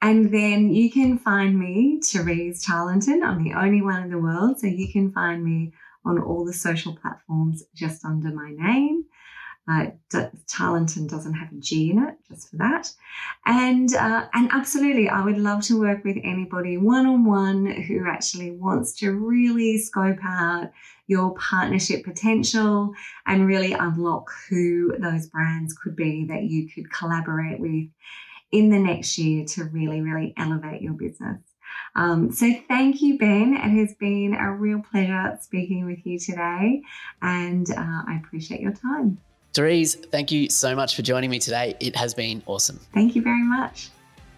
And 0.00 0.32
then 0.32 0.72
you 0.72 0.90
can 0.90 1.18
find 1.18 1.58
me, 1.58 2.00
Therese 2.02 2.64
Tarlinton. 2.64 3.22
I'm 3.22 3.44
the 3.44 3.52
only 3.52 3.82
one 3.82 4.02
in 4.04 4.10
the 4.10 4.18
world, 4.18 4.60
so 4.60 4.66
you 4.66 4.90
can 4.90 5.12
find 5.12 5.44
me 5.44 5.74
on 6.06 6.18
all 6.18 6.46
the 6.46 6.54
social 6.54 6.96
platforms 6.96 7.64
just 7.74 8.02
under 8.02 8.30
my 8.30 8.50
name. 8.56 9.04
Uh, 9.70 9.90
Tarlinton 10.46 11.08
doesn't 11.08 11.34
have 11.34 11.52
a 11.52 11.56
G 11.56 11.90
in 11.90 12.02
it, 12.02 12.14
just 12.28 12.50
for 12.50 12.56
that. 12.56 12.90
And 13.46 13.94
uh, 13.94 14.26
and 14.34 14.50
absolutely, 14.52 15.08
I 15.08 15.24
would 15.24 15.38
love 15.38 15.62
to 15.64 15.78
work 15.78 16.02
with 16.04 16.16
anybody 16.24 16.76
one 16.76 17.06
on 17.06 17.24
one 17.24 17.66
who 17.66 18.08
actually 18.08 18.50
wants 18.50 18.92
to 19.00 19.12
really 19.12 19.78
scope 19.78 20.18
out 20.24 20.70
your 21.06 21.34
partnership 21.34 22.04
potential 22.04 22.92
and 23.26 23.46
really 23.46 23.72
unlock 23.72 24.30
who 24.48 24.96
those 24.98 25.26
brands 25.28 25.72
could 25.74 25.96
be 25.96 26.24
that 26.26 26.44
you 26.44 26.68
could 26.68 26.90
collaborate 26.92 27.60
with 27.60 27.88
in 28.52 28.70
the 28.70 28.78
next 28.78 29.18
year 29.18 29.44
to 29.44 29.64
really, 29.64 30.00
really 30.00 30.34
elevate 30.36 30.82
your 30.82 30.94
business. 30.94 31.40
Um, 31.94 32.32
so 32.32 32.52
thank 32.68 33.02
you, 33.02 33.18
Ben. 33.18 33.54
It 33.54 33.86
has 33.86 33.94
been 33.94 34.34
a 34.34 34.52
real 34.52 34.82
pleasure 34.82 35.38
speaking 35.40 35.86
with 35.86 36.04
you 36.04 36.18
today, 36.18 36.82
and 37.22 37.70
uh, 37.70 38.02
I 38.08 38.20
appreciate 38.24 38.60
your 38.60 38.72
time. 38.72 39.18
Therese, 39.52 39.94
thank 39.94 40.30
you 40.30 40.48
so 40.48 40.76
much 40.76 40.94
for 40.94 41.02
joining 41.02 41.30
me 41.30 41.38
today. 41.38 41.74
It 41.80 41.96
has 41.96 42.14
been 42.14 42.42
awesome. 42.46 42.80
Thank 42.94 43.16
you 43.16 43.22
very 43.22 43.42
much. 43.42 43.90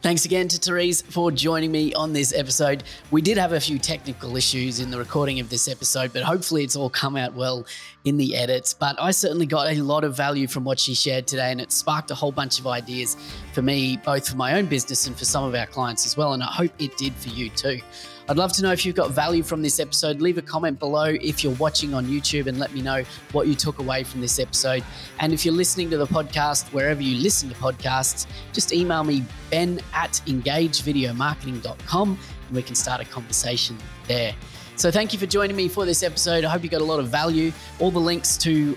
Thanks 0.03 0.25
again 0.25 0.49
to 0.49 0.59
Therese 0.59 1.01
for 1.01 1.31
joining 1.31 1.71
me 1.71 1.95
on 1.95 2.13
this 2.13 2.35
episode. 2.35 2.83
We 3.13 3.23
did 3.23 3.39
have 3.39 3.53
a 3.53 3.61
few 3.61 3.79
technical 3.79 4.37
issues 4.37 4.81
in 4.81 4.91
the 4.91 4.99
recording 4.99 5.39
of 5.39 5.49
this 5.49 5.69
episode, 5.69 6.13
but 6.13 6.25
hopefully 6.25 6.65
it's 6.65 6.75
all 6.75 6.91
come 6.91 7.15
out 7.15 7.35
well 7.35 7.65
in 8.05 8.17
the 8.17 8.35
edits. 8.35 8.75
But 8.75 9.01
I 9.01 9.13
certainly 9.13 9.47
got 9.47 9.69
a 9.69 9.81
lot 9.81 10.03
of 10.03 10.17
value 10.17 10.49
from 10.49 10.65
what 10.65 10.81
she 10.81 10.93
shared 10.93 11.29
today, 11.29 11.53
and 11.53 11.61
it 11.61 11.71
sparked 11.71 12.11
a 12.11 12.17
whole 12.17 12.33
bunch 12.33 12.59
of 12.59 12.67
ideas 12.67 13.17
for 13.53 13.63
me, 13.63 13.97
both 13.99 14.29
for 14.29 14.37
my 14.37 14.55
own 14.59 14.67
business 14.67 15.07
and 15.07 15.17
for 15.17 15.25
some 15.25 15.45
of 15.45 15.55
our 15.55 15.67
clients 15.67 16.05
as 16.05 16.17
well. 16.17 16.33
And 16.33 16.43
I 16.43 16.51
hope 16.51 16.73
it 16.81 16.97
did 16.97 17.15
for 17.15 17.29
you 17.29 17.49
too. 17.51 17.81
I'd 18.29 18.37
love 18.37 18.53
to 18.55 18.63
know 18.63 18.71
if 18.73 18.87
you've 18.87 18.95
got 18.95 19.11
value 19.11 19.43
from 19.43 19.63
this 19.63 19.81
episode. 19.81 20.21
Leave 20.21 20.39
a 20.39 20.43
comment 20.43 20.79
below 20.79 21.05
if 21.05 21.43
you're 21.43 21.55
watching 21.55 21.93
on 21.93 22.07
YouTube 22.07 22.47
and 22.47 22.59
let 22.59 22.73
me 22.73 22.81
know 22.81 23.03
what 23.33 23.49
you 23.49 23.55
took 23.55 23.79
away 23.79 24.05
from 24.05 24.21
this 24.21 24.39
episode. 24.39 24.85
And 25.19 25.33
if 25.33 25.45
you're 25.45 25.55
listening 25.55 25.91
to 25.91 25.99
the 25.99 26.07
podcast, 26.07 26.73
wherever 26.73 27.03
you 27.03 27.21
listen 27.21 27.49
to 27.49 27.55
podcasts, 27.57 28.27
just 28.53 28.73
email 28.73 29.03
me, 29.03 29.25
ben 29.51 29.81
at 29.93 30.21
engagevideomarketing.com, 30.27 32.19
and 32.47 32.57
we 32.57 32.63
can 32.63 32.75
start 32.75 33.01
a 33.01 33.05
conversation 33.05 33.77
there. 34.07 34.35
So 34.77 34.91
thank 34.91 35.13
you 35.13 35.19
for 35.19 35.27
joining 35.27 35.57
me 35.57 35.69
for 35.69 35.85
this 35.85 36.03
episode. 36.03 36.45
I 36.45 36.49
hope 36.49 36.63
you 36.63 36.71
got 36.71 36.81
a 36.81 36.85
lot 36.85 37.01
of 37.01 37.09
value. 37.09 37.53
All 37.79 37.91
the 37.91 38.01
links 38.01 38.37
to 38.39 38.77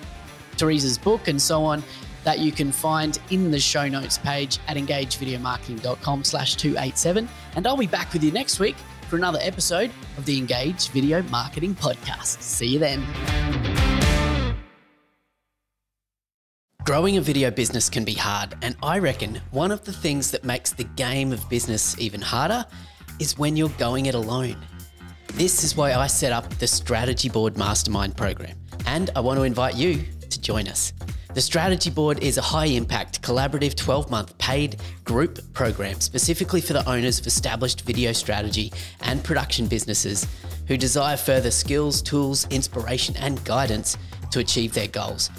Therese's 0.58 0.98
book 0.98 1.28
and 1.28 1.42
so 1.42 1.64
on 1.64 1.84
that 2.24 2.40
you 2.40 2.52
can 2.52 2.72
find 2.72 3.20
in 3.30 3.52
the 3.52 3.60
show 3.60 3.88
notes 3.88 4.18
page 4.18 4.58
at 4.68 4.78
engagevideomarketing.com 4.78 6.24
slash 6.24 6.56
287. 6.56 7.30
And 7.56 7.68
I'll 7.68 7.78
be 7.78 7.86
back 7.86 8.12
with 8.14 8.24
you 8.24 8.32
next 8.32 8.60
week 8.60 8.76
for 9.10 9.16
another 9.16 9.40
episode 9.42 9.92
of 10.18 10.26
the 10.26 10.38
Engage 10.38 10.90
Video 10.90 11.22
Marketing 11.24 11.76
Podcast. 11.76 12.42
See 12.42 12.68
you 12.68 12.80
then. 12.80 13.04
Growing 16.84 17.18
a 17.18 17.22
video 17.22 17.50
business 17.50 17.90
can 17.90 18.06
be 18.06 18.14
hard, 18.14 18.56
and 18.62 18.76
I 18.84 19.00
reckon 19.00 19.42
one 19.52 19.72
of 19.72 19.84
the 19.84 19.94
things 19.94 20.30
that 20.32 20.44
makes 20.44 20.72
the 20.72 20.84
game 20.84 21.34
of 21.34 21.50
business 21.50 21.98
even 22.00 22.22
harder 22.22 22.66
is 23.20 23.38
when 23.38 23.58
you're 23.58 23.70
going 23.70 24.06
it 24.06 24.16
alone. 24.16 24.58
This 25.34 25.64
is 25.64 25.76
why 25.76 25.94
I 25.94 26.08
set 26.08 26.32
up 26.32 26.48
the 26.60 26.68
Strategy 26.68 27.28
Board 27.28 27.58
Mastermind 27.58 28.16
program, 28.16 28.56
and 28.86 29.10
I 29.16 29.20
want 29.20 29.38
to 29.38 29.44
invite 29.44 29.76
you 29.76 30.04
to 30.30 30.42
join 30.42 30.68
us. 30.68 30.94
The 31.36 31.42
Strategy 31.42 31.90
Board 31.90 32.24
is 32.24 32.38
a 32.38 32.42
high 32.42 32.68
impact, 32.68 33.22
collaborative 33.22 33.76
12 33.76 34.10
month 34.10 34.38
paid 34.38 34.78
group 35.04 35.38
program 35.52 36.00
specifically 36.00 36.62
for 36.62 36.72
the 36.72 36.90
owners 36.90 37.20
of 37.20 37.28
established 37.28 37.82
video 37.82 38.14
strategy 38.14 38.72
and 39.02 39.22
production 39.22 39.68
businesses 39.68 40.26
who 40.70 40.78
desire 40.78 41.18
further 41.18 41.52
skills, 41.52 42.02
tools, 42.02 42.48
inspiration, 42.52 43.18
and 43.18 43.44
guidance 43.44 43.98
to 44.32 44.40
achieve 44.40 44.74
their 44.74 44.88
goals. 44.88 45.30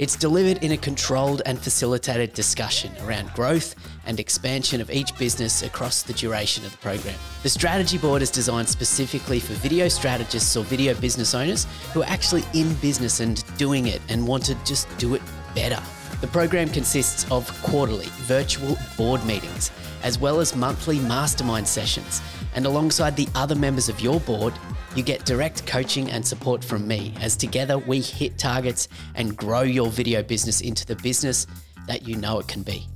It's 0.00 0.16
delivered 0.16 0.64
in 0.64 0.72
a 0.72 0.76
controlled 0.76 1.40
and 1.46 1.56
facilitated 1.56 2.32
discussion 2.32 2.90
around 3.04 3.32
growth 3.32 3.76
and 4.06 4.18
expansion 4.18 4.80
of 4.80 4.90
each 4.90 5.16
business 5.18 5.62
across 5.62 6.02
the 6.02 6.14
duration 6.14 6.64
of 6.64 6.72
the 6.72 6.78
program. 6.78 7.14
The 7.44 7.48
strategy 7.48 7.96
board 7.96 8.22
is 8.22 8.30
designed 8.32 8.68
specifically 8.68 9.38
for 9.38 9.52
video 9.52 9.86
strategists 9.86 10.56
or 10.56 10.64
video 10.64 10.94
business 10.94 11.32
owners 11.32 11.68
who 11.92 12.02
are 12.02 12.08
actually 12.08 12.42
in 12.54 12.74
business 12.74 13.20
and 13.20 13.44
doing 13.56 13.86
it 13.86 14.02
and 14.08 14.26
want 14.26 14.44
to 14.46 14.56
just 14.64 14.88
do 14.98 15.14
it 15.14 15.22
better. 15.54 15.82
The 16.20 16.26
program 16.28 16.68
consists 16.68 17.30
of 17.30 17.50
quarterly 17.62 18.06
virtual 18.22 18.78
board 18.96 19.24
meetings, 19.26 19.70
as 20.02 20.18
well 20.18 20.40
as 20.40 20.56
monthly 20.56 20.98
mastermind 21.00 21.68
sessions. 21.68 22.22
And 22.54 22.66
alongside 22.66 23.16
the 23.16 23.28
other 23.34 23.54
members 23.54 23.88
of 23.88 24.00
your 24.00 24.20
board, 24.20 24.54
you 24.94 25.02
get 25.02 25.24
direct 25.24 25.66
coaching 25.66 26.10
and 26.10 26.26
support 26.26 26.62
from 26.62 26.86
me 26.86 27.14
as 27.20 27.36
together 27.36 27.78
we 27.78 28.00
hit 28.00 28.38
targets 28.38 28.88
and 29.16 29.36
grow 29.36 29.62
your 29.62 29.88
video 29.88 30.22
business 30.22 30.60
into 30.60 30.86
the 30.86 30.96
business 30.96 31.46
that 31.86 32.06
you 32.06 32.16
know 32.16 32.38
it 32.38 32.48
can 32.48 32.62
be. 32.62 32.86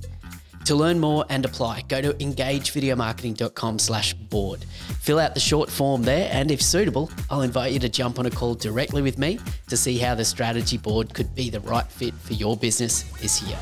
To 0.69 0.75
learn 0.75 0.99
more 0.99 1.25
and 1.29 1.43
apply, 1.45 1.81
go 1.87 1.99
to 1.99 2.13
engagevideomarketing.com 2.13 3.79
slash 3.79 4.13
board. 4.13 4.65
Fill 5.01 5.17
out 5.17 5.33
the 5.33 5.39
short 5.39 5.67
form 5.67 6.03
there, 6.03 6.29
and 6.31 6.51
if 6.51 6.61
suitable, 6.61 7.09
I'll 7.31 7.41
invite 7.41 7.71
you 7.73 7.79
to 7.79 7.89
jump 7.89 8.19
on 8.19 8.27
a 8.27 8.29
call 8.29 8.53
directly 8.53 9.01
with 9.01 9.17
me 9.17 9.39
to 9.69 9.75
see 9.75 9.97
how 9.97 10.13
the 10.13 10.23
strategy 10.23 10.77
board 10.77 11.11
could 11.15 11.33
be 11.33 11.49
the 11.49 11.59
right 11.61 11.87
fit 11.87 12.13
for 12.13 12.33
your 12.33 12.55
business 12.55 13.01
this 13.19 13.41
year. 13.41 13.57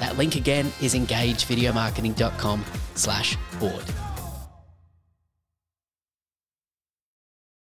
That 0.00 0.18
link 0.18 0.36
again 0.36 0.70
is 0.82 0.94
engagevideomarketing.com 0.94 2.62
slash 2.94 3.38
board. 3.58 4.03